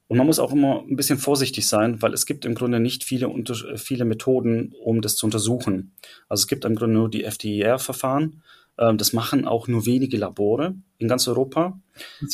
Und 0.08 0.18
man 0.18 0.28
muss 0.28 0.40
auch 0.40 0.52
immer 0.52 0.84
ein 0.88 0.96
bisschen 0.96 1.18
vorsichtig 1.18 1.68
sein, 1.68 2.02
weil 2.02 2.14
es 2.14 2.26
gibt 2.26 2.46
im 2.46 2.54
Grunde 2.54 2.80
nicht 2.80 3.04
viele, 3.04 3.32
viele 3.78 4.06
Methoden, 4.06 4.74
um 4.84 5.02
das 5.02 5.16
zu 5.16 5.26
untersuchen. 5.26 5.94
Also 6.30 6.44
es 6.44 6.48
gibt 6.48 6.64
im 6.66 6.76
Grunde 6.76 6.94
nur 6.94 7.10
die 7.10 7.24
FDIR-Verfahren. 7.24 8.44
Ähm, 8.78 8.98
das 8.98 9.14
machen 9.14 9.48
auch 9.48 9.68
nur 9.68 9.86
wenige 9.86 10.18
Labore 10.18 10.76
in 11.00 11.08
ganz 11.08 11.28
Europa. 11.28 11.80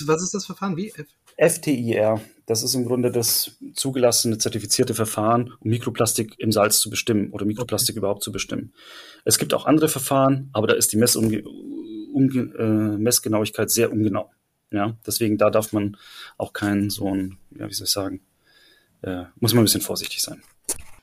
Was 0.05 0.21
ist 0.21 0.33
das 0.33 0.45
Verfahren? 0.45 0.75
Wie? 0.75 0.91
FTIR. 1.37 2.21
Das 2.45 2.63
ist 2.63 2.75
im 2.75 2.85
Grunde 2.85 3.11
das 3.11 3.57
zugelassene, 3.73 4.37
zertifizierte 4.37 4.93
Verfahren, 4.93 5.53
um 5.59 5.69
Mikroplastik 5.69 6.35
im 6.39 6.51
Salz 6.51 6.79
zu 6.79 6.89
bestimmen 6.89 7.31
oder 7.31 7.45
Mikroplastik 7.45 7.93
okay. 7.93 7.99
überhaupt 7.99 8.23
zu 8.23 8.31
bestimmen. 8.31 8.73
Es 9.23 9.37
gibt 9.37 9.53
auch 9.53 9.65
andere 9.65 9.87
Verfahren, 9.87 10.49
aber 10.51 10.67
da 10.67 10.73
ist 10.73 10.91
die 10.91 10.97
Umge 10.97 12.39
äh, 12.57 12.97
Messgenauigkeit 12.97 13.71
sehr 13.71 13.91
ungenau. 13.91 14.29
Ja, 14.71 14.95
deswegen 15.05 15.37
da 15.37 15.49
darf 15.49 15.73
man 15.73 15.97
auch 16.37 16.53
keinen 16.53 16.89
so 16.89 17.13
ein, 17.13 17.37
ja, 17.57 17.67
wie 17.67 17.73
soll 17.73 17.85
ich 17.85 17.91
sagen, 17.91 18.21
äh, 19.01 19.23
muss 19.39 19.53
man 19.53 19.61
ein 19.61 19.65
bisschen 19.65 19.81
vorsichtig 19.81 20.21
sein. 20.21 20.41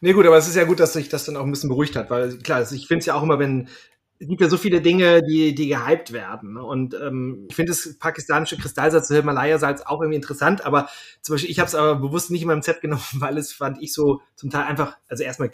Nee, 0.01 0.13
gut, 0.13 0.27
aber 0.27 0.37
es 0.37 0.49
ist 0.49 0.55
ja 0.55 0.65
gut, 0.65 0.81
dass 0.81 0.93
sich 0.93 1.09
das 1.09 1.25
dann 1.25 1.37
auch 1.37 1.45
ein 1.45 1.51
bisschen 1.51 1.69
beruhigt 1.69 1.97
hat, 1.97 2.09
weil 2.11 2.39
klar, 2.39 2.61
ich 2.61 2.87
finde 2.87 3.01
es 3.01 3.07
ja 3.07 3.15
auch 3.15 3.23
immer, 3.23 3.39
wenn 3.39 3.69
es 4.21 4.27
gibt 4.27 4.41
ja 4.41 4.49
so 4.49 4.57
viele 4.57 4.81
Dinge, 4.81 5.23
die, 5.23 5.55
die 5.55 5.69
gehypt 5.69 6.13
werden. 6.13 6.55
Ne? 6.55 6.63
Und 6.63 6.95
ähm, 6.95 7.47
ich 7.49 7.55
finde 7.55 7.71
das 7.71 7.99
pakistanische 7.99 8.57
Kristallsalz, 8.57 9.09
das 9.09 9.17
Himalaya-Salz 9.17 9.83
auch 9.83 10.01
irgendwie 10.01 10.17
interessant, 10.17 10.65
aber 10.65 10.89
zum 11.23 11.35
Beispiel, 11.35 11.51
ich 11.51 11.59
habe 11.61 11.69
es 11.69 11.75
aber 11.75 11.97
bewusst 11.97 12.31
nicht 12.31 12.43
in 12.43 12.49
meinem 12.49 12.63
Set 12.63 12.81
genommen, 12.81 13.03
weil 13.15 13.39
es 13.39 13.53
fand 13.53 13.81
ich 13.81 13.93
so 13.93 14.21
zum 14.35 14.51
Teil 14.51 14.65
einfach, 14.65 14.97
also 15.09 15.23
erstmal 15.23 15.51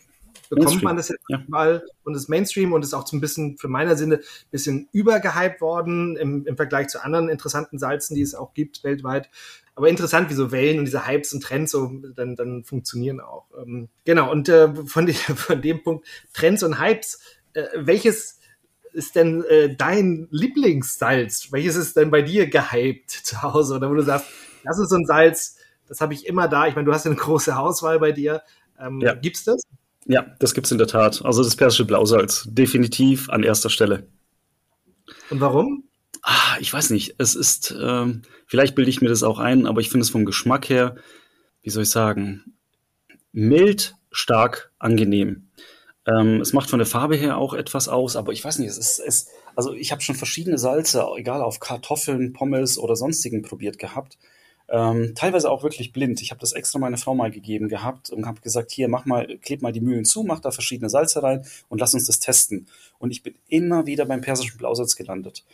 bekommt 0.55 0.83
Mainstream. 0.83 0.85
man 0.85 0.97
das 0.97 1.09
jetzt 1.09 1.25
ja. 1.29 1.43
mal 1.49 1.85
und 2.05 2.15
ist 2.15 2.29
Mainstream 2.29 2.73
und 2.73 2.83
ist 2.83 2.95
auch 2.95 3.07
so 3.07 3.17
ein 3.17 3.21
bisschen 3.21 3.59
für 3.59 3.69
meiner 3.69 3.97
Sinne 3.97 4.17
ein 4.17 4.51
bisschen 4.51 4.89
übergehypt 4.93 5.61
worden 5.61 6.17
im, 6.17 6.47
im 6.47 6.57
Vergleich 6.57 6.89
zu 6.89 7.03
anderen 7.03 7.29
interessanten 7.29 7.79
Salzen, 7.79 8.15
die 8.15 8.23
es 8.23 8.35
auch 8.35 8.55
gibt 8.55 8.85
weltweit. 8.85 9.29
Aber 9.77 9.89
interessant, 9.89 10.31
wie 10.31 10.35
so 10.35 10.53
Wellen 10.53 10.79
und 10.79 10.85
diese 10.85 11.07
Hypes 11.07 11.33
und 11.33 11.43
Trends 11.43 11.73
so 11.73 11.91
dann, 12.15 12.37
dann 12.37 12.65
funktionieren 12.65 13.21
auch. 13.21 13.47
Ähm, 13.61 13.89
genau, 14.05 14.31
und 14.31 14.49
äh, 14.49 14.73
von, 14.87 15.07
die, 15.07 15.13
von 15.15 15.61
dem 15.61 15.83
Punkt 15.83 16.07
Trends 16.33 16.63
und 16.63 16.81
Hypes, 16.81 17.21
äh, 17.55 17.65
welches 17.77 18.39
ist 18.93 19.17
denn 19.17 19.45
äh, 19.45 19.75
dein 19.75 20.29
Lieblingssalz? 20.31 21.51
Welches 21.51 21.77
ist 21.77 21.97
denn 21.97 22.11
bei 22.11 22.23
dir 22.23 22.49
gehypt 22.49 23.11
zu 23.25 23.43
Hause? 23.43 23.75
Oder 23.75 23.91
wo 23.91 23.95
du 23.95 24.03
sagst, 24.03 24.27
das 24.65 24.79
ist 24.79 24.91
so 24.91 24.97
ein 24.97 25.07
Salz, 25.07 25.59
das 25.89 26.01
habe 26.01 26.15
ich 26.15 26.27
immer 26.27 26.49
da. 26.49 26.67
Ich 26.67 26.75
meine, 26.75 26.87
du 26.87 26.93
hast 26.93 27.05
ja 27.05 27.11
eine 27.11 27.21
große 27.21 27.57
Auswahl 27.57 27.99
bei 27.99 28.13
dir. 28.13 28.43
Ähm, 28.81 29.01
ja. 29.01 29.15
Gibt's 29.15 29.45
das? 29.45 29.63
Ja, 30.07 30.27
das 30.39 30.55
gibt's 30.55 30.71
in 30.71 30.79
der 30.79 30.87
Tat. 30.87 31.25
Also 31.25 31.43
das 31.43 31.57
persische 31.57 31.85
Blausalz, 31.85 32.47
definitiv 32.51 33.31
an 33.31 33.43
erster 33.43 33.71
Stelle. 33.71 34.07
Und 35.31 35.41
warum? 35.41 35.85
Ah, 36.23 36.57
ich 36.61 36.73
weiß 36.73 36.91
nicht. 36.91 37.15
Es 37.19 37.35
ist, 37.35 37.75
ähm, 37.81 38.23
vielleicht 38.47 38.75
bilde 38.75 38.91
ich 38.91 39.01
mir 39.01 39.09
das 39.09 39.23
auch 39.23 39.39
ein, 39.39 39.67
aber 39.67 39.81
ich 39.81 39.91
finde 39.91 40.05
es 40.05 40.11
vom 40.11 40.25
Geschmack 40.25 40.69
her, 40.69 40.97
wie 41.63 41.71
soll 41.71 41.83
ich 41.83 41.91
sagen, 41.91 42.55
mild, 43.33 43.95
stark, 44.11 44.73
angenehm. 44.79 45.49
Ähm, 46.07 46.41
es 46.41 46.53
macht 46.53 46.71
von 46.71 46.79
der 46.79 46.87
Farbe 46.87 47.17
her 47.17 47.39
auch 47.39 47.55
etwas 47.55 47.89
aus, 47.89 48.17
aber 48.17 48.33
ich 48.33 48.45
weiß 48.45 48.59
nicht, 48.59 48.69
es 48.69 48.79
ist, 48.79 48.99
es, 48.99 49.29
also 49.57 49.73
ich 49.73 49.91
habe 49.91 50.03
schon 50.03 50.15
verschiedene 50.15 50.59
Salze, 50.59 51.07
egal 51.17 51.41
auf 51.41 51.61
Kartoffeln, 51.61 52.33
Pommes 52.33 52.79
oder 52.79 52.95
sonstigen 52.95 53.43
probiert 53.43 53.79
gehabt. 53.79 54.19
Ähm, 54.69 55.15
teilweise 55.15 55.51
auch 55.51 55.63
wirklich 55.63 55.93
blind. 55.93 56.23
Ich 56.23 56.31
habe 56.31 56.41
das 56.41 56.53
extra 56.53 56.79
meiner 56.79 56.97
Frau 56.97 57.15
mal 57.15 57.31
gegeben 57.31 57.69
gehabt 57.69 58.11
und 58.11 58.27
habe 58.27 58.41
gesagt, 58.41 58.73
hier, 58.73 58.89
mach 58.89 59.05
mal, 59.05 59.39
kleb 59.39 59.63
mal 59.63 59.73
die 59.73 59.81
Mühlen 59.81 60.05
zu, 60.05 60.23
mach 60.23 60.41
da 60.41 60.51
verschiedene 60.51 60.89
Salze 60.89 61.23
rein 61.23 61.45
und 61.69 61.81
lass 61.81 61.95
uns 61.95 62.07
das 62.07 62.19
testen. 62.19 62.67
Und 62.99 63.11
ich 63.11 63.23
bin 63.23 63.35
immer 63.49 63.87
wieder 63.87 64.07
beim 64.07 64.23
persischen 64.23 64.57
Blausalz 64.57 64.97
gelandet. 64.97 65.45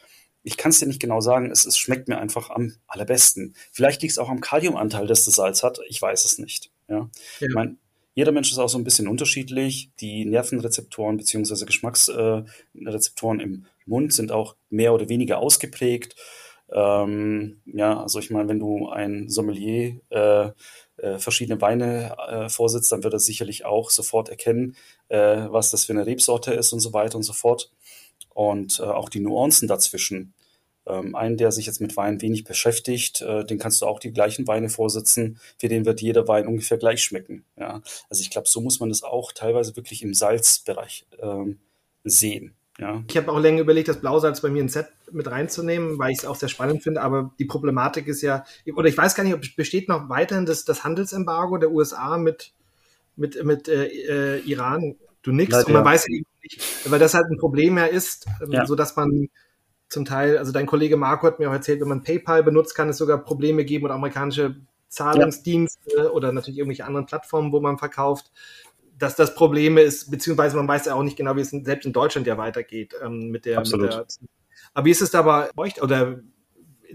Ich 0.43 0.57
kann 0.57 0.71
es 0.71 0.79
dir 0.79 0.87
nicht 0.87 1.01
genau 1.01 1.21
sagen, 1.21 1.51
es, 1.51 1.67
es, 1.67 1.77
schmeckt 1.77 2.09
mir 2.09 2.19
einfach 2.19 2.51
am 2.51 2.73
allerbesten. 2.87 3.55
Vielleicht 3.73 4.01
liegt 4.01 4.13
es 4.13 4.19
auch 4.19 4.31
am 4.31 4.41
Kaliumanteil, 4.41 5.07
das 5.07 5.25
das 5.25 5.35
Salz 5.35 5.63
hat. 5.63 5.81
Ich 5.89 6.01
weiß 6.01 6.25
es 6.25 6.39
nicht. 6.39 6.71
Ja. 6.89 6.97
ja. 6.97 7.09
Ich 7.41 7.55
mein, 7.55 7.79
jeder 8.15 8.33
Mensch 8.33 8.51
ist 8.51 8.59
auch 8.59 8.69
so 8.69 8.79
ein 8.79 8.85
bisschen 8.85 9.09
unterschiedlich. 9.09 9.91
Die 10.01 10.25
Nervenrezeptoren 10.25 11.17
bzw. 11.17 11.65
Geschmacksrezeptoren 11.65 13.41
äh, 13.41 13.43
im 13.43 13.67
Mund 13.87 14.13
sind 14.13 14.33
auch 14.33 14.57
mehr 14.71 14.95
oder 14.95 15.09
weniger 15.09 15.39
ausgeprägt. 15.39 16.17
Ähm, 16.73 17.61
ja, 17.67 18.01
also 18.01 18.19
ich 18.19 18.31
meine, 18.31 18.49
wenn 18.49 18.61
du 18.61 18.89
ein 18.89 19.29
Sommelier 19.29 20.01
äh, 20.11 20.51
äh, 20.99 21.19
verschiedene 21.19 21.61
Weine 21.61 22.17
äh, 22.29 22.49
vorsitzt, 22.49 22.93
dann 22.93 23.03
wird 23.03 23.15
er 23.15 23.21
sicherlich 23.21 23.65
auch 23.65 23.91
sofort 23.91 24.29
erkennen, 24.29 24.77
äh, 25.09 25.47
was 25.49 25.71
das 25.71 25.85
für 25.87 25.93
eine 25.93 26.07
Rebsorte 26.07 26.53
ist 26.53 26.73
und 26.73 26.81
so 26.81 26.93
weiter 26.93 27.17
und 27.17 27.25
so 27.25 27.33
fort. 27.33 27.73
Und 28.35 28.79
äh, 28.81 28.85
auch 28.85 29.09
die 29.09 29.21
Nuancen 29.21 29.69
dazwischen. 29.69 30.35
Ähm, 30.87 31.15
einen, 31.15 31.37
der 31.37 31.53
sich 31.53 31.67
jetzt 31.67 31.81
mit 31.81 31.97
Wein 31.97 32.23
wenig 32.23 32.45
beschäftigt, 32.45 33.21
äh, 33.21 33.45
den 33.45 33.59
kannst 33.59 33.83
du 33.83 33.87
auch 33.87 33.99
die 33.99 34.13
gleichen 34.13 34.47
Weine 34.47 34.71
vorsitzen, 34.71 35.39
für 35.59 35.69
den 35.69 35.85
wird 35.85 36.01
jeder 36.01 36.27
Wein 36.27 36.47
ungefähr 36.47 36.79
gleich 36.79 37.03
schmecken. 37.03 37.45
Ja? 37.59 37.83
Also 38.09 38.23
ich 38.23 38.31
glaube, 38.31 38.49
so 38.49 38.61
muss 38.61 38.81
man 38.81 38.89
das 38.89 39.03
auch 39.03 39.33
teilweise 39.33 39.77
wirklich 39.77 40.03
im 40.03 40.15
Salzbereich 40.15 41.07
ähm, 41.21 41.59
sehen. 42.05 42.55
Ja. 42.81 43.03
Ich 43.09 43.17
habe 43.17 43.31
auch 43.31 43.39
länger 43.39 43.61
überlegt, 43.61 43.89
das 43.89 44.01
Blausalz 44.01 44.41
bei 44.41 44.49
mir 44.49 44.63
ins 44.63 44.73
Set 44.73 44.87
mit 45.13 45.31
reinzunehmen, 45.31 45.99
weil 45.99 46.13
ich 46.13 46.19
es 46.19 46.25
auch 46.25 46.35
sehr 46.35 46.49
spannend 46.49 46.83
finde. 46.83 47.03
Aber 47.03 47.31
die 47.39 47.45
Problematik 47.45 48.07
ist 48.09 48.23
ja, 48.23 48.45
oder 48.75 48.89
ich 48.89 48.97
weiß 48.97 49.15
gar 49.15 49.23
nicht, 49.23 49.35
ob 49.35 49.43
besteht 49.55 49.89
noch 49.89 50.09
weiterhin 50.09 50.47
das, 50.47 50.65
das 50.65 50.83
Handelsembargo 50.83 51.59
der 51.59 51.71
USA 51.71 52.17
mit, 52.17 52.53
mit, 53.17 53.45
mit 53.45 53.69
äh, 53.69 53.85
äh, 53.85 54.39
Iran. 54.41 54.97
Du 55.23 55.33
nix 55.33 55.55
und 55.55 55.69
man 55.69 55.83
ja. 55.83 55.85
weiß 55.85 56.07
ja 56.09 56.15
nicht, 56.15 56.91
weil 56.91 56.99
das 56.99 57.13
halt 57.13 57.27
ein 57.31 57.37
Problem 57.37 57.77
ja 57.77 57.85
ist, 57.85 58.27
ähm, 58.43 58.53
ja. 58.53 58.65
so 58.65 58.75
dass 58.75 58.97
man 58.97 59.29
zum 59.91 60.07
Teil, 60.07 60.39
also 60.39 60.51
dein 60.51 60.65
Kollege 60.65 60.97
Marco 60.97 61.27
hat 61.27 61.39
mir 61.39 61.51
auch 61.51 61.53
erzählt, 61.53 61.83
wenn 61.83 61.89
man 61.89 62.03
PayPal 62.03 62.43
benutzt, 62.43 62.75
kann 62.75 62.89
es 62.89 62.97
sogar 62.97 63.19
Probleme 63.19 63.67
geben 63.67 63.85
oder 63.85 63.95
amerikanische 63.95 64.57
Zahlungsdienste 64.89 65.97
ja. 65.97 66.11
oder 66.11 66.33
natürlich 66.33 66.59
irgendwelche 66.59 66.87
anderen 66.87 67.05
Plattformen, 67.05 67.53
wo 67.53 67.61
man 67.61 67.77
verkauft 67.77 68.31
dass 69.01 69.17
das 69.17 69.35
Problem 69.35 69.79
ist, 69.79 70.11
beziehungsweise 70.11 70.57
man 70.57 70.69
weiß 70.69 70.85
ja 70.85 70.95
auch 70.95 71.03
nicht 71.03 71.17
genau, 71.17 71.35
wie 71.35 71.41
es 71.41 71.51
selbst 71.51 71.87
in 71.87 71.93
Deutschland 71.93 72.27
ja 72.27 72.37
weitergeht 72.39 72.95
ähm, 73.03 73.31
mit, 73.31 73.47
der, 73.47 73.59
Absolut. 73.59 73.87
mit 73.87 73.95
der. 73.95 74.07
Aber 74.75 74.85
wie 74.85 74.91
ist 74.91 75.03
es 75.03 75.11
da 75.11 75.23
bei 75.23 75.51
euch 75.57 75.83
oder 75.83 76.21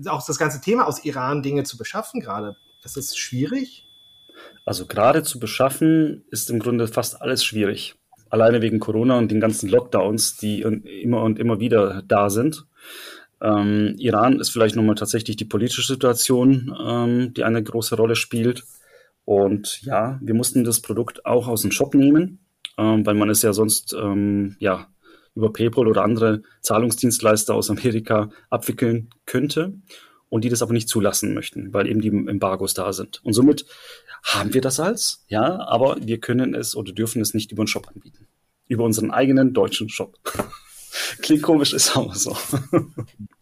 auch 0.08 0.26
das 0.26 0.38
ganze 0.38 0.62
Thema 0.62 0.88
aus 0.88 1.04
Iran 1.04 1.42
Dinge 1.42 1.64
zu 1.64 1.78
beschaffen 1.78 2.22
gerade? 2.22 2.56
Das 2.84 2.96
ist 2.96 3.18
schwierig? 3.18 3.86
Also 4.66 4.86
gerade 4.86 5.24
zu 5.24 5.40
beschaffen 5.40 6.26
ist 6.30 6.50
im 6.50 6.60
Grunde 6.60 6.88
fast 6.88 7.22
alles 7.22 7.44
schwierig. 7.44 7.96
Alleine 8.30 8.62
wegen 8.62 8.80
Corona 8.80 9.18
und 9.18 9.32
den 9.32 9.40
ganzen 9.40 9.70
Lockdowns, 9.70 10.38
die 10.38 10.62
immer 10.62 11.24
und 11.24 11.40
immer 11.40 11.60
wieder 11.60 12.04
da 12.08 12.30
sind. 12.30 12.66
Ähm, 13.42 13.96
Iran 13.98 14.40
ist 14.40 14.50
vielleicht 14.50 14.76
nochmal 14.76 14.96
tatsächlich 14.96 15.36
die 15.38 15.46
politische 15.46 15.84
Situation, 15.84 16.76
ähm, 16.80 17.34
die 17.34 17.44
eine 17.44 17.64
große 17.64 17.96
Rolle 17.96 18.16
spielt. 18.16 18.64
Und 19.26 19.82
ja, 19.82 20.20
wir 20.22 20.36
mussten 20.36 20.64
das 20.64 20.82
Produkt 20.82 21.26
auch 21.26 21.48
aus 21.48 21.64
dem 21.64 21.72
Shop 21.72 21.96
nehmen, 21.96 22.40
ähm, 22.78 23.06
weil 23.06 23.16
man 23.16 23.30
es 23.30 23.42
ja 23.42 23.54
sonst 23.54 23.94
ähm, 24.00 24.56
ja 24.60 24.88
über 25.36 25.52
PayPal 25.52 25.88
oder 25.88 26.04
andere 26.04 26.44
Zahlungsdienstleister 26.62 27.54
aus 27.54 27.70
Amerika 27.70 28.30
abwickeln 28.50 29.10
könnte 29.26 29.74
und 30.30 30.44
die 30.44 30.50
das 30.50 30.62
aber 30.62 30.74
nicht 30.74 30.90
zulassen 30.90 31.34
möchten, 31.34 31.74
weil 31.74 31.88
eben 31.88 32.02
die 32.02 32.10
Embargos 32.10 32.74
da 32.74 32.94
sind. 32.94 33.22
Und 33.24 33.34
somit 33.34 33.66
haben 34.24 34.54
wir 34.54 34.62
das 34.62 34.80
als, 34.80 35.26
ja, 35.28 35.60
aber 35.68 35.98
wir 36.02 36.20
können 36.20 36.56
es 36.56 36.76
oder 36.76 36.94
dürfen 36.94 37.22
es 37.22 37.34
nicht 37.34 37.52
über 37.52 37.64
den 37.64 37.68
Shop 37.68 37.88
anbieten. 37.88 38.28
Über 38.68 38.84
unseren 38.84 39.12
eigenen 39.12 39.54
deutschen 39.54 39.90
Shop. 39.90 40.18
Klingt 41.22 41.44
komisch, 41.44 41.74
ist 41.74 41.96
aber 41.96 42.16
so. 42.16 42.36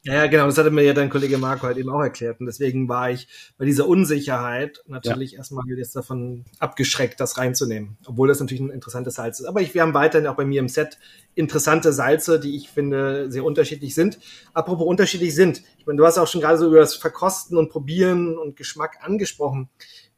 Ja, 0.05 0.27
genau, 0.27 0.47
das 0.47 0.57
hatte 0.57 0.69
mir 0.69 0.83
ja 0.83 0.93
dein 0.93 1.09
Kollege 1.09 1.37
Marco 1.37 1.65
halt 1.65 1.77
eben 1.77 1.89
auch 1.89 2.01
erklärt. 2.01 2.41
Und 2.41 2.45
deswegen 2.45 2.89
war 2.89 3.09
ich 3.09 3.25
bei 3.57 3.63
dieser 3.63 3.87
Unsicherheit 3.87 4.83
natürlich 4.85 5.31
ja. 5.31 5.37
erstmal 5.37 5.63
jetzt 5.77 5.95
davon 5.95 6.43
abgeschreckt, 6.59 7.21
das 7.21 7.37
reinzunehmen. 7.37 7.97
Obwohl 8.05 8.27
das 8.27 8.41
natürlich 8.41 8.61
ein 8.61 8.69
interessantes 8.69 9.13
Salz 9.13 9.39
ist. 9.39 9.45
Aber 9.45 9.61
ich, 9.61 9.73
wir 9.73 9.81
haben 9.81 9.93
weiterhin 9.93 10.27
auch 10.27 10.35
bei 10.35 10.43
mir 10.43 10.59
im 10.59 10.67
Set 10.67 10.97
interessante 11.35 11.93
Salze, 11.93 12.37
die 12.37 12.57
ich 12.57 12.69
finde 12.69 13.31
sehr 13.31 13.45
unterschiedlich 13.45 13.95
sind. 13.95 14.19
Apropos 14.53 14.85
unterschiedlich 14.85 15.33
sind. 15.35 15.63
Ich 15.77 15.85
meine, 15.85 15.95
du 15.95 16.05
hast 16.05 16.17
auch 16.17 16.27
schon 16.27 16.41
gerade 16.41 16.57
so 16.57 16.67
über 16.67 16.79
das 16.79 16.95
Verkosten 16.95 17.57
und 17.57 17.69
Probieren 17.69 18.37
und 18.37 18.57
Geschmack 18.57 18.97
angesprochen. 19.03 19.69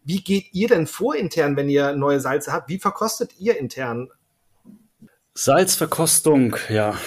Wie 0.04 0.24
geht 0.24 0.48
ihr 0.54 0.68
denn 0.68 0.88
vor 0.88 1.16
intern, 1.16 1.58
wenn 1.58 1.70
ihr 1.70 1.96
neue 1.96 2.20
Salze 2.20 2.52
habt? 2.52 2.70
Wie 2.70 2.80
verkostet 2.80 3.34
ihr 3.38 3.60
intern 3.60 4.10
Salzverkostung, 5.38 6.56
ja, 6.70 6.98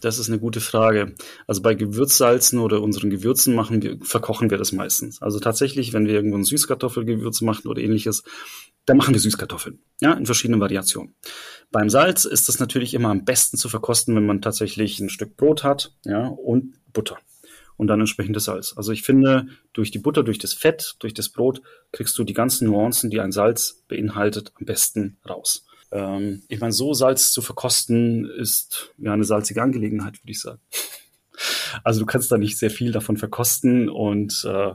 das 0.00 0.18
ist 0.18 0.28
eine 0.28 0.38
gute 0.38 0.60
Frage. 0.60 1.14
Also 1.46 1.62
bei 1.62 1.74
Gewürzsalzen 1.74 2.58
oder 2.58 2.82
unseren 2.82 3.10
Gewürzen 3.10 3.54
machen 3.54 3.82
wir, 3.82 3.98
verkochen 4.02 4.50
wir 4.50 4.58
das 4.58 4.72
meistens. 4.72 5.22
Also 5.22 5.40
tatsächlich, 5.40 5.92
wenn 5.92 6.06
wir 6.06 6.14
irgendwo 6.14 6.36
ein 6.36 6.44
Süßkartoffelgewürz 6.44 7.40
machen 7.42 7.68
oder 7.68 7.80
ähnliches, 7.80 8.22
dann 8.86 8.96
machen 8.96 9.14
wir 9.14 9.20
Süßkartoffeln. 9.20 9.80
Ja, 10.00 10.14
in 10.14 10.26
verschiedenen 10.26 10.60
Variationen. 10.60 11.14
Beim 11.70 11.90
Salz 11.90 12.24
ist 12.24 12.48
das 12.48 12.58
natürlich 12.58 12.94
immer 12.94 13.10
am 13.10 13.24
besten 13.24 13.56
zu 13.56 13.68
verkosten, 13.68 14.16
wenn 14.16 14.26
man 14.26 14.42
tatsächlich 14.42 14.98
ein 15.00 15.10
Stück 15.10 15.36
Brot 15.36 15.62
hat, 15.62 15.94
ja, 16.04 16.26
und 16.26 16.74
Butter. 16.92 17.18
Und 17.76 17.86
dann 17.86 18.00
entsprechend 18.00 18.36
das 18.36 18.44
Salz. 18.44 18.74
Also 18.76 18.92
ich 18.92 19.02
finde, 19.02 19.46
durch 19.72 19.90
die 19.90 19.98
Butter, 19.98 20.22
durch 20.22 20.38
das 20.38 20.52
Fett, 20.52 20.96
durch 20.98 21.14
das 21.14 21.30
Brot 21.30 21.62
kriegst 21.92 22.18
du 22.18 22.24
die 22.24 22.34
ganzen 22.34 22.68
Nuancen, 22.68 23.08
die 23.08 23.20
ein 23.20 23.32
Salz 23.32 23.84
beinhaltet, 23.88 24.52
am 24.56 24.66
besten 24.66 25.18
raus. 25.26 25.64
Ähm, 25.92 26.42
ich 26.48 26.60
meine, 26.60 26.72
so 26.72 26.94
Salz 26.94 27.32
zu 27.32 27.42
verkosten 27.42 28.28
ist 28.28 28.92
ja 28.98 29.12
eine 29.12 29.24
salzige 29.24 29.62
Angelegenheit, 29.62 30.22
würde 30.22 30.32
ich 30.32 30.40
sagen. 30.40 30.60
Also 31.84 32.00
du 32.00 32.06
kannst 32.06 32.30
da 32.30 32.36
nicht 32.36 32.58
sehr 32.58 32.68
viel 32.68 32.92
davon 32.92 33.16
verkosten 33.16 33.88
und 33.88 34.44
äh, 34.44 34.74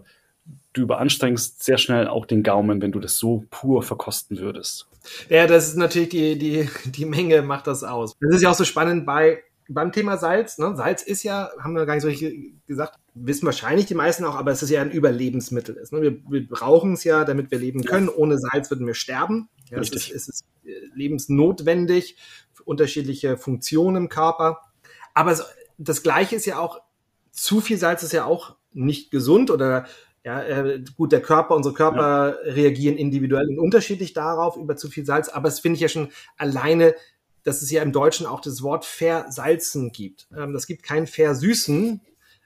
du 0.73 0.81
überanstrengst 0.81 1.63
sehr 1.63 1.77
schnell 1.77 2.07
auch 2.07 2.25
den 2.25 2.41
Gaumen, 2.41 2.81
wenn 2.81 2.91
du 2.91 2.99
das 2.99 3.17
so 3.17 3.45
pur 3.51 3.83
verkosten 3.83 4.39
würdest. 4.39 4.87
Ja, 5.29 5.45
das 5.45 5.67
ist 5.67 5.77
natürlich 5.77 6.09
die, 6.09 6.39
die, 6.39 6.69
die 6.85 7.05
Menge 7.05 7.43
macht 7.43 7.67
das 7.67 7.83
aus. 7.83 8.15
Das 8.19 8.35
ist 8.35 8.41
ja 8.41 8.49
auch 8.49 8.55
so 8.55 8.65
spannend 8.65 9.05
bei 9.05 9.43
beim 9.67 9.91
Thema 9.91 10.17
Salz, 10.17 10.57
ne? 10.57 10.75
Salz 10.75 11.01
ist 11.01 11.23
ja, 11.23 11.49
haben 11.59 11.73
wir 11.73 11.85
gar 11.85 11.95
nicht 11.95 12.03
so 12.03 12.07
richtig 12.07 12.53
gesagt, 12.67 12.99
wissen 13.13 13.45
wahrscheinlich 13.45 13.85
die 13.85 13.95
meisten 13.95 14.25
auch, 14.25 14.35
aber 14.35 14.51
es 14.51 14.61
ist 14.61 14.69
ja 14.69 14.81
ein 14.81 14.91
Überlebensmittel. 14.91 15.75
Ist, 15.75 15.93
ne? 15.93 16.01
wir, 16.01 16.17
wir 16.29 16.47
brauchen 16.47 16.93
es 16.93 17.03
ja, 17.03 17.23
damit 17.23 17.51
wir 17.51 17.59
leben 17.59 17.83
können. 17.83 18.09
Ohne 18.09 18.37
Salz 18.37 18.69
würden 18.69 18.85
wir 18.85 18.93
sterben. 18.93 19.49
Ja, 19.69 19.79
es, 19.79 19.89
ist, 19.89 20.11
es 20.11 20.27
ist 20.27 20.45
äh, 20.65 20.71
lebensnotwendig 20.93 22.17
unterschiedliche 22.65 23.37
Funktionen 23.37 23.95
im 23.95 24.09
Körper. 24.09 24.61
Aber 25.13 25.31
es, 25.31 25.43
das 25.77 26.03
Gleiche 26.03 26.35
ist 26.35 26.45
ja 26.45 26.59
auch, 26.59 26.81
zu 27.31 27.61
viel 27.61 27.77
Salz 27.77 28.03
ist 28.03 28.13
ja 28.13 28.25
auch 28.25 28.55
nicht 28.71 29.11
gesund 29.11 29.51
oder 29.51 29.85
ja, 30.23 30.41
äh, 30.41 30.83
gut, 30.97 31.11
der 31.11 31.21
Körper, 31.21 31.55
unsere 31.55 31.75
Körper 31.75 32.37
ja. 32.45 32.53
reagieren 32.53 32.97
individuell 32.97 33.47
und 33.47 33.59
unterschiedlich 33.59 34.13
darauf 34.13 34.57
über 34.57 34.75
zu 34.75 34.89
viel 34.89 35.05
Salz, 35.05 35.29
aber 35.29 35.47
es 35.49 35.59
finde 35.59 35.75
ich 35.75 35.81
ja 35.81 35.87
schon 35.87 36.09
alleine 36.35 36.95
dass 37.45 37.61
es 37.61 37.71
ja 37.71 37.81
im 37.81 37.93
Deutschen 37.93 38.25
auch 38.25 38.41
das 38.41 38.61
Wort 38.61 38.83
versalzen 38.83 39.91
gibt. 39.93 40.27
Ähm, 40.35 40.51
das 40.51 40.67
gibt 40.67 40.83
kein 40.83 41.07
versüßen 41.07 42.01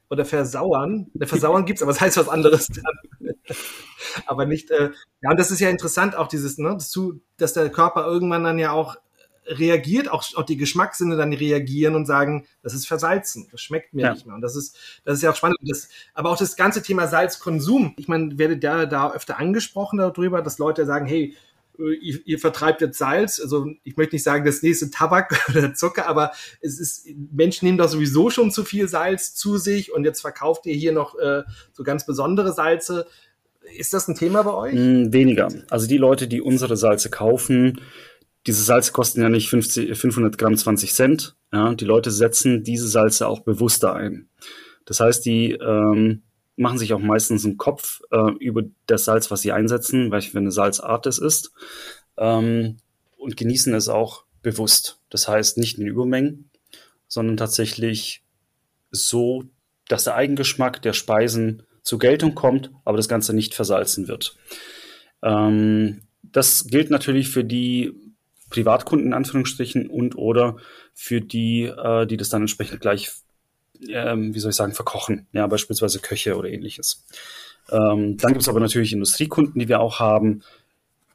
oder 0.10 0.26
versauern. 0.26 1.08
Der 1.14 1.28
Versauern 1.28 1.66
gibt's, 1.66 1.82
aber 1.82 1.92
es 1.92 1.98
das 1.98 2.06
heißt 2.06 2.18
was 2.18 2.30
anderes 2.30 2.68
aber 4.28 4.46
nicht, 4.46 4.72
äh, 4.72 4.92
ja, 5.22 5.32
und 5.32 5.40
das 5.40 5.52
ist 5.52 5.60
ja 5.60 5.70
interessant, 5.70 6.16
auch 6.16 6.28
dieses, 6.28 6.58
ne, 6.58 6.74
dass, 6.74 6.92
du, 6.92 7.22
dass 7.38 7.54
der 7.54 7.70
Körper 7.70 8.06
irgendwann 8.06 8.44
dann 8.44 8.60
ja 8.60 8.72
auch 8.72 8.98
reagiert, 9.46 10.12
auch, 10.12 10.24
auch 10.36 10.44
die 10.44 10.58
Geschmackssinne 10.58 11.16
dann 11.16 11.34
reagieren 11.34 11.96
und 11.96 12.06
sagen, 12.06 12.46
das 12.62 12.74
ist 12.74 12.88
versalzen, 12.88 13.48
das 13.52 13.62
schmeckt 13.62 13.94
mir 13.94 14.04
ja. 14.04 14.14
nicht 14.14 14.26
mehr. 14.26 14.36
Und 14.36 14.42
das 14.42 14.56
ist, 14.56 14.78
das 15.06 15.16
ist 15.16 15.24
ja 15.24 15.32
auch 15.32 15.36
spannend. 15.36 15.58
Das, 15.64 15.90
aber 16.14 16.30
auch 16.30 16.38
das 16.38 16.56
ganze 16.56 16.84
Thema 16.84 17.08
Salzkonsum, 17.08 17.96
ich 17.98 18.08
meine, 18.08 18.38
werde 18.38 18.58
da, 18.58 18.86
da 18.86 19.12
öfter 19.12 19.40
angesprochen 19.40 19.98
darüber, 19.98 20.42
dass 20.42 20.60
Leute 20.60 20.86
sagen, 20.86 21.08
hey, 21.08 21.36
ihr, 21.80 22.20
ihr 22.26 22.40
vertreibt 22.40 22.82
jetzt 22.82 22.98
Salz. 22.98 23.40
Also 23.40 23.68
ich 23.84 23.98
möchte 23.98 24.16
nicht 24.16 24.24
sagen, 24.24 24.46
das 24.46 24.62
nächste 24.62 24.90
Tabak 24.90 25.50
oder 25.50 25.74
Zucker, 25.74 26.08
aber 26.08 26.32
es 26.62 26.80
ist, 26.80 27.08
Menschen 27.32 27.66
nehmen 27.66 27.78
doch 27.78 27.90
sowieso 27.90 28.30
schon 28.30 28.52
zu 28.52 28.64
viel 28.64 28.88
Salz 28.88 29.36
zu 29.36 29.58
sich 29.58 29.94
und 29.94 30.04
jetzt 30.04 30.22
verkauft 30.22 30.66
ihr 30.66 30.76
hier 30.76 30.92
noch 30.92 31.18
äh, 31.18 31.44
so 31.74 31.84
ganz 31.84 32.06
besondere 32.06 32.54
Salze. 32.54 33.08
Ist 33.78 33.94
das 33.94 34.08
ein 34.08 34.16
Thema 34.16 34.44
bei 34.44 34.54
euch? 34.54 34.74
Mm, 34.74 35.14
weniger. 35.14 35.50
Also 35.70 35.88
die 35.88 35.98
Leute, 35.98 36.28
die 36.28 36.42
unsere 36.42 36.76
Salze 36.76 37.10
kaufen, 37.10 37.80
diese 38.48 38.64
Salze 38.64 38.92
kosten 38.92 39.22
ja 39.22 39.30
nicht 39.30 39.50
50, 39.50 39.98
500 39.98 40.38
Gramm 40.38 40.56
20 40.58 40.94
Cent. 40.94 41.36
Ja, 41.52 41.74
die 41.76 41.86
Leute 41.86 42.12
setzen 42.12 42.64
diese 42.64 42.88
Salze 42.88 43.28
auch 43.28 43.42
bewusster 43.42 43.94
ein. 43.96 44.30
Das 44.86 45.00
heißt, 45.00 45.26
die 45.26 45.52
ähm, 45.52 46.24
machen 46.60 46.78
sich 46.78 46.94
auch 46.94 47.00
meistens 47.00 47.46
einen 47.46 47.58
Kopf 47.58 48.02
äh, 48.12 48.32
über 48.40 48.64
das 48.86 49.06
Salz, 49.06 49.32
was 49.32 49.42
sie 49.42 49.54
einsetzen, 49.54 50.12
weil 50.12 50.22
für 50.22 50.38
eine 50.38 50.52
Salzart 50.52 51.06
es 51.08 51.18
ist, 51.18 51.52
ähm, 52.18 52.78
und 53.18 53.38
genießen 53.38 53.74
es 53.74 53.88
auch 53.88 54.26
bewusst. 54.42 55.00
Das 55.10 55.28
heißt 55.28 55.58
nicht 55.58 55.80
in 55.80 55.88
Übermengen, 55.88 56.50
sondern 57.08 57.38
tatsächlich 57.38 58.24
so, 58.92 59.46
dass 59.88 60.04
der 60.04 60.16
Eigengeschmack 60.16 60.82
der 60.82 60.94
Speisen 60.94 61.64
zur 61.84 62.00
Geltung 62.00 62.36
kommt, 62.36 62.72
aber 62.84 62.98
das 62.98 63.08
Ganze 63.08 63.34
nicht 63.34 63.54
versalzen 63.54 64.08
wird. 64.08 64.36
Ähm, 65.24 66.02
das 66.24 66.68
gilt 66.68 66.90
natürlich 66.90 67.30
für 67.30 67.46
die 67.46 67.94
Privatkunden 68.50 69.08
in 69.08 69.14
Anführungsstrichen 69.14 69.90
und 69.90 70.18
oder 70.18 70.58
für 70.94 71.22
die, 71.22 71.64
äh, 71.64 72.06
die 72.06 72.18
das 72.18 72.30
dann 72.30 72.42
entsprechend 72.42 72.82
gleich 72.82 73.12
ähm, 73.88 74.34
wie 74.34 74.40
soll 74.40 74.52
ich 74.52 74.56
sagen, 74.56 74.74
verkochen, 74.74 75.28
ja, 75.32 75.48
beispielsweise 75.48 76.00
Köche 76.00 76.36
oder 76.36 76.50
ähnliches. 76.50 77.06
Ähm, 77.72 78.18
dann 78.18 78.34
gibt 78.34 78.42
es 78.42 78.50
aber 78.50 78.60
natürlich 78.60 78.94
Industriekunden, 78.94 79.60
die 79.60 79.70
wir 79.70 79.80
auch 79.80 80.00
haben. 80.00 80.42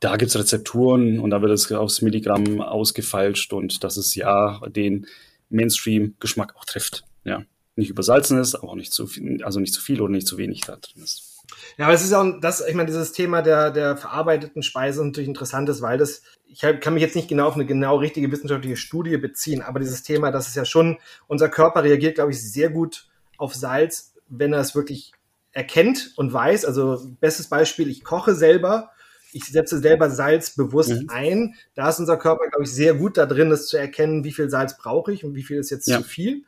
Da 0.00 0.16
gibt 0.16 0.30
es 0.30 0.38
Rezepturen 0.38 1.18
und 1.18 1.30
da 1.30 1.40
wird 1.40 1.52
es 1.52 1.70
aufs 1.72 2.02
Milligramm 2.02 2.60
ausgefeilscht 2.60 3.52
und 3.52 3.84
dass 3.84 3.96
es 3.96 4.14
ja 4.14 4.60
den 4.68 5.06
Mainstream-Geschmack 5.50 6.56
auch 6.56 6.64
trifft. 6.64 7.04
Ja, 7.24 7.42
nicht 7.76 7.90
übersalzen 7.90 8.38
ist, 8.38 8.54
aber 8.54 8.70
auch 8.70 8.76
nicht 8.76 8.92
zu 8.92 9.06
viel, 9.06 9.42
also 9.42 9.60
nicht 9.60 9.72
zu 9.72 9.80
viel 9.80 10.00
oder 10.00 10.12
nicht 10.12 10.26
zu 10.26 10.36
wenig 10.36 10.60
da 10.62 10.76
drin 10.76 11.02
ist. 11.02 11.33
Ja, 11.76 11.86
aber 11.86 11.94
es 11.94 12.04
ist 12.04 12.12
auch 12.12 12.40
das, 12.40 12.66
ich 12.66 12.74
meine, 12.74 12.86
dieses 12.86 13.12
Thema 13.12 13.42
der, 13.42 13.70
der 13.70 13.96
verarbeiteten 13.96 14.62
Speise 14.62 15.04
natürlich 15.04 15.28
interessant 15.28 15.68
ist, 15.68 15.82
weil 15.82 15.98
das, 15.98 16.22
ich 16.46 16.60
kann 16.60 16.94
mich 16.94 17.02
jetzt 17.02 17.16
nicht 17.16 17.28
genau 17.28 17.48
auf 17.48 17.54
eine 17.54 17.66
genau 17.66 17.96
richtige 17.96 18.30
wissenschaftliche 18.30 18.76
Studie 18.76 19.16
beziehen, 19.16 19.62
aber 19.62 19.80
dieses 19.80 20.02
Thema, 20.02 20.30
das 20.30 20.48
ist 20.48 20.56
ja 20.56 20.64
schon, 20.64 20.98
unser 21.26 21.48
Körper 21.48 21.82
reagiert, 21.82 22.14
glaube 22.14 22.30
ich, 22.30 22.40
sehr 22.40 22.70
gut 22.70 23.08
auf 23.38 23.54
Salz, 23.54 24.14
wenn 24.28 24.52
er 24.52 24.60
es 24.60 24.74
wirklich 24.74 25.12
erkennt 25.52 26.12
und 26.16 26.32
weiß. 26.32 26.64
Also, 26.64 27.00
bestes 27.20 27.48
Beispiel, 27.48 27.88
ich 27.88 28.04
koche 28.04 28.34
selber, 28.34 28.90
ich 29.32 29.44
setze 29.46 29.80
selber 29.80 30.10
Salz 30.10 30.50
bewusst 30.50 30.90
mhm. 30.90 31.08
ein. 31.08 31.54
Da 31.74 31.88
ist 31.88 31.98
unser 31.98 32.16
Körper, 32.16 32.48
glaube 32.48 32.64
ich, 32.64 32.72
sehr 32.72 32.94
gut 32.94 33.16
da 33.16 33.26
drin, 33.26 33.50
das 33.50 33.66
zu 33.66 33.76
erkennen, 33.76 34.22
wie 34.22 34.32
viel 34.32 34.48
Salz 34.48 34.76
brauche 34.76 35.12
ich 35.12 35.24
und 35.24 35.34
wie 35.34 35.42
viel 35.42 35.58
ist 35.58 35.70
jetzt 35.70 35.88
ja. 35.88 35.98
zu 35.98 36.04
viel. 36.04 36.44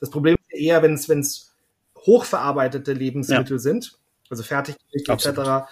Das 0.00 0.10
Problem 0.10 0.36
ist 0.38 0.58
eher, 0.58 0.82
wenn 0.82 0.92
es, 0.92 1.08
wenn 1.08 1.20
es 1.20 1.54
hochverarbeitete 1.96 2.92
Lebensmittel 2.92 3.56
ja. 3.56 3.58
sind, 3.58 3.98
also 4.30 4.42
Fertiggerichte 4.42 5.12
etc., 5.12 5.66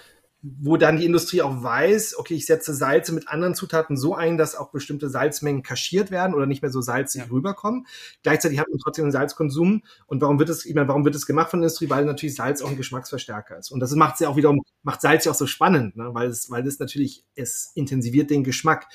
wo 0.47 0.77
dann 0.77 0.99
die 0.99 1.07
Industrie 1.07 1.41
auch 1.41 1.63
weiß, 1.63 2.19
okay, 2.19 2.35
ich 2.35 2.45
setze 2.45 2.75
Salze 2.75 3.15
mit 3.15 3.29
anderen 3.29 3.55
Zutaten 3.55 3.97
so 3.97 4.15
ein, 4.15 4.37
dass 4.37 4.57
auch 4.57 4.73
bestimmte 4.73 5.09
Salzmengen 5.09 5.63
kaschiert 5.63 6.11
werden 6.11 6.35
oder 6.35 6.45
nicht 6.45 6.61
mehr 6.61 6.71
so 6.71 6.83
salzig 6.83 7.23
ja. 7.23 7.29
rüberkommen. 7.31 7.87
Gleichzeitig 8.23 8.59
hat 8.59 8.69
man 8.69 8.79
trotzdem 8.79 9.07
einen 9.07 9.13
Salzkonsum. 9.13 9.83
Und 10.07 10.21
warum 10.21 10.39
wird 10.39 10.51
es, 10.51 10.67
ich 10.67 10.75
meine, 10.75 10.87
warum 10.87 11.07
wird 11.07 11.15
es 11.15 11.25
gemacht 11.25 11.51
von 11.51 11.61
der 11.61 11.69
Industrie? 11.69 11.89
Weil 11.89 12.05
natürlich 12.05 12.35
Salz 12.35 12.61
auch 12.61 12.69
ein 12.69 12.77
Geschmacksverstärker 12.77 13.57
ist. 13.57 13.71
Und 13.71 13.81
das 13.81 13.95
macht 13.95 14.15
es 14.15 14.21
ja 14.21 14.29
auch 14.29 14.37
wiederum, 14.37 14.61
macht 14.83 15.01
Salz 15.01 15.25
ja 15.25 15.33
auch 15.33 15.37
so 15.37 15.47
spannend, 15.47 15.97
ne? 15.97 16.11
weil 16.13 16.29
es, 16.29 16.51
weil 16.51 16.63
das 16.63 16.79
natürlich, 16.79 17.25
es 17.35 17.73
intensiviert 17.75 18.29
den 18.29 18.45
Geschmack. 18.45 18.87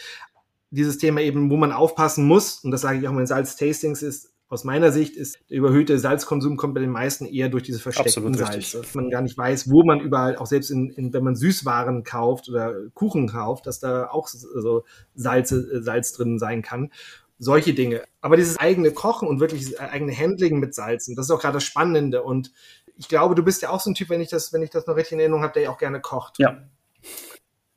Dieses 0.69 0.99
Thema 0.99 1.21
eben, 1.21 1.49
wo 1.49 1.57
man 1.57 1.71
aufpassen 1.71 2.25
muss, 2.25 2.63
und 2.63 2.69
das 2.69 2.81
sage 2.81 2.99
ich 2.99 3.07
auch 3.07 3.17
in 3.17 3.25
Salz-Tastings, 3.25 4.03
ist, 4.03 4.28
aus 4.49 4.63
meiner 4.63 4.91
Sicht 4.91 5.15
ist 5.15 5.39
der 5.51 5.57
überhöhte 5.57 5.99
Salzkonsum 5.99 6.57
kommt 6.57 6.73
bei 6.73 6.79
den 6.79 6.89
meisten 6.89 7.25
eher 7.25 7.49
durch 7.49 7.63
diese 7.63 7.79
versteckten 7.79 8.33
Salze. 8.33 8.79
Dass 8.79 8.95
man 8.95 9.11
gar 9.11 9.21
nicht 9.21 9.37
weiß, 9.37 9.69
wo 9.69 9.83
man 9.83 9.99
überall, 9.99 10.37
auch 10.37 10.47
selbst 10.47 10.71
in, 10.71 10.89
in, 10.89 11.13
wenn 11.13 11.23
man 11.23 11.35
Süßwaren 11.35 12.03
kauft 12.03 12.49
oder 12.49 12.73
Kuchen 12.95 13.27
kauft, 13.27 13.67
dass 13.67 13.79
da 13.79 14.09
auch 14.09 14.27
so 14.27 14.85
Salze, 15.13 15.71
äh, 15.71 15.81
Salz 15.83 16.13
drin 16.13 16.39
sein 16.39 16.63
kann. 16.63 16.91
Solche 17.37 17.75
Dinge. 17.75 18.03
Aber 18.21 18.37
dieses 18.37 18.57
eigene 18.57 18.91
Kochen 18.91 19.27
und 19.27 19.39
wirklich 19.39 19.79
eigene 19.79 20.17
Handling 20.17 20.59
mit 20.59 20.73
Salzen, 20.73 21.15
das 21.15 21.27
ist 21.27 21.31
auch 21.31 21.39
gerade 21.39 21.53
das 21.53 21.63
Spannende. 21.63 22.23
Und 22.23 22.51
ich 22.97 23.07
glaube, 23.07 23.35
du 23.35 23.43
bist 23.43 23.61
ja 23.61 23.69
auch 23.69 23.79
so 23.79 23.91
ein 23.91 23.93
Typ, 23.93 24.09
wenn 24.09 24.19
ich 24.19 24.29
das, 24.29 24.51
wenn 24.51 24.63
ich 24.63 24.71
das 24.71 24.87
noch 24.87 24.95
richtig 24.95 25.13
in 25.13 25.19
Erinnerung 25.19 25.43
habe, 25.43 25.53
der 25.53 25.63
ja 25.63 25.69
auch 25.69 25.77
gerne 25.77 26.01
kocht. 26.01 26.39
Ja. 26.39 26.57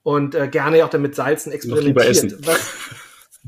Und 0.03 0.35
äh, 0.35 0.49
gerne 0.49 0.85
auch 0.85 0.91
damit 0.91 1.15
Salzen 1.15 1.53
experimentiert. 1.53 1.95
Noch 1.95 2.03
lieber 2.03 2.11
essen. 2.11 2.39
Was, 2.47 2.61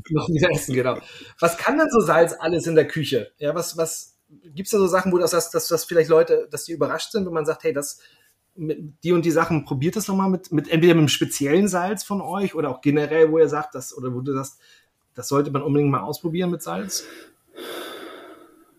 noch 0.09 0.29
wieder 0.29 0.49
essen, 0.51 0.73
genau. 0.73 0.97
Was 1.39 1.57
kann 1.57 1.77
denn 1.77 1.89
so 1.89 1.99
Salz 1.99 2.33
alles 2.37 2.67
in 2.67 2.75
der 2.75 2.87
Küche? 2.87 3.31
Ja, 3.37 3.55
was, 3.55 3.77
was, 3.77 4.15
gibt's 4.29 4.71
da 4.71 4.77
so 4.77 4.87
Sachen, 4.87 5.11
wo 5.11 5.17
das, 5.17 5.31
dass, 5.31 5.51
dass, 5.51 5.67
dass 5.67 5.85
vielleicht 5.85 6.09
Leute, 6.09 6.47
dass 6.51 6.65
die 6.65 6.73
überrascht 6.73 7.11
sind, 7.11 7.25
wenn 7.25 7.33
man 7.33 7.45
sagt, 7.45 7.63
hey, 7.63 7.73
das, 7.73 7.99
die 8.55 9.11
und 9.11 9.25
die 9.25 9.31
Sachen, 9.31 9.65
probiert 9.65 9.95
das 9.95 10.05
doch 10.05 10.15
mal 10.15 10.29
mit, 10.29 10.51
mit, 10.51 10.69
entweder 10.69 10.93
mit 10.93 11.01
einem 11.01 11.07
speziellen 11.09 11.67
Salz 11.67 12.03
von 12.03 12.21
euch 12.21 12.55
oder 12.55 12.69
auch 12.69 12.81
generell, 12.81 13.31
wo 13.31 13.39
ihr 13.39 13.49
sagt, 13.49 13.75
das, 13.75 13.95
oder 13.95 14.13
wo 14.13 14.21
du 14.21 14.33
sagst, 14.33 14.59
das 15.13 15.27
sollte 15.27 15.51
man 15.51 15.61
unbedingt 15.61 15.91
mal 15.91 16.01
ausprobieren 16.01 16.51
mit 16.51 16.61
Salz? 16.61 17.05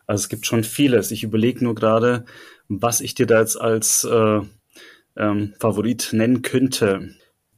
Also 0.07 0.23
es 0.23 0.29
gibt 0.29 0.47
schon 0.47 0.65
vieles. 0.65 1.11
Ich 1.11 1.25
überlege 1.25 1.65
nur 1.65 1.75
gerade, 1.75 2.25
was 2.69 3.01
ich 3.01 3.15
dir 3.15 3.27
da 3.27 3.41
jetzt 3.41 3.61
als 3.61 4.05
äh, 4.05 4.41
ähm, 5.17 5.55
Favorit 5.59 6.11
nennen 6.13 6.43
könnte. 6.43 7.15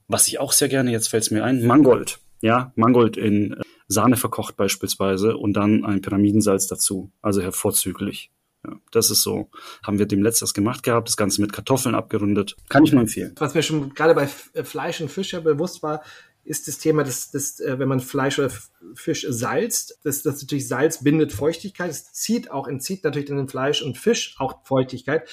Was 0.07 0.29
ich 0.29 0.39
auch 0.39 0.53
sehr 0.53 0.69
gerne, 0.69 0.91
jetzt 0.91 1.09
fällt 1.09 1.25
es 1.25 1.31
mir 1.31 1.45
ein, 1.45 1.67
Mangold 1.67 2.21
ja, 2.41 2.73
Mangold 2.77 3.17
in 3.17 3.53
äh, 3.53 3.63
Sahne 3.89 4.17
verkocht 4.17 4.57
beispielsweise 4.57 5.37
und 5.37 5.55
dann 5.55 5.85
ein 5.85 6.01
Pyramidensalz 6.01 6.67
dazu. 6.67 7.11
Also 7.23 7.41
hervorzüglich. 7.41 8.31
Ja, 8.67 8.77
das 8.91 9.11
ist 9.11 9.23
so. 9.23 9.51
Haben 9.85 9.99
wir 9.99 10.07
dem 10.07 10.23
letztes 10.23 10.53
gemacht 10.53 10.83
gehabt, 10.83 11.09
das 11.09 11.17
Ganze 11.17 11.41
mit 11.41 11.53
Kartoffeln 11.53 11.95
abgerundet. 11.95 12.57
Kann 12.69 12.85
ich 12.85 12.93
nur 12.93 13.03
empfehlen. 13.03 13.35
Was 13.39 13.55
mir 13.55 13.63
schon 13.63 13.95
gerade 13.95 14.15
bei 14.15 14.29
äh, 14.53 14.65
Fleisch 14.65 15.01
und 15.01 15.11
Fisch 15.11 15.33
ja 15.33 15.41
bewusst 15.41 15.83
war, 15.83 16.03
ist 16.45 16.67
das 16.67 16.79
Thema, 16.79 17.05
dass, 17.05 17.31
dass 17.31 17.61
äh, 17.61 17.79
wenn 17.79 17.89
man 17.89 18.01
Fleisch 18.01 18.39
oder 18.39 18.51
Fisch 18.95 19.27
salzt, 19.29 19.99
dass 20.03 20.23
das 20.23 20.43
natürlich 20.43 20.67
Salz 20.67 21.05
bindet 21.05 21.33
Feuchtigkeit. 21.33 21.91
Es 21.91 22.13
zieht 22.13 22.51
auch, 22.51 22.67
entzieht 22.67 23.05
natürlich 23.05 23.29
dann 23.29 23.37
dem 23.37 23.49
Fleisch 23.49 23.83
und 23.83 23.99
Fisch 23.99 24.35
auch 24.39 24.65
Feuchtigkeit, 24.65 25.29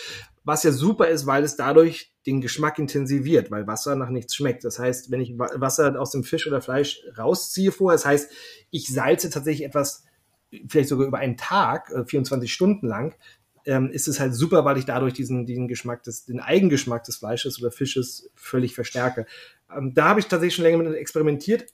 was 0.45 0.63
ja 0.63 0.71
super 0.71 1.07
ist, 1.07 1.25
weil 1.25 1.43
es 1.43 1.55
dadurch 1.55 2.13
den 2.25 2.39
Geschmack 2.39 2.77
intensiviert, 2.79 3.51
weil 3.51 3.67
Wasser 3.67 3.95
nach 3.95 4.09
nichts 4.09 4.35
schmeckt. 4.35 4.63
Das 4.63 4.79
heißt, 4.79 5.11
wenn 5.11 5.19
ich 5.19 5.37
Wasser 5.37 5.99
aus 5.99 6.11
dem 6.11 6.23
Fisch 6.23 6.47
oder 6.47 6.61
Fleisch 6.61 7.01
rausziehe 7.17 7.71
vorher, 7.71 7.97
das 7.97 8.05
heißt, 8.05 8.31
ich 8.69 8.87
salze 8.87 9.29
tatsächlich 9.31 9.65
etwas, 9.65 10.05
vielleicht 10.69 10.89
sogar 10.89 11.07
über 11.07 11.17
einen 11.17 11.35
Tag, 11.35 11.91
24 12.07 12.47
äh, 12.49 12.53
Stunden 12.53 12.87
lang, 12.87 13.15
ähm, 13.65 13.89
ist 13.89 14.07
es 14.07 14.19
halt 14.19 14.35
super, 14.35 14.63
weil 14.65 14.77
ich 14.77 14.85
dadurch 14.85 15.13
diesen, 15.13 15.47
diesen 15.47 15.67
Geschmack 15.67 16.03
des, 16.03 16.25
den 16.25 16.39
Eigengeschmack 16.39 17.03
des 17.03 17.17
Fleisches 17.17 17.59
oder 17.59 17.71
Fisches 17.71 18.29
völlig 18.35 18.75
verstärke. 18.75 19.25
Ähm, 19.75 19.95
da 19.95 20.09
habe 20.09 20.19
ich 20.19 20.27
tatsächlich 20.27 20.55
schon 20.55 20.63
länger 20.63 20.77
mit 20.77 20.93
experimentiert, 20.93 21.65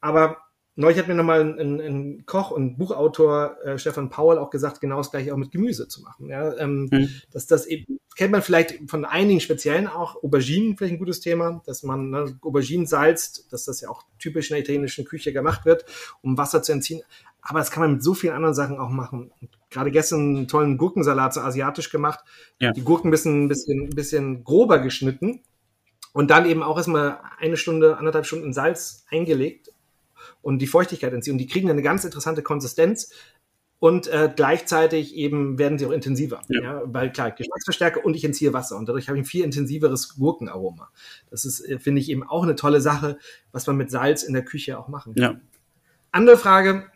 aber 0.00 0.38
neulich 0.76 0.98
hat 0.98 1.08
mir 1.08 1.14
nochmal 1.14 1.40
ein, 1.40 1.80
ein 1.80 2.26
Koch 2.26 2.50
und 2.50 2.76
Buchautor 2.76 3.56
äh, 3.64 3.78
Stefan 3.78 4.10
Paul 4.10 4.38
auch 4.38 4.50
gesagt, 4.50 4.80
genau 4.80 4.98
das 4.98 5.10
gleiche 5.10 5.32
auch 5.32 5.38
mit 5.38 5.52
Gemüse 5.52 5.88
zu 5.88 6.02
machen. 6.02 6.28
Ja, 6.28 6.56
ähm, 6.56 6.88
mhm. 6.90 7.10
dass 7.32 7.46
das 7.46 7.66
eben 7.66 8.00
kennt 8.16 8.32
man 8.32 8.42
vielleicht 8.42 8.78
von 8.88 9.04
einigen 9.04 9.40
speziellen 9.40 9.86
auch 9.86 10.22
Auberginen 10.22 10.76
vielleicht 10.76 10.94
ein 10.94 10.98
gutes 10.98 11.20
Thema, 11.20 11.62
dass 11.66 11.82
man 11.82 12.10
ne, 12.10 12.38
Auberginen 12.42 12.86
salzt, 12.86 13.52
dass 13.52 13.64
das 13.64 13.80
ja 13.80 13.88
auch 13.88 14.04
typisch 14.18 14.50
in 14.50 14.54
der 14.54 14.62
italienischen 14.62 15.04
Küche 15.04 15.32
gemacht 15.32 15.64
wird, 15.64 15.84
um 16.22 16.38
Wasser 16.38 16.62
zu 16.62 16.72
entziehen. 16.72 17.02
Aber 17.42 17.58
das 17.58 17.70
kann 17.70 17.82
man 17.82 17.92
mit 17.94 18.02
so 18.02 18.14
vielen 18.14 18.34
anderen 18.34 18.54
Sachen 18.54 18.78
auch 18.78 18.88
machen. 18.88 19.30
Gerade 19.70 19.90
gestern 19.90 20.36
einen 20.36 20.48
tollen 20.48 20.78
Gurkensalat 20.78 21.34
so 21.34 21.40
asiatisch 21.40 21.90
gemacht. 21.90 22.20
Ja. 22.58 22.72
Die 22.72 22.82
Gurken 22.82 23.08
ein 23.08 23.10
bisschen, 23.10 23.48
bisschen, 23.48 23.90
bisschen 23.90 24.44
grober 24.44 24.78
geschnitten 24.78 25.40
und 26.12 26.30
dann 26.30 26.46
eben 26.46 26.62
auch 26.62 26.76
erstmal 26.76 27.18
eine 27.38 27.56
Stunde, 27.56 27.98
anderthalb 27.98 28.26
Stunden 28.26 28.52
Salz 28.52 29.04
eingelegt 29.10 29.73
und 30.44 30.58
die 30.58 30.66
Feuchtigkeit 30.66 31.12
entziehen. 31.12 31.32
Und 31.32 31.38
die 31.38 31.46
kriegen 31.46 31.70
eine 31.70 31.82
ganz 31.82 32.04
interessante 32.04 32.42
Konsistenz. 32.42 33.10
Und 33.80 34.06
äh, 34.06 34.30
gleichzeitig 34.34 35.14
eben 35.14 35.58
werden 35.58 35.78
sie 35.78 35.86
auch 35.86 35.90
intensiver. 35.90 36.40
Ja. 36.48 36.62
ja 36.62 36.82
weil 36.84 37.12
klar, 37.12 37.32
Geschmacksverstärker 37.32 38.04
und 38.04 38.14
ich 38.14 38.24
entziehe 38.24 38.52
Wasser. 38.52 38.76
Und 38.76 38.88
dadurch 38.88 39.08
habe 39.08 39.18
ich 39.18 39.24
ein 39.24 39.26
viel 39.26 39.44
intensiveres 39.44 40.16
Gurkenaroma. 40.16 40.90
Das 41.30 41.44
ist, 41.44 41.60
äh, 41.60 41.78
finde 41.78 42.00
ich, 42.00 42.08
eben 42.10 42.22
auch 42.22 42.42
eine 42.42 42.56
tolle 42.56 42.80
Sache, 42.80 43.18
was 43.52 43.66
man 43.66 43.76
mit 43.76 43.90
Salz 43.90 44.22
in 44.22 44.34
der 44.34 44.44
Küche 44.44 44.78
auch 44.78 44.88
machen 44.88 45.14
kann. 45.14 45.22
Ja. 45.22 45.40
Andere 46.12 46.36
Frage, 46.36 46.86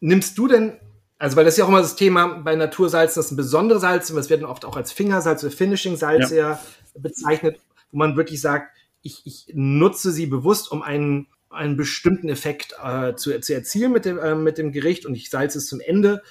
nimmst 0.00 0.36
du 0.38 0.46
denn, 0.46 0.78
also 1.18 1.36
weil 1.36 1.44
das 1.44 1.54
ist 1.54 1.58
ja 1.58 1.64
auch 1.64 1.68
immer 1.68 1.82
das 1.82 1.96
Thema 1.96 2.38
bei 2.38 2.54
Natursalzen, 2.54 3.20
das 3.20 3.28
sind 3.28 3.36
besondere 3.36 3.80
Salze, 3.80 4.14
das 4.14 4.30
werden 4.30 4.46
oft 4.46 4.64
auch 4.64 4.76
als 4.76 4.92
Fingersalz 4.92 5.42
oder 5.42 5.52
Finishing-Salz 5.52 6.30
ja. 6.30 6.60
bezeichnet, 6.94 7.60
wo 7.90 7.98
man 7.98 8.16
wirklich 8.16 8.40
sagt, 8.40 8.76
ich, 9.02 9.22
ich 9.24 9.46
nutze 9.54 10.12
sie 10.12 10.26
bewusst, 10.26 10.70
um 10.70 10.82
einen, 10.82 11.26
einen 11.50 11.76
bestimmten 11.76 12.28
Effekt 12.28 12.74
äh, 12.82 13.14
zu, 13.14 13.38
zu 13.40 13.54
erzielen 13.54 13.92
mit 13.92 14.04
dem, 14.04 14.18
äh, 14.18 14.34
mit 14.34 14.58
dem 14.58 14.72
Gericht 14.72 15.04
und 15.04 15.14
ich 15.14 15.30
salze 15.30 15.58
es 15.58 15.66
zum 15.66 15.80
Ende, 15.80 16.22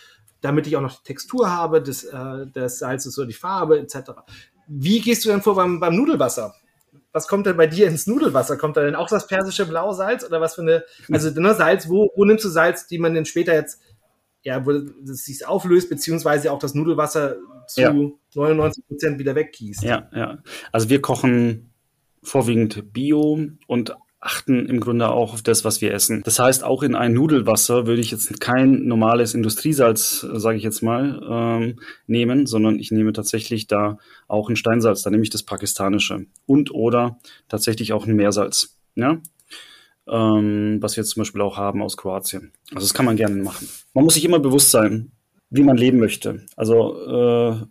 damit 0.41 0.65
ich 0.65 0.78
auch 0.78 0.82
noch 0.82 1.01
die 1.01 1.13
Textur 1.13 1.51
habe 1.51 1.82
des, 1.82 2.05
äh, 2.05 2.47
des 2.47 2.80
Salzes 2.80 3.17
oder 3.17 3.28
die 3.28 3.34
Farbe 3.34 3.80
etc. 3.80 4.11
Wie 4.67 5.01
gehst 5.01 5.26
du 5.26 5.30
denn 5.30 5.41
vor 5.41 5.55
beim, 5.55 5.80
beim 5.80 5.95
Nudelwasser? 5.95 6.55
was 7.11 7.28
kommt 7.28 7.45
denn 7.45 7.57
bei 7.57 7.67
dir 7.67 7.88
ins 7.88 8.07
Nudelwasser? 8.07 8.57
Kommt 8.57 8.78
da 8.78 8.82
denn 8.82 8.95
auch 8.95 9.09
das 9.09 9.28
persische 9.28 9.65
Blausalz 9.65 10.24
oder 10.24 10.41
was 10.41 10.55
für 10.55 10.61
eine, 10.61 10.84
also 11.11 11.30
ne, 11.39 11.55
Salz, 11.55 11.89
wo, 11.89 12.09
wo 12.15 12.26
nimmst 12.26 12.45
du 12.45 12.49
Salz, 12.49 12.88
die 12.88 12.99
man 12.99 13.13
denn 13.13 13.26
später 13.26 13.53
jetzt, 13.53 13.82
ja, 14.43 14.65
wo 14.65 14.72
es 14.72 15.26
sich 15.26 15.45
auflöst, 15.45 15.89
beziehungsweise 15.89 16.51
auch 16.51 16.59
das 16.59 16.76
Nudelwasser 16.76 17.38
zu 17.67 17.82
ja. 17.82 17.93
99 18.36 18.88
Prozent 18.88 19.20
wieder 19.20 19.36
weggießt? 19.36 19.84
Ja, 19.84 20.09
ja. 20.13 20.38
Also 20.72 20.89
wir 20.89 21.01
kochen 21.01 21.72
vorwiegend 22.22 22.93
Bio 22.93 23.39
und 23.67 23.95
achten 24.22 24.65
im 24.65 24.80
Grunde 24.80 25.09
auch 25.09 25.34
auf 25.34 25.41
das, 25.41 25.63
was 25.63 25.80
wir 25.82 25.93
essen. 25.93 26.22
Das 26.26 26.39
heißt, 26.39 26.63
auch 26.63 26.84
in 26.84 26.95
ein 26.95 27.13
Nudelwasser 27.13 27.88
würde 27.88 28.01
ich 28.01 28.11
jetzt 28.11 28.41
kein 28.41 28.86
normales 28.86 29.34
Industriesalz, 29.34 30.26
sage 30.34 30.57
ich 30.57 30.63
jetzt 30.63 30.82
mal, 30.82 31.22
ähm, 31.30 31.80
nehmen, 32.05 32.45
sondern 32.45 32.80
ich 32.80 32.91
nehme 32.91 33.13
tatsächlich 33.13 33.67
da 33.67 33.97
auch 34.28 34.49
ein 34.49 34.57
Steinsalz. 34.57 35.03
Da 35.03 35.09
nehme 35.09 35.24
ich 35.24 35.30
das 35.30 35.43
pakistanische 35.43 36.26
und 36.45 36.72
oder 36.72 37.20
tatsächlich 37.47 37.93
auch 37.93 38.05
ein 38.05 38.15
Meersalz. 38.15 38.78
Ja? 38.95 39.22
Ähm, 40.07 40.78
was 40.82 40.97
wir 40.97 41.03
jetzt 41.03 41.11
zum 41.11 41.22
Beispiel 41.22 41.41
auch 41.41 41.57
haben 41.57 41.82
aus 41.82 41.95
Kroatien. 41.95 42.51
Also 42.74 42.88
das 42.88 42.93
kann 42.93 43.05
man 43.05 43.15
gerne 43.15 43.41
machen. 43.41 43.70
Man 43.93 44.03
muss 44.03 44.15
sich 44.15 44.26
immer 44.26 44.39
bewusst 44.39 44.72
sein, 44.72 45.11
wie 45.49 45.63
man 45.63 45.78
leben 45.78 45.99
möchte. 45.99 46.45
Also 46.57 47.61
äh, 47.61 47.65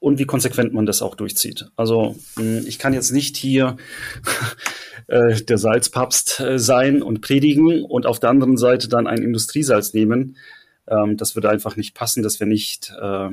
und 0.00 0.18
wie 0.18 0.24
konsequent 0.24 0.72
man 0.72 0.86
das 0.86 1.02
auch 1.02 1.14
durchzieht. 1.14 1.70
Also 1.76 2.16
hm, 2.36 2.64
ich 2.66 2.78
kann 2.78 2.94
jetzt 2.94 3.12
nicht 3.12 3.36
hier 3.36 3.76
äh, 5.06 5.40
der 5.42 5.58
Salzpapst 5.58 6.40
äh, 6.40 6.58
sein 6.58 7.02
und 7.02 7.20
predigen 7.20 7.84
und 7.84 8.06
auf 8.06 8.18
der 8.18 8.30
anderen 8.30 8.56
Seite 8.56 8.88
dann 8.88 9.06
ein 9.06 9.22
Industriesalz 9.22 9.94
nehmen. 9.94 10.36
Ähm, 10.88 11.16
das 11.16 11.36
würde 11.36 11.50
einfach 11.50 11.76
nicht 11.76 11.94
passen, 11.94 12.22
das 12.22 12.40
wäre 12.40 12.48
nicht, 12.48 12.92
äh, 13.00 13.28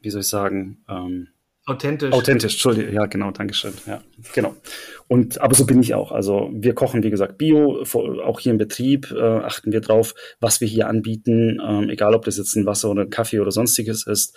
wie 0.00 0.10
soll 0.10 0.20
ich 0.20 0.28
sagen, 0.28 0.84
ähm, 0.88 1.28
Authentisch. 1.64 2.12
Authentisch, 2.12 2.54
Entschuldigung, 2.54 2.92
ja, 2.92 3.06
genau, 3.06 3.30
Dankeschön. 3.30 3.72
Ja, 3.86 4.02
genau. 4.34 4.56
Und 5.06 5.40
aber 5.40 5.54
so 5.54 5.64
bin 5.64 5.80
ich 5.80 5.94
auch. 5.94 6.10
Also 6.10 6.50
wir 6.52 6.74
kochen, 6.74 7.04
wie 7.04 7.10
gesagt, 7.10 7.38
Bio, 7.38 7.84
auch 8.24 8.40
hier 8.40 8.50
im 8.50 8.58
Betrieb 8.58 9.12
äh, 9.12 9.20
achten 9.20 9.70
wir 9.70 9.80
drauf, 9.80 10.14
was 10.40 10.60
wir 10.60 10.66
hier 10.66 10.88
anbieten, 10.88 11.60
ähm, 11.64 11.88
egal 11.88 12.16
ob 12.16 12.24
das 12.24 12.36
jetzt 12.36 12.56
ein 12.56 12.66
Wasser 12.66 12.90
oder 12.90 13.02
ein 13.02 13.10
Kaffee 13.10 13.38
oder 13.38 13.52
sonstiges 13.52 14.08
ist. 14.08 14.36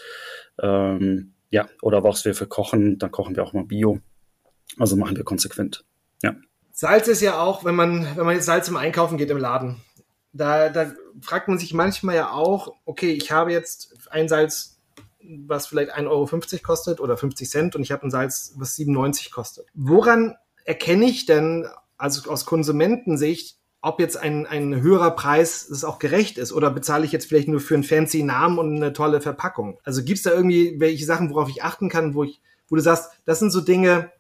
Ähm, 0.62 1.35
ja, 1.50 1.68
oder 1.82 2.04
was 2.04 2.26
wir 2.26 2.36
für 2.36 2.48
kochen, 2.48 2.98
dann 2.98 3.12
kochen 3.12 3.36
wir 3.36 3.44
auch 3.44 3.54
mal 3.54 3.66
Bio. 3.66 4.00
Also 4.78 4.96
machen 4.96 5.16
wir 5.16 5.24
konsequent. 5.24 5.86
Ja. 6.24 6.36
Salz 6.72 7.08
ist 7.08 7.22
ja 7.22 7.40
auch, 7.40 7.64
wenn 7.64 7.76
man, 7.76 8.06
wenn 8.16 8.26
man 8.26 8.36
jetzt 8.36 8.46
Salz 8.46 8.66
zum 8.66 8.76
Einkaufen 8.76 9.18
geht 9.18 9.30
im 9.30 9.38
Laden, 9.38 9.78
da, 10.34 10.70
da 10.70 10.92
fragt 11.22 11.48
man 11.48 11.58
sich 11.58 11.74
manchmal 11.74 12.16
ja 12.16 12.32
auch, 12.32 12.76
okay, 12.84 13.12
ich 13.12 13.32
habe 13.32 13.52
jetzt 13.52 13.96
ein 14.10 14.28
Salz, 14.28 14.82
was 15.22 15.68
vielleicht 15.68 15.96
1,50 15.96 16.08
Euro 16.08 16.28
kostet 16.62 17.00
oder 17.00 17.16
50 17.16 17.50
Cent 17.50 17.76
und 17.76 17.84
ich 17.84 17.92
habe 17.92 18.06
ein 18.06 18.12
Salz, 18.12 18.54
was 18.58 18.76
97 18.76 19.32
kostet. 19.32 19.68
Woran 19.74 20.36
erkenne 20.66 21.06
ich 21.06 21.26
denn, 21.26 21.68
also 21.98 22.30
aus 22.30 22.46
Konsumentensicht, 22.46 23.58
ob 23.86 24.00
jetzt 24.00 24.18
ein, 24.18 24.48
ein 24.48 24.82
höherer 24.82 25.12
Preis 25.12 25.70
es 25.70 25.84
auch 25.84 26.00
gerecht 26.00 26.40
ist 26.40 26.52
oder 26.52 26.72
bezahle 26.72 27.06
ich 27.06 27.12
jetzt 27.12 27.28
vielleicht 27.28 27.48
nur 27.48 27.60
für 27.60 27.76
einen 27.76 27.84
fancy 27.84 28.24
Namen 28.24 28.58
und 28.58 28.76
eine 28.76 28.94
tolle 28.94 29.22
Verpackung? 29.22 29.80
Also 29.84 30.04
gibt 30.04 30.18
es 30.18 30.24
da 30.24 30.32
irgendwie 30.32 30.80
welche 30.80 31.06
Sachen, 31.06 31.30
worauf 31.30 31.50
ich 31.50 31.64
achten 31.64 31.88
kann, 31.88 32.16
wo 32.16 32.24
ich, 32.24 32.42
wo 32.68 32.76
du 32.76 32.82
sagst, 32.82 33.12
das 33.26 33.40
sind 33.40 33.52
so 33.52 33.62
Dinge, 33.62 34.12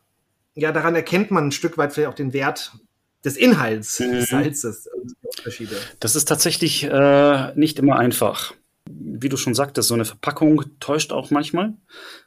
ja, 0.53 0.71
daran 0.71 0.93
erkennt 0.93 1.31
man 1.31 1.47
ein 1.47 1.51
Stück 1.51 1.79
weit 1.79 1.93
vielleicht 1.93 2.09
auch 2.09 2.15
den 2.15 2.31
Wert 2.31 2.73
des 3.25 3.37
Inhalts 3.37 3.99
mhm. 3.99 4.11
des 4.11 4.29
Salzes. 4.29 4.87
Unterschiede. 5.23 5.75
Das 5.99 6.15
ist 6.15 6.25
tatsächlich 6.25 6.83
äh, 6.83 7.53
nicht 7.55 7.79
immer 7.79 7.97
einfach. 7.97 8.53
Wie 8.87 9.29
du 9.29 9.37
schon 9.37 9.55
sagtest, 9.55 9.87
so 9.87 9.95
eine 9.95 10.05
Verpackung 10.05 10.63
täuscht 10.79 11.11
auch 11.11 11.31
manchmal. 11.31 11.73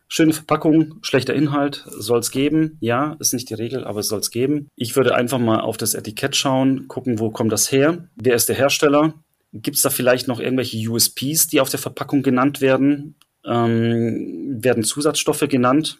Schöne 0.09 0.33
Verpackung, 0.33 0.97
schlechter 1.03 1.35
Inhalt, 1.35 1.85
soll 1.91 2.21
es 2.21 2.31
geben. 2.31 2.79
Ja, 2.81 3.17
ist 3.21 3.35
nicht 3.35 3.51
die 3.51 3.55
Regel, 3.55 3.85
aber 3.85 4.01
es 4.01 4.09
soll 4.09 4.21
es 4.21 4.31
geben. 4.31 4.69
Ich 4.75 4.97
würde 4.97 5.15
einfach 5.15 5.39
mal 5.39 5.61
auf 5.61 5.77
das 5.77 5.93
Etikett 5.95 6.35
schauen, 6.35 6.89
gucken, 6.89 7.19
wo 7.19 7.31
kommt 7.31 7.53
das 7.53 7.71
her, 7.71 8.09
wer 8.17 8.35
ist 8.35 8.49
der 8.49 8.57
Hersteller. 8.57 9.15
Gibt 9.53 9.77
es 9.77 9.83
da 9.83 9.91
vielleicht 9.91 10.27
noch 10.29 10.41
irgendwelche 10.41 10.79
USPs, 10.89 11.47
die 11.49 11.61
auf 11.61 11.69
der 11.69 11.79
Verpackung 11.79 12.23
genannt 12.23 12.61
werden? 12.61 13.17
Ähm, 13.45 14.63
werden 14.63 14.83
Zusatzstoffe 14.83 15.47
genannt? 15.49 15.99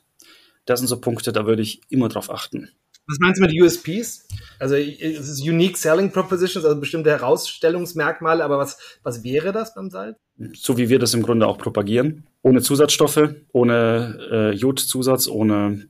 Das 0.65 0.81
sind 0.81 0.89
so 0.89 1.01
Punkte, 1.01 1.33
da 1.33 1.47
würde 1.47 1.63
ich 1.63 1.81
immer 1.89 2.09
drauf 2.09 2.31
achten. 2.31 2.71
Was 3.09 3.19
meinst 3.21 3.41
du 3.41 3.47
mit 3.47 3.59
USPs? 3.59 4.27
Also 4.59 4.75
es 4.75 5.29
ist 5.29 5.41
Unique 5.41 5.79
Selling 5.79 6.13
Propositions, 6.13 6.65
also 6.67 6.79
bestimmte 6.79 7.11
Herausstellungsmerkmale, 7.11 8.45
aber 8.45 8.59
was, 8.59 8.79
was 9.03 9.25
wäre 9.25 9.53
das 9.53 9.75
beim 9.75 9.89
Salz? 9.89 10.19
So 10.55 10.77
wie 10.77 10.91
wir 10.91 10.99
das 10.99 11.15
im 11.15 11.23
Grunde 11.23 11.47
auch 11.47 11.57
propagieren. 11.57 12.28
Ohne 12.43 12.63
Zusatzstoffe, 12.63 13.35
ohne 13.53 14.19
äh, 14.31 14.51
Jodzusatz, 14.55 15.29
ohne 15.29 15.89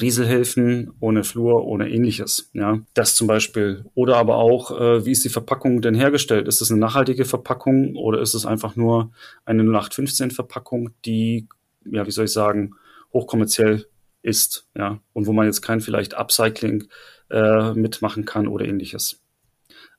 Rieselhilfen, 0.00 0.92
ohne 1.00 1.22
Fluor, 1.22 1.64
ohne 1.66 1.88
ähnliches. 1.88 2.50
Ja, 2.52 2.80
das 2.94 3.14
zum 3.14 3.26
Beispiel. 3.26 3.84
Oder 3.94 4.16
aber 4.16 4.36
auch, 4.36 4.78
äh, 4.78 5.04
wie 5.04 5.12
ist 5.12 5.24
die 5.24 5.30
Verpackung 5.30 5.80
denn 5.80 5.94
hergestellt? 5.94 6.48
Ist 6.48 6.60
es 6.60 6.70
eine 6.70 6.80
nachhaltige 6.80 7.24
Verpackung 7.24 7.94
oder 7.96 8.20
ist 8.20 8.34
es 8.34 8.46
einfach 8.46 8.76
nur 8.76 9.12
eine 9.44 9.62
0815 9.62 10.30
Verpackung, 10.30 10.90
die, 11.04 11.48
ja, 11.84 12.06
wie 12.06 12.10
soll 12.10 12.24
ich 12.24 12.32
sagen, 12.32 12.72
hochkommerziell 13.12 13.86
ist, 14.22 14.68
ja, 14.76 15.00
und 15.12 15.26
wo 15.26 15.32
man 15.32 15.46
jetzt 15.46 15.62
kein 15.62 15.80
vielleicht 15.80 16.14
Upcycling 16.14 16.84
äh, 17.30 17.72
mitmachen 17.74 18.24
kann 18.24 18.48
oder 18.48 18.66
ähnliches. 18.66 19.20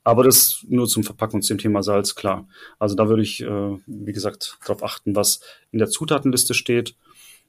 Aber 0.07 0.23
das 0.23 0.65
nur 0.69 0.87
zum 0.87 1.03
Verpacken 1.03 1.35
und 1.35 1.41
zum 1.41 1.57
Thema 1.57 1.83
Salz, 1.83 2.15
klar. 2.15 2.47
Also 2.79 2.95
da 2.95 3.09
würde 3.09 3.23
ich, 3.23 3.41
äh, 3.41 3.77
wie 3.87 4.13
gesagt, 4.13 4.57
darauf 4.65 4.81
achten, 4.81 5.17
was 5.17 5.41
in 5.73 5.79
der 5.79 5.89
Zutatenliste 5.89 6.53
steht 6.53 6.95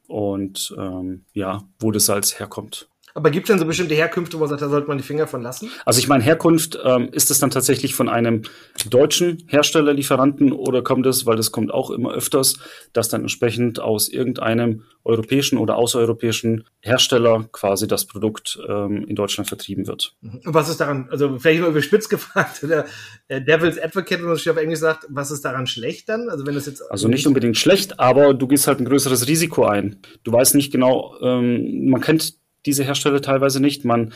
und 0.08 0.74
ähm, 0.76 1.24
ja, 1.34 1.62
wo 1.78 1.92
das 1.92 2.06
Salz 2.06 2.40
herkommt. 2.40 2.88
Aber 3.18 3.32
gibt 3.32 3.48
es 3.48 3.52
denn 3.52 3.58
so 3.58 3.66
bestimmte 3.66 3.96
Herkünfte, 3.96 4.36
wo 4.36 4.40
man 4.42 4.48
sagt, 4.48 4.62
da 4.62 4.68
sollte 4.68 4.86
man 4.86 4.96
die 4.96 5.02
Finger 5.02 5.26
von 5.26 5.42
lassen? 5.42 5.72
Also 5.84 5.98
ich 5.98 6.06
meine, 6.06 6.22
Herkunft, 6.22 6.78
ähm, 6.84 7.08
ist 7.10 7.32
es 7.32 7.40
dann 7.40 7.50
tatsächlich 7.50 7.96
von 7.96 8.08
einem 8.08 8.42
deutschen 8.88 9.42
Hersteller, 9.48 9.92
Lieferanten 9.92 10.52
oder 10.52 10.82
kommt 10.82 11.04
es, 11.04 11.26
weil 11.26 11.34
das 11.34 11.50
kommt 11.50 11.74
auch 11.74 11.90
immer 11.90 12.12
öfters, 12.12 12.60
dass 12.92 13.08
dann 13.08 13.22
entsprechend 13.22 13.80
aus 13.80 14.08
irgendeinem 14.08 14.84
europäischen 15.02 15.58
oder 15.58 15.74
außereuropäischen 15.74 16.64
Hersteller 16.80 17.48
quasi 17.50 17.88
das 17.88 18.04
Produkt 18.04 18.56
ähm, 18.68 19.04
in 19.08 19.16
Deutschland 19.16 19.48
vertrieben 19.48 19.88
wird. 19.88 20.14
Und 20.22 20.54
was 20.54 20.68
ist 20.68 20.80
daran, 20.80 21.08
also 21.10 21.40
vielleicht 21.40 21.60
mal 21.60 21.70
überspitzt 21.70 22.10
gefragt, 22.10 22.62
oder 22.62 22.84
äh, 23.26 23.40
Devil's 23.42 23.82
Advocate, 23.82 24.20
wenn 24.20 24.26
man 24.26 24.36
es 24.36 24.46
auf 24.46 24.56
Englisch 24.56 24.78
sagt, 24.78 25.06
was 25.08 25.32
ist 25.32 25.44
daran 25.44 25.66
schlecht 25.66 26.08
dann? 26.08 26.28
Also 26.28 26.46
wenn 26.46 26.54
das 26.54 26.66
jetzt 26.66 26.88
also 26.88 27.08
nicht 27.08 27.26
unbedingt 27.26 27.56
schlecht, 27.56 27.98
aber 27.98 28.32
du 28.32 28.46
gehst 28.46 28.68
halt 28.68 28.78
ein 28.78 28.84
größeres 28.84 29.26
Risiko 29.26 29.64
ein. 29.64 29.96
Du 30.22 30.30
weißt 30.30 30.54
nicht 30.54 30.70
genau, 30.70 31.16
ähm, 31.20 31.90
man 31.90 32.00
kennt 32.00 32.37
diese 32.66 32.84
Hersteller 32.84 33.22
teilweise 33.22 33.60
nicht. 33.60 33.84
Man 33.84 34.12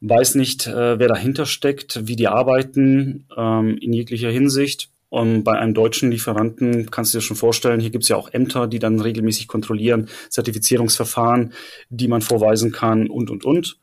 weiß 0.00 0.34
nicht, 0.34 0.66
äh, 0.66 0.98
wer 0.98 1.08
dahinter 1.08 1.46
steckt, 1.46 2.06
wie 2.06 2.16
die 2.16 2.28
arbeiten 2.28 3.26
ähm, 3.36 3.78
in 3.78 3.92
jeglicher 3.92 4.30
Hinsicht. 4.30 4.90
Und 5.08 5.44
bei 5.44 5.52
einem 5.52 5.74
deutschen 5.74 6.10
Lieferanten 6.10 6.90
kannst 6.90 7.14
du 7.14 7.18
dir 7.18 7.22
schon 7.22 7.36
vorstellen, 7.36 7.78
hier 7.78 7.90
gibt 7.90 8.02
es 8.02 8.08
ja 8.08 8.16
auch 8.16 8.32
Ämter, 8.32 8.66
die 8.66 8.80
dann 8.80 8.98
regelmäßig 8.98 9.46
kontrollieren, 9.46 10.08
Zertifizierungsverfahren, 10.28 11.52
die 11.88 12.08
man 12.08 12.20
vorweisen 12.20 12.72
kann 12.72 13.08
und, 13.08 13.30
und, 13.30 13.44
und. 13.44 13.78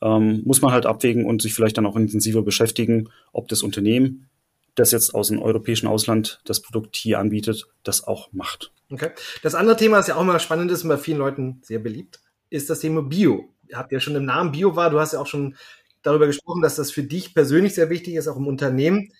Ähm, 0.00 0.42
muss 0.44 0.60
man 0.60 0.72
halt 0.72 0.86
abwägen 0.86 1.24
und 1.24 1.42
sich 1.42 1.54
vielleicht 1.54 1.76
dann 1.76 1.86
auch 1.86 1.96
intensiver 1.96 2.42
beschäftigen, 2.42 3.08
ob 3.32 3.48
das 3.48 3.62
Unternehmen, 3.62 4.28
das 4.76 4.92
jetzt 4.92 5.14
aus 5.14 5.28
dem 5.28 5.42
europäischen 5.42 5.88
Ausland 5.88 6.40
das 6.44 6.60
Produkt 6.60 6.94
hier 6.94 7.18
anbietet, 7.18 7.66
das 7.82 8.06
auch 8.06 8.32
macht. 8.32 8.70
Okay. 8.92 9.10
Das 9.42 9.54
andere 9.54 9.76
Thema, 9.76 9.96
das 9.96 10.06
ja 10.06 10.14
auch 10.14 10.20
immer 10.20 10.38
spannend 10.38 10.70
ist 10.70 10.86
bei 10.86 10.98
vielen 10.98 11.18
Leuten 11.18 11.60
sehr 11.62 11.80
beliebt, 11.80 12.20
ist 12.50 12.70
das 12.70 12.80
Thema 12.80 13.02
Bio. 13.02 13.52
Ihr 13.68 13.78
habt 13.78 13.92
ja 13.92 14.00
schon 14.00 14.14
im 14.14 14.24
Namen 14.24 14.52
Bio 14.52 14.76
war, 14.76 14.90
du 14.90 15.00
hast 15.00 15.12
ja 15.12 15.20
auch 15.20 15.26
schon 15.26 15.56
darüber 16.02 16.26
gesprochen, 16.26 16.62
dass 16.62 16.76
das 16.76 16.90
für 16.90 17.02
dich 17.02 17.34
persönlich 17.34 17.74
sehr 17.74 17.90
wichtig 17.90 18.14
ist, 18.14 18.28
auch 18.28 18.36
im 18.36 18.46
Unternehmen. 18.46 19.12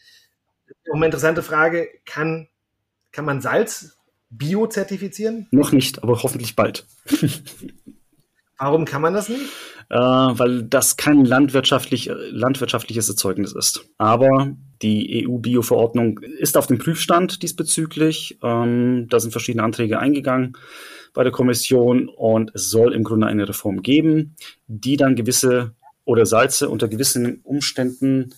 Auch 0.91 0.97
eine 0.97 1.07
interessante 1.07 1.43
Frage, 1.43 1.89
kann, 2.05 2.49
kann 3.13 3.25
man 3.25 3.41
Salz 3.41 3.99
Bio 4.31 4.67
zertifizieren? 4.67 5.49
Noch 5.51 5.73
nicht, 5.73 6.03
aber 6.03 6.23
hoffentlich 6.23 6.57
bald. 6.57 6.87
Warum 8.59 8.85
kann 8.85 9.03
man 9.03 9.15
das 9.15 9.29
nicht? 9.29 9.43
Äh, 9.91 9.97
weil 9.97 10.63
das 10.63 10.97
kein 10.97 11.25
landwirtschaftlich, 11.25 12.11
landwirtschaftliches 12.31 13.09
Erzeugnis 13.09 13.53
ist. 13.53 13.85
Aber 13.99 14.57
die 14.83 15.27
EU-Bio-Verordnung 15.29 16.21
ist 16.21 16.57
auf 16.57 16.67
dem 16.67 16.79
Prüfstand 16.79 17.43
diesbezüglich. 17.43 18.39
Ähm, 18.43 19.07
da 19.11 19.21
sind 19.21 19.31
verschiedene 19.31 19.63
Anträge 19.63 19.99
eingegangen 19.99 20.57
bei 21.17 21.25
der 21.25 21.33
Kommission 21.33 22.11
und 22.11 22.55
es 22.55 22.69
soll 22.69 22.93
im 22.93 23.03
Grunde 23.03 23.27
eine 23.27 23.49
Reform 23.49 23.83
geben, 23.83 24.37
die 24.67 24.99
dann 24.99 25.17
gewisse 25.17 25.75
oder 26.05 26.27
Salze 26.27 26.69
unter 26.69 26.89
gewissen 26.89 27.41
Umständen 27.43 28.35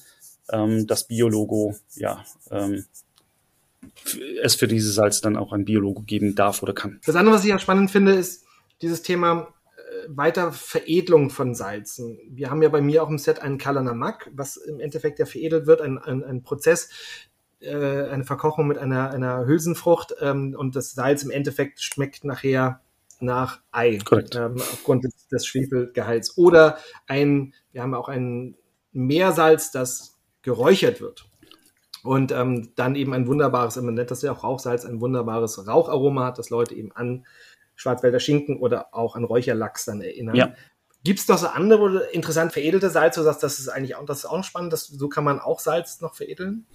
ähm, 0.50 0.86
das 0.86 1.08
Biologo, 1.08 1.74
ja, 1.96 2.24
ähm, 2.52 2.84
es 4.40 4.54
für 4.54 4.68
diese 4.68 4.92
Salze 4.92 5.20
dann 5.22 5.36
auch 5.36 5.52
ein 5.52 5.64
Biologo 5.64 6.02
geben 6.02 6.36
darf 6.36 6.62
oder 6.62 6.72
kann. 6.72 7.00
Das 7.04 7.16
andere, 7.16 7.34
was 7.34 7.42
ich 7.42 7.50
ja 7.50 7.58
spannend 7.58 7.90
finde, 7.90 8.12
ist 8.12 8.44
dieses 8.80 9.02
Thema 9.02 9.52
äh, 9.76 9.80
weiter 10.08 10.52
Veredelung 10.52 11.30
von 11.30 11.56
Salzen. 11.56 12.16
Wir 12.30 12.48
haben 12.48 12.62
ja 12.62 12.68
bei 12.68 12.80
mir 12.80 13.02
auch 13.02 13.10
im 13.10 13.18
Set 13.18 13.40
einen 13.40 13.58
Kalanamak, 13.58 14.30
was 14.32 14.56
im 14.56 14.78
Endeffekt 14.78 15.18
ja 15.18 15.26
veredelt 15.26 15.66
wird, 15.66 15.80
ein, 15.80 15.98
ein, 15.98 16.22
ein 16.22 16.44
Prozess, 16.44 16.90
äh, 17.61 18.09
eine 18.09 18.24
Verkochung 18.24 18.66
mit 18.66 18.78
einer, 18.78 19.11
einer 19.11 19.46
Hülsenfrucht 19.46 20.14
ähm, 20.20 20.54
und 20.56 20.76
das 20.76 20.92
Salz 20.92 21.22
im 21.22 21.30
Endeffekt 21.30 21.80
schmeckt 21.80 22.24
nachher 22.24 22.80
nach 23.20 23.61
Ei 23.72 23.98
ähm, 24.34 24.56
aufgrund 24.56 25.04
des, 25.04 25.26
des 25.28 25.46
Schwefelgehalts. 25.46 26.36
Oder 26.38 26.78
ein, 27.06 27.54
wir 27.72 27.82
haben 27.82 27.94
auch 27.94 28.09
ein 28.09 28.56
Meersalz, 28.92 29.70
das 29.70 30.18
geräuchert 30.42 31.00
wird. 31.00 31.28
Und 32.04 32.30
ähm, 32.30 32.72
dann 32.76 32.94
eben 32.94 33.12
ein 33.12 33.26
wunderbares, 33.26 33.76
man 33.76 33.94
nennt 33.94 34.11
das 34.11 34.22
ja 34.22 34.32
auch 34.32 34.44
Rauchsalz, 34.44 34.84
ein 34.84 35.00
wunderbares 35.00 35.66
Raucharoma 35.66 36.26
hat, 36.26 36.38
das 36.38 36.50
Leute 36.50 36.74
eben 36.74 36.92
an 36.92 37.26
Schwarzwälder 37.74 38.20
Schinken 38.20 38.59
oder 38.59 38.94
auch 38.94 39.16
an 39.16 39.24
Räucherlachs 39.24 39.84
dann 39.84 40.00
erinnern. 40.00 40.36
Ja. 40.36 40.54
Gibt 41.04 41.20
es 41.20 41.28
noch 41.28 41.38
so 41.38 41.48
andere 41.48 42.06
interessant 42.12 42.52
veredelte 42.52 42.90
Salz, 42.90 43.16
wo 43.16 43.20
du 43.20 43.24
sagst, 43.24 43.42
das 43.42 43.59
ist 43.59 43.68
eigentlich 43.68 43.96
auch, 43.96 44.04
das 44.04 44.18
ist 44.18 44.24
auch 44.26 44.42
spannend, 44.44 44.72
das, 44.72 44.86
so 44.86 45.09
kann 45.09 45.24
man 45.24 45.40
auch 45.40 45.61
Salz 45.61 46.00
noch 46.00 46.14
veredeln? 46.14 46.66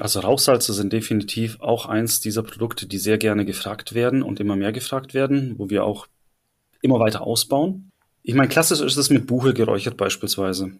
Also 0.00 0.20
Rauchsalze 0.20 0.72
sind 0.72 0.92
definitiv 0.92 1.60
auch 1.60 1.84
eins 1.84 2.20
dieser 2.20 2.42
Produkte, 2.42 2.86
die 2.86 2.98
sehr 2.98 3.18
gerne 3.18 3.44
gefragt 3.44 3.94
werden 3.94 4.22
und 4.22 4.40
immer 4.40 4.56
mehr 4.56 4.72
gefragt 4.72 5.12
werden, 5.12 5.54
wo 5.58 5.68
wir 5.68 5.84
auch 5.84 6.06
immer 6.80 6.98
weiter 6.98 7.20
ausbauen. 7.20 7.90
Ich 8.22 8.34
meine, 8.34 8.48
klassisch 8.48 8.80
ist 8.80 8.96
es 8.96 9.10
mit 9.10 9.26
Buche 9.26 9.52
geräuchert 9.52 9.98
beispielsweise. 9.98 10.72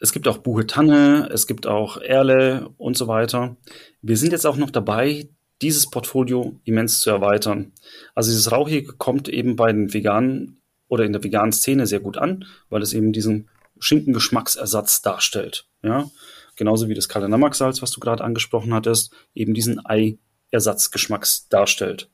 Es 0.00 0.12
gibt 0.12 0.28
auch 0.28 0.38
Buche 0.38 0.66
Tanne, 0.66 1.28
es 1.32 1.48
gibt 1.48 1.66
auch 1.66 1.96
Erle 1.96 2.70
und 2.76 2.96
so 2.96 3.08
weiter. 3.08 3.56
Wir 4.00 4.16
sind 4.16 4.30
jetzt 4.30 4.46
auch 4.46 4.56
noch 4.56 4.70
dabei, 4.70 5.28
dieses 5.60 5.90
Portfolio 5.90 6.60
immens 6.64 7.00
zu 7.00 7.10
erweitern. 7.10 7.72
Also 8.14 8.30
dieses 8.30 8.52
Rauchige 8.52 8.92
kommt 8.92 9.28
eben 9.28 9.56
bei 9.56 9.72
den 9.72 9.92
Veganen 9.92 10.60
oder 10.86 11.04
in 11.04 11.12
der 11.12 11.24
veganen 11.24 11.52
Szene 11.52 11.86
sehr 11.86 12.00
gut 12.00 12.16
an, 12.16 12.44
weil 12.68 12.82
es 12.82 12.92
eben 12.92 13.12
diesen 13.12 13.48
Schinkengeschmacksersatz 13.80 15.02
darstellt. 15.02 15.66
Ja, 15.82 16.10
genauso 16.56 16.88
wie 16.88 16.94
das 16.94 17.08
Kalanamak-Salz, 17.08 17.82
was 17.82 17.90
du 17.90 18.00
gerade 18.00 18.24
angesprochen 18.24 18.74
hattest, 18.74 19.12
eben 19.34 19.54
diesen 19.54 19.84
Ei-Ersatzgeschmacks 19.84 21.48
darstellt. 21.48 22.10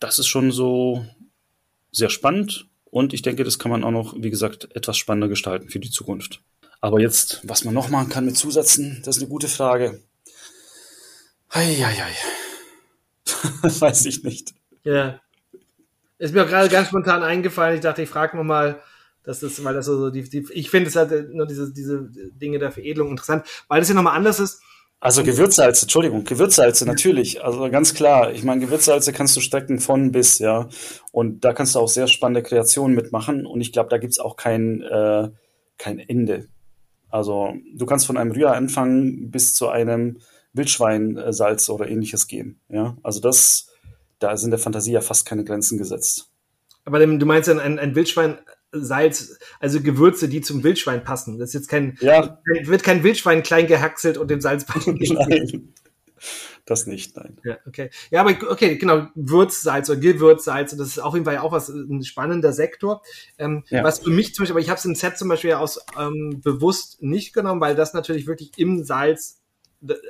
Das 0.00 0.18
ist 0.18 0.26
schon 0.26 0.50
so 0.50 1.04
sehr 1.92 2.10
spannend 2.10 2.66
und 2.90 3.12
ich 3.12 3.22
denke, 3.22 3.44
das 3.44 3.58
kann 3.58 3.70
man 3.70 3.84
auch 3.84 3.90
noch, 3.90 4.14
wie 4.16 4.30
gesagt, 4.30 4.74
etwas 4.74 4.96
spannender 4.96 5.28
gestalten 5.28 5.68
für 5.68 5.80
die 5.80 5.90
Zukunft. 5.90 6.42
Aber 6.80 7.00
jetzt, 7.00 7.40
was 7.44 7.64
man 7.64 7.74
noch 7.74 7.88
machen 7.88 8.08
kann 8.08 8.24
mit 8.24 8.36
Zusätzen, 8.36 9.02
das 9.04 9.16
ist 9.16 9.22
eine 9.22 9.30
gute 9.30 9.48
Frage. 9.48 10.02
Eieiei. 11.48 12.14
Weiß 13.62 14.06
ich 14.06 14.22
nicht. 14.22 14.54
Ja. 14.84 15.20
Ist 16.18 16.34
mir 16.34 16.44
auch 16.44 16.48
gerade 16.48 16.68
ganz 16.68 16.88
spontan 16.88 17.22
eingefallen. 17.22 17.76
Ich 17.76 17.80
dachte, 17.80 18.02
ich 18.02 18.08
frage 18.08 18.42
mal, 18.42 18.80
das 19.28 19.42
ist, 19.42 19.62
weil 19.62 19.74
das 19.74 19.84
so, 19.84 20.08
die, 20.08 20.22
die 20.22 20.46
ich 20.52 20.70
finde 20.70 20.88
es 20.88 20.96
halt 20.96 21.12
äh, 21.12 21.24
nur 21.30 21.46
diese, 21.46 21.70
diese 21.70 22.08
Dinge 22.10 22.58
der 22.58 22.72
Veredelung 22.72 23.10
interessant, 23.10 23.44
weil 23.68 23.78
das 23.78 23.90
ja 23.90 23.94
nochmal 23.94 24.16
anders 24.16 24.40
ist. 24.40 24.62
Also 25.00 25.22
Gewürzsalze, 25.22 25.82
Entschuldigung, 25.82 26.24
Gewürzsalze 26.24 26.86
natürlich, 26.86 27.44
also 27.44 27.70
ganz 27.70 27.92
klar. 27.92 28.32
Ich 28.32 28.42
meine, 28.42 28.62
Gewürzsalze 28.62 29.12
kannst 29.12 29.36
du 29.36 29.40
stecken 29.40 29.80
von 29.80 30.12
bis, 30.12 30.38
ja. 30.38 30.70
Und 31.12 31.44
da 31.44 31.52
kannst 31.52 31.74
du 31.74 31.78
auch 31.78 31.88
sehr 31.88 32.08
spannende 32.08 32.42
Kreationen 32.42 32.96
mitmachen. 32.96 33.44
Und 33.44 33.60
ich 33.60 33.70
glaube, 33.70 33.90
da 33.90 33.98
gibt's 33.98 34.18
auch 34.18 34.36
kein, 34.36 34.80
äh, 34.80 35.28
kein 35.76 35.98
Ende. 35.98 36.48
Also 37.10 37.52
du 37.76 37.84
kannst 37.84 38.06
von 38.06 38.16
einem 38.16 38.32
Rühr 38.32 38.52
anfangen 38.52 39.30
bis 39.30 39.52
zu 39.52 39.68
einem 39.68 40.20
Wildschweinsalz 40.54 41.68
oder 41.68 41.86
ähnliches 41.86 42.26
gehen. 42.28 42.60
Ja, 42.70 42.96
also 43.02 43.20
das, 43.20 43.68
da 44.20 44.38
sind 44.38 44.52
der 44.52 44.58
Fantasie 44.58 44.92
ja 44.92 45.02
fast 45.02 45.26
keine 45.26 45.44
Grenzen 45.44 45.76
gesetzt. 45.76 46.30
Aber 46.86 47.06
du 47.06 47.26
meinst 47.26 47.48
dann 47.48 47.60
ein, 47.60 47.78
ein 47.78 47.94
Wildschwein 47.94 48.38
Salz, 48.72 49.38
also 49.60 49.80
Gewürze, 49.80 50.28
die 50.28 50.40
zum 50.40 50.62
Wildschwein 50.62 51.02
passen. 51.02 51.38
Das 51.38 51.50
ist 51.50 51.54
jetzt 51.54 51.68
kein, 51.68 51.96
ja. 52.00 52.38
wird 52.44 52.82
kein 52.82 53.02
Wildschwein 53.02 53.42
klein 53.42 53.66
gehackselt 53.66 54.18
und 54.18 54.30
dem 54.30 54.40
Salz 54.40 54.66
Nein. 54.86 55.74
Das 56.68 56.86
nicht, 56.86 57.16
nein. 57.16 57.38
Ja, 57.44 57.56
okay. 57.66 57.88
Ja, 58.10 58.20
aber 58.20 58.34
okay, 58.50 58.76
genau, 58.76 59.06
Würzsalz 59.14 59.88
oder 59.88 60.00
Gewürzsalz, 60.00 60.76
das 60.76 60.88
ist 60.88 60.98
auf 60.98 61.14
jeden 61.14 61.24
Fall 61.24 61.38
auch 61.38 61.52
was, 61.52 61.70
ein 61.70 62.04
spannender 62.04 62.52
Sektor. 62.52 63.00
Ähm, 63.38 63.64
ja. 63.68 63.82
Was 63.82 64.00
für 64.00 64.10
mich 64.10 64.34
zum 64.34 64.42
Beispiel, 64.42 64.52
aber 64.52 64.60
ich 64.60 64.68
habe 64.68 64.78
es 64.78 64.84
im 64.84 64.94
Set 64.94 65.16
zum 65.16 65.28
Beispiel 65.30 65.54
aus 65.54 65.80
ähm, 65.98 66.42
bewusst 66.44 67.02
nicht 67.02 67.32
genommen, 67.32 67.62
weil 67.62 67.74
das 67.74 67.94
natürlich 67.94 68.26
wirklich 68.26 68.52
im 68.58 68.84
Salz 68.84 69.37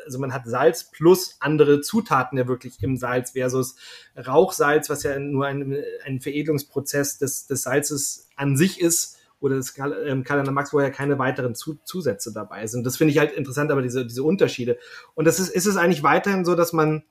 also 0.04 0.18
man 0.18 0.32
hat 0.32 0.46
Salz 0.46 0.90
plus 0.90 1.36
andere 1.40 1.80
Zutaten 1.80 2.38
ja 2.38 2.48
wirklich 2.48 2.82
im 2.82 2.96
Salz 2.96 3.32
versus 3.32 3.76
Rauchsalz, 4.16 4.88
was 4.88 5.02
ja 5.02 5.18
nur 5.18 5.46
ein, 5.46 5.82
ein 6.04 6.20
Veredelungsprozess 6.20 7.18
des, 7.18 7.46
des 7.46 7.62
Salzes 7.62 8.28
an 8.36 8.56
sich 8.56 8.80
ist 8.80 9.18
oder 9.40 9.56
das 9.56 9.74
ähm, 10.06 10.24
Kalender 10.24 10.52
Max, 10.52 10.72
wo 10.72 10.80
ja 10.80 10.90
keine 10.90 11.18
weiteren 11.18 11.54
Zu 11.54 11.78
Zusätze 11.84 12.32
dabei 12.32 12.66
sind. 12.66 12.84
Das 12.84 12.96
finde 12.96 13.12
ich 13.12 13.18
halt 13.18 13.32
interessant, 13.32 13.70
aber 13.70 13.82
diese, 13.82 14.06
diese 14.06 14.22
Unterschiede. 14.22 14.78
Und 15.14 15.26
das 15.26 15.38
ist, 15.38 15.50
ist 15.50 15.66
es 15.66 15.76
eigentlich 15.76 16.02
weiterhin 16.02 16.44
so, 16.44 16.54
dass 16.54 16.72
man, 16.72 17.04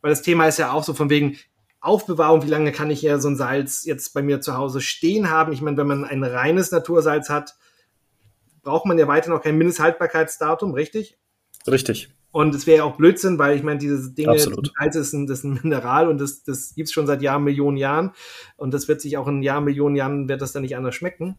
weil 0.00 0.10
das 0.10 0.22
Thema 0.22 0.46
ist 0.46 0.58
ja 0.58 0.72
auch 0.72 0.84
so 0.84 0.92
von 0.92 1.08
wegen 1.08 1.38
Aufbewahrung, 1.80 2.44
wie 2.44 2.50
lange 2.50 2.72
kann 2.72 2.90
ich 2.90 3.02
ja 3.02 3.18
so 3.18 3.28
ein 3.28 3.36
Salz 3.36 3.84
jetzt 3.84 4.12
bei 4.12 4.22
mir 4.22 4.40
zu 4.40 4.56
Hause 4.56 4.80
stehen 4.80 5.30
haben? 5.30 5.52
Ich 5.52 5.62
meine, 5.62 5.76
wenn 5.76 5.86
man 5.86 6.04
ein 6.04 6.22
reines 6.22 6.70
Natursalz 6.70 7.28
hat, 7.28 7.56
braucht 8.62 8.86
man 8.86 8.98
ja 8.98 9.08
weiter 9.08 9.30
noch 9.30 9.42
kein 9.42 9.58
Mindesthaltbarkeitsdatum, 9.58 10.74
richtig? 10.74 11.18
Richtig. 11.66 12.10
Und 12.32 12.54
es 12.54 12.66
wäre 12.66 12.78
ja 12.78 12.84
auch 12.84 12.96
Blödsinn, 12.96 13.38
weil 13.38 13.56
ich 13.56 13.62
meine, 13.62 13.78
diese 13.78 14.10
Dinge, 14.10 14.38
Salz 14.38 14.96
ist 14.96 15.12
ein, 15.12 15.26
das 15.26 15.40
ist 15.40 15.44
ein 15.44 15.60
Mineral 15.62 16.08
und 16.08 16.18
das, 16.18 16.42
das 16.44 16.74
gibt 16.74 16.88
es 16.88 16.92
schon 16.92 17.06
seit 17.06 17.20
Jahren, 17.20 17.44
Millionen 17.44 17.76
Jahren. 17.76 18.12
Und 18.56 18.72
das 18.72 18.88
wird 18.88 19.02
sich 19.02 19.18
auch 19.18 19.28
in 19.28 19.42
Jahren, 19.42 19.64
Millionen 19.64 19.96
Jahren, 19.96 20.28
wird 20.28 20.40
das 20.40 20.52
dann 20.52 20.62
nicht 20.62 20.74
anders 20.74 20.94
schmecken. 20.94 21.38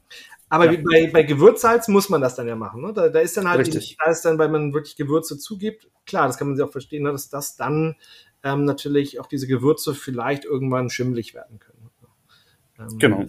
Aber 0.49 0.71
ja. 0.71 0.79
bei, 0.87 1.09
bei 1.11 1.23
Gewürzsalz 1.23 1.87
muss 1.87 2.09
man 2.09 2.21
das 2.21 2.35
dann 2.35 2.47
ja 2.47 2.55
machen. 2.55 2.83
Ne? 2.83 2.93
Da, 2.93 3.09
da 3.09 3.19
ist 3.19 3.35
dann 3.35 3.49
halt, 3.49 3.61
Richtig. 3.61 3.97
da 4.03 4.11
ist 4.11 4.21
dann, 4.21 4.37
weil 4.37 4.49
man 4.49 4.71
wirklich 4.73 4.95
Gewürze 4.95 5.39
zugibt, 5.39 5.89
klar, 6.05 6.27
das 6.27 6.37
kann 6.37 6.47
man 6.47 6.55
sich 6.55 6.63
auch 6.63 6.71
verstehen, 6.71 7.03
ne? 7.03 7.11
dass 7.11 7.27
das 7.29 7.55
dann 7.55 7.95
ähm, 8.43 8.63
natürlich 8.63 9.19
auch 9.19 9.25
diese 9.25 9.47
Gewürze 9.47 9.95
vielleicht 9.95 10.45
irgendwann 10.45 10.91
schimmelig 10.91 11.33
werden 11.33 11.57
können. 11.57 11.89
Ähm, 12.77 12.99
genau. 12.99 13.25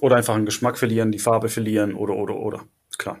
Oder 0.00 0.16
einfach 0.16 0.34
einen 0.34 0.46
Geschmack 0.46 0.78
verlieren, 0.78 1.12
die 1.12 1.18
Farbe 1.18 1.48
verlieren 1.48 1.94
oder, 1.94 2.14
oder, 2.16 2.36
oder. 2.36 2.64
Klar. 2.98 3.20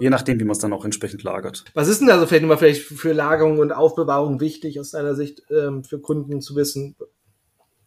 Je 0.00 0.08
nachdem, 0.08 0.40
wie 0.40 0.44
man 0.44 0.52
es 0.52 0.58
dann 0.58 0.72
auch 0.72 0.84
entsprechend 0.84 1.22
lagert. 1.22 1.64
Was 1.74 1.88
ist 1.88 2.00
denn 2.00 2.08
da 2.08 2.18
so 2.18 2.26
vielleicht 2.26 2.58
vielleicht 2.58 2.82
für 2.82 3.12
Lagerung 3.12 3.58
und 3.58 3.70
Aufbewahrung 3.70 4.40
wichtig 4.40 4.80
aus 4.80 4.92
deiner 4.92 5.14
Sicht 5.14 5.42
ähm, 5.50 5.84
für 5.84 6.00
Kunden 6.00 6.40
zu 6.40 6.56
wissen? 6.56 6.96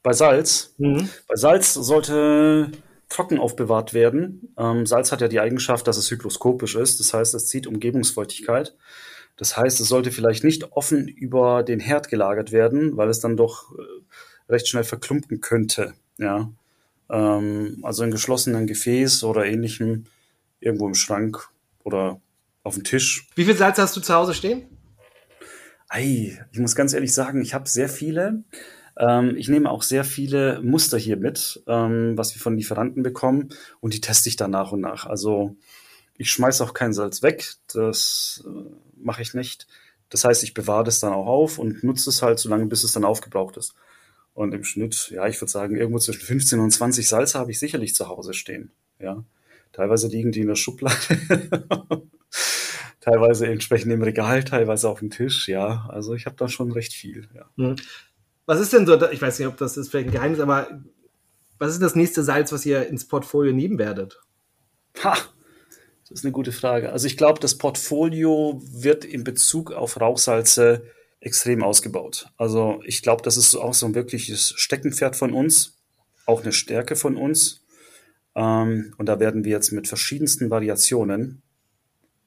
Bei 0.04 0.14
Salz? 0.14 0.76
Mhm. 0.78 1.10
Bei 1.28 1.36
Salz 1.36 1.74
sollte 1.74 2.72
trocken 3.10 3.40
aufbewahrt 3.40 3.94
werden. 3.94 4.54
Ähm, 4.58 4.86
Salz 4.86 5.12
hat 5.12 5.22
ja 5.22 5.28
die 5.28 5.40
Eigenschaft, 5.40 5.88
dass 5.88 5.98
es 5.98 6.10
hygroskopisch 6.12 6.76
ist. 6.76 7.00
Das 7.00 7.14
heißt, 7.14 7.34
es 7.34 7.48
zieht 7.48 7.68
Umgebungsfeuchtigkeit. 7.68 8.76
Das 9.38 9.58
heißt, 9.58 9.80
es 9.80 9.88
sollte 9.88 10.12
vielleicht 10.12 10.44
nicht 10.44 10.72
offen 10.74 11.08
über 11.08 11.64
den 11.64 11.80
Herd 11.80 12.10
gelagert 12.10 12.52
werden, 12.52 12.96
weil 12.96 13.10
es 13.10 13.20
dann 13.20 13.38
doch 13.38 13.72
äh, 13.74 14.52
recht 14.52 14.68
schnell 14.68 14.84
verklumpen 14.84 15.42
könnte. 15.42 15.94
Ja. 16.18 16.52
Ähm, 17.10 17.80
also 17.82 18.04
in 18.04 18.12
geschlossenen 18.12 18.68
Gefäß 18.68 19.24
oder 19.24 19.46
ähnlichem, 19.46 20.06
irgendwo 20.64 20.88
im 20.88 20.96
Schrank 20.96 21.50
oder 21.84 22.22
auf 22.64 22.76
dem 22.76 22.84
Tisch. 22.84 23.28
Wie 23.36 23.46
viel 23.46 23.58
Salz 23.58 23.78
hast 23.78 23.96
du 23.96 24.02
zu 24.02 24.14
Hause 24.14 24.34
stehen? 24.34 24.66
Ei, 25.90 26.40
ich 26.52 26.60
muss 26.60 26.76
ganz 26.76 26.94
ehrlich 26.94 27.14
sagen, 27.14 27.42
ich 27.42 27.54
habe 27.54 27.70
sehr 27.70 27.90
viele. 27.90 28.44
Ähm, 28.98 29.36
ich 29.38 29.48
nehme 29.48 29.70
auch 29.70 29.84
sehr 29.84 30.04
viele 30.04 30.62
Muster 30.62 30.98
hier 30.98 31.18
mit, 31.18 31.64
ähm, 31.68 32.18
was 32.18 32.34
wir 32.34 32.42
von 32.42 32.58
Lieferanten 32.58 33.04
bekommen 33.04 33.50
und 33.80 33.94
die 33.94 34.02
teste 34.02 34.30
ich 34.30 34.36
dann 34.36 34.52
nach 34.52 34.72
und 34.72 34.82
nach. 34.82 35.06
Also 35.06 35.56
ich 36.18 36.32
schmeiße 36.32 36.64
auch 36.64 36.74
kein 36.74 36.94
Salz 36.94 37.22
weg, 37.22 37.56
das 37.74 38.44
äh, 38.46 38.70
mache 38.96 39.22
ich 39.22 39.34
nicht. 39.34 39.68
Das 40.10 40.26
heißt, 40.26 40.44
ich 40.44 40.54
bewahre 40.54 40.84
das 40.84 41.00
dann 41.00 41.14
auch 41.14 41.26
auf 41.26 41.58
und 41.58 41.84
nutze 41.84 42.10
es 42.10 42.22
halt 42.22 42.38
so 42.38 42.50
lange, 42.50 42.68
bis 42.68 42.84
es 42.84 42.94
dann 42.94 43.04
aufgebraucht 43.04 43.58
ist. 43.58 43.74
Und 44.36 44.54
im 44.54 44.64
Schnitt, 44.64 45.10
ja, 45.12 45.28
ich 45.28 45.40
würde 45.42 45.52
sagen, 45.52 45.76
irgendwo 45.76 46.00
zwischen 46.00 46.22
15 46.22 46.60
und 46.60 46.72
20 46.72 47.08
Salze 47.08 47.40
habe 47.40 47.52
ich 47.52 47.60
sicherlich 47.60 47.96
zu 47.96 48.08
Hause 48.08 48.34
stehen. 48.34 48.72
Ja. 49.00 49.24
Teilweise 49.74 50.08
liegen 50.08 50.32
die 50.32 50.42
in 50.42 50.48
der 50.48 50.56
Schublade. 50.56 50.96
teilweise 53.04 53.48
entsprechend 53.48 53.92
im 53.92 54.02
Regal, 54.02 54.44
teilweise 54.44 54.88
auf 54.88 55.00
dem 55.00 55.10
Tisch, 55.10 55.50
ja. 55.50 55.86
Also 55.90 56.14
ich 56.14 56.26
habe 56.26 56.38
da 56.38 56.48
schon 56.48 56.72
recht 56.72 56.94
viel, 56.94 57.28
ja. 57.36 57.50
Hm. 57.58 57.76
Was 58.46 58.60
ist 58.60 58.74
denn 58.74 58.86
so, 58.86 59.02
ich 59.10 59.22
weiß 59.22 59.40
nicht, 59.40 59.48
ob 59.48 59.58
das 59.58 59.78
ist 59.78 59.90
vielleicht 59.90 60.10
ein 60.10 60.14
Geheimnis, 60.14 60.40
aber 60.40 60.82
was 61.60 61.74
ist 61.74 61.82
das 61.82 61.96
nächste 61.96 62.24
Salz, 62.24 62.52
was 62.52 62.66
ihr 62.66 62.88
ins 62.88 63.08
Portfolio 63.08 63.54
nehmen 63.54 63.78
werdet? 63.78 64.20
Ha, 65.04 65.16
das 66.02 66.20
ist 66.20 66.26
eine 66.26 66.32
gute 66.32 66.52
Frage. 66.52 66.92
Also 66.92 67.08
ich 67.08 67.18
glaube, 67.18 67.40
das 67.40 67.58
Portfolio 67.58 68.62
wird 68.64 69.06
in 69.06 69.24
Bezug 69.24 69.72
auf 69.72 70.00
Rauchsalze 70.00 70.86
extrem 71.20 71.64
ausgebaut. 71.64 72.28
Also 72.38 72.82
ich 72.86 73.02
glaube, 73.02 73.24
das 73.24 73.38
ist 73.38 73.56
auch 73.56 73.74
so 73.74 73.86
ein 73.86 73.96
wirkliches 73.96 74.54
Steckenpferd 74.56 75.16
von 75.16 75.34
uns, 75.34 75.78
auch 76.26 76.42
eine 76.42 76.52
Stärke 76.52 76.96
von 76.96 77.16
uns. 77.16 77.63
Ähm, 78.36 78.94
und 78.98 79.08
da 79.08 79.20
werden 79.20 79.44
wir 79.44 79.52
jetzt 79.52 79.72
mit 79.72 79.88
verschiedensten 79.88 80.50
Variationen 80.50 81.42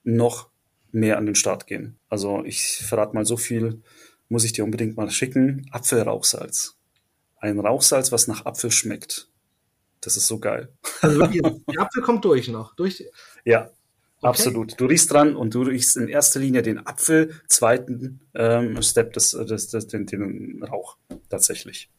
noch 0.04 0.50
mehr 0.92 1.18
an 1.18 1.26
den 1.26 1.34
Start 1.34 1.66
gehen. 1.66 1.98
Also 2.08 2.44
ich 2.44 2.78
verrate 2.78 3.14
mal 3.14 3.26
so 3.26 3.36
viel, 3.36 3.82
muss 4.28 4.44
ich 4.44 4.52
dir 4.52 4.64
unbedingt 4.64 4.96
mal 4.96 5.10
schicken. 5.10 5.66
Apfelrauchsalz. 5.70 6.76
Ein 7.38 7.60
Rauchsalz, 7.60 8.12
was 8.12 8.28
nach 8.28 8.46
Apfel 8.46 8.70
schmeckt. 8.70 9.28
Das 10.00 10.16
ist 10.16 10.26
so 10.26 10.38
geil. 10.38 10.72
Also 11.00 11.18
wirklich, 11.18 11.42
der 11.72 11.82
Apfel 11.82 12.02
kommt 12.02 12.24
durch 12.24 12.48
noch. 12.48 12.74
Durch. 12.76 13.04
Ja, 13.44 13.70
Okay. 14.18 14.28
Absolut. 14.28 14.80
Du 14.80 14.86
riechst 14.86 15.12
dran 15.12 15.36
und 15.36 15.54
du 15.54 15.62
riechst 15.62 15.96
in 15.98 16.08
erster 16.08 16.40
Linie 16.40 16.62
den 16.62 16.86
Apfel, 16.86 17.34
zweiten 17.48 18.20
ähm, 18.34 18.80
Step 18.82 19.12
des, 19.12 19.32
des, 19.32 19.68
des, 19.68 19.86
den, 19.88 20.06
den 20.06 20.62
Rauch 20.64 20.96
tatsächlich. 21.28 21.90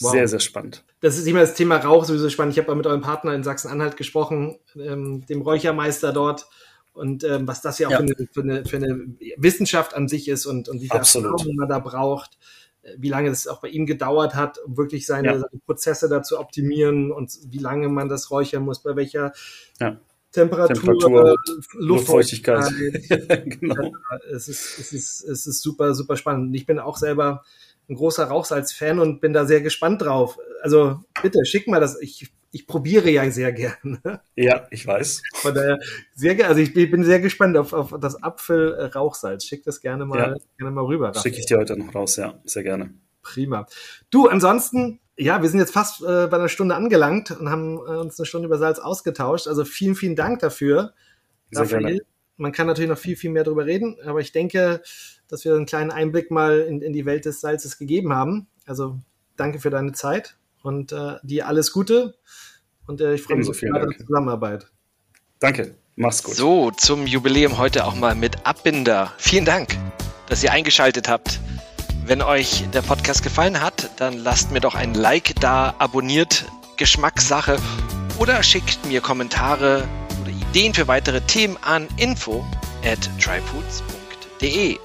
Wow. 0.00 0.10
Sehr, 0.12 0.28
sehr 0.28 0.40
spannend. 0.40 0.84
Das 1.00 1.18
ist 1.18 1.26
immer 1.26 1.40
das 1.40 1.54
Thema 1.54 1.76
Rauch 1.76 2.04
sowieso 2.04 2.28
spannend. 2.28 2.56
Ich 2.56 2.62
habe 2.62 2.74
mit 2.74 2.86
eurem 2.86 3.02
Partner 3.02 3.34
in 3.34 3.44
Sachsen-Anhalt 3.44 3.96
gesprochen, 3.96 4.58
ähm, 4.76 5.24
dem 5.26 5.42
Räuchermeister 5.42 6.12
dort 6.12 6.46
und 6.94 7.24
ähm, 7.24 7.46
was 7.46 7.60
das 7.60 7.78
ja 7.78 7.88
auch 7.88 7.92
ja. 7.92 7.98
Für, 7.98 8.02
eine, 8.04 8.28
für, 8.32 8.40
eine, 8.40 8.64
für, 8.64 8.76
eine, 8.76 9.06
Wissenschaft 9.36 9.94
an 9.94 10.08
sich 10.08 10.28
ist 10.28 10.46
und, 10.46 10.68
und 10.68 10.80
wie 10.80 10.88
viel 10.88 10.96
Erfahrung 10.96 11.56
man 11.56 11.68
da 11.68 11.80
braucht, 11.80 12.38
äh, 12.82 12.94
wie 12.98 13.08
lange 13.08 13.28
es 13.28 13.48
auch 13.48 13.60
bei 13.60 13.68
ihm 13.68 13.84
gedauert 13.84 14.34
hat, 14.34 14.58
um 14.58 14.76
wirklich 14.76 15.04
seine, 15.04 15.28
ja. 15.28 15.34
seine 15.34 15.60
Prozesse 15.66 16.08
da 16.08 16.22
zu 16.22 16.38
optimieren 16.38 17.10
und 17.10 17.36
wie 17.48 17.58
lange 17.58 17.88
man 17.88 18.08
das 18.08 18.30
räuchern 18.30 18.64
muss, 18.64 18.82
bei 18.82 18.94
welcher 18.96 19.32
ja. 19.80 20.00
Temperatur, 20.30 20.74
Temperatur 20.74 21.36
Luftfeuchtigkeit. 21.74 22.64
genau. 23.60 23.92
Es 24.32 24.48
ist, 24.48 24.78
es, 24.78 24.92
ist, 24.92 25.22
es 25.22 25.46
ist 25.46 25.62
super, 25.62 25.94
super 25.94 26.16
spannend. 26.16 26.54
Ich 26.56 26.66
bin 26.66 26.78
auch 26.78 26.96
selber 26.96 27.44
ein 27.88 27.96
großer 27.96 28.24
Rauchsalz-Fan 28.24 28.98
und 28.98 29.20
bin 29.20 29.32
da 29.32 29.44
sehr 29.44 29.60
gespannt 29.60 30.02
drauf. 30.02 30.38
Also 30.62 31.00
bitte, 31.22 31.44
schick 31.44 31.68
mal 31.68 31.80
das. 31.80 32.00
Ich, 32.00 32.30
ich 32.50 32.66
probiere 32.66 33.10
ja 33.10 33.30
sehr 33.30 33.52
gerne. 33.52 34.20
Ja, 34.36 34.66
ich 34.70 34.86
weiß. 34.86 35.22
Von 35.34 35.54
daher 35.54 35.78
sehr 36.14 36.34
gerne. 36.34 36.50
Also 36.50 36.62
ich 36.62 36.72
bin 36.72 37.04
sehr 37.04 37.20
gespannt 37.20 37.56
auf, 37.56 37.72
auf 37.72 37.94
das 38.00 38.22
Apfel-Rauchsalz. 38.22 39.44
Schick 39.44 39.64
das 39.64 39.80
gerne 39.80 40.06
mal, 40.06 40.18
ja. 40.18 40.34
gerne 40.58 40.70
mal 40.70 40.84
rüber. 40.84 41.12
Schicke 41.14 41.38
ich 41.38 41.46
dir 41.46 41.58
heute 41.58 41.76
noch 41.76 41.94
raus, 41.94 42.16
ja, 42.16 42.40
sehr 42.44 42.62
gerne. 42.62 42.94
Prima. 43.22 43.66
Du, 44.10 44.28
ansonsten, 44.28 45.00
ja, 45.16 45.42
wir 45.42 45.48
sind 45.48 45.60
jetzt 45.60 45.72
fast 45.72 46.02
äh, 46.02 46.26
bei 46.28 46.36
einer 46.36 46.48
Stunde 46.48 46.74
angelangt 46.74 47.30
und 47.32 47.50
haben 47.50 47.76
äh, 47.76 47.98
uns 47.98 48.18
eine 48.18 48.26
Stunde 48.26 48.46
über 48.46 48.58
Salz 48.58 48.78
ausgetauscht. 48.78 49.48
Also 49.48 49.64
vielen, 49.64 49.94
vielen 49.94 50.16
Dank 50.16 50.40
dafür. 50.40 50.92
Sehr 51.50 51.66
gerne. 51.66 52.00
Man 52.36 52.52
kann 52.52 52.66
natürlich 52.66 52.90
noch 52.90 52.98
viel, 52.98 53.16
viel 53.16 53.30
mehr 53.30 53.44
darüber 53.44 53.64
reden, 53.64 53.96
aber 54.04 54.20
ich 54.20 54.32
denke, 54.32 54.82
dass 55.28 55.44
wir 55.44 55.54
einen 55.54 55.66
kleinen 55.66 55.90
Einblick 55.90 56.30
mal 56.30 56.60
in, 56.60 56.80
in 56.80 56.92
die 56.92 57.06
Welt 57.06 57.24
des 57.24 57.40
Salzes 57.40 57.78
gegeben 57.78 58.12
haben. 58.14 58.46
Also 58.66 58.98
danke 59.36 59.60
für 59.60 59.70
deine 59.70 59.92
Zeit 59.92 60.36
und 60.62 60.92
äh, 60.92 61.16
dir 61.22 61.46
alles 61.48 61.72
Gute 61.72 62.14
und 62.86 63.00
äh, 63.00 63.14
ich 63.14 63.22
freue 63.22 63.38
mich 63.38 63.48
auf 63.48 63.58
die 63.58 64.04
Zusammenarbeit. 64.04 64.66
Danke, 65.38 65.74
mach's 65.96 66.22
gut. 66.22 66.34
So, 66.34 66.70
zum 66.70 67.06
Jubiläum 67.06 67.58
heute 67.58 67.84
auch 67.84 67.94
mal 67.94 68.14
mit 68.14 68.46
Abbinder. 68.46 69.12
Vielen 69.18 69.44
Dank, 69.44 69.76
dass 70.28 70.42
ihr 70.42 70.52
eingeschaltet 70.52 71.08
habt. 71.08 71.40
Wenn 72.06 72.20
euch 72.20 72.64
der 72.72 72.82
Podcast 72.82 73.22
gefallen 73.22 73.62
hat, 73.62 73.90
dann 73.98 74.18
lasst 74.18 74.52
mir 74.52 74.60
doch 74.60 74.74
ein 74.74 74.94
Like 74.94 75.34
da, 75.40 75.74
abonniert 75.78 76.44
Geschmackssache 76.76 77.56
oder 78.18 78.42
schickt 78.42 78.84
mir 78.86 79.00
Kommentare 79.00 79.88
oder 80.22 80.30
Ideen 80.30 80.74
für 80.74 80.86
weitere 80.86 81.20
Themen 81.22 81.56
an 81.62 81.88
info 81.96 82.44
at 82.84 82.98
tryfoods.de. 83.20 84.78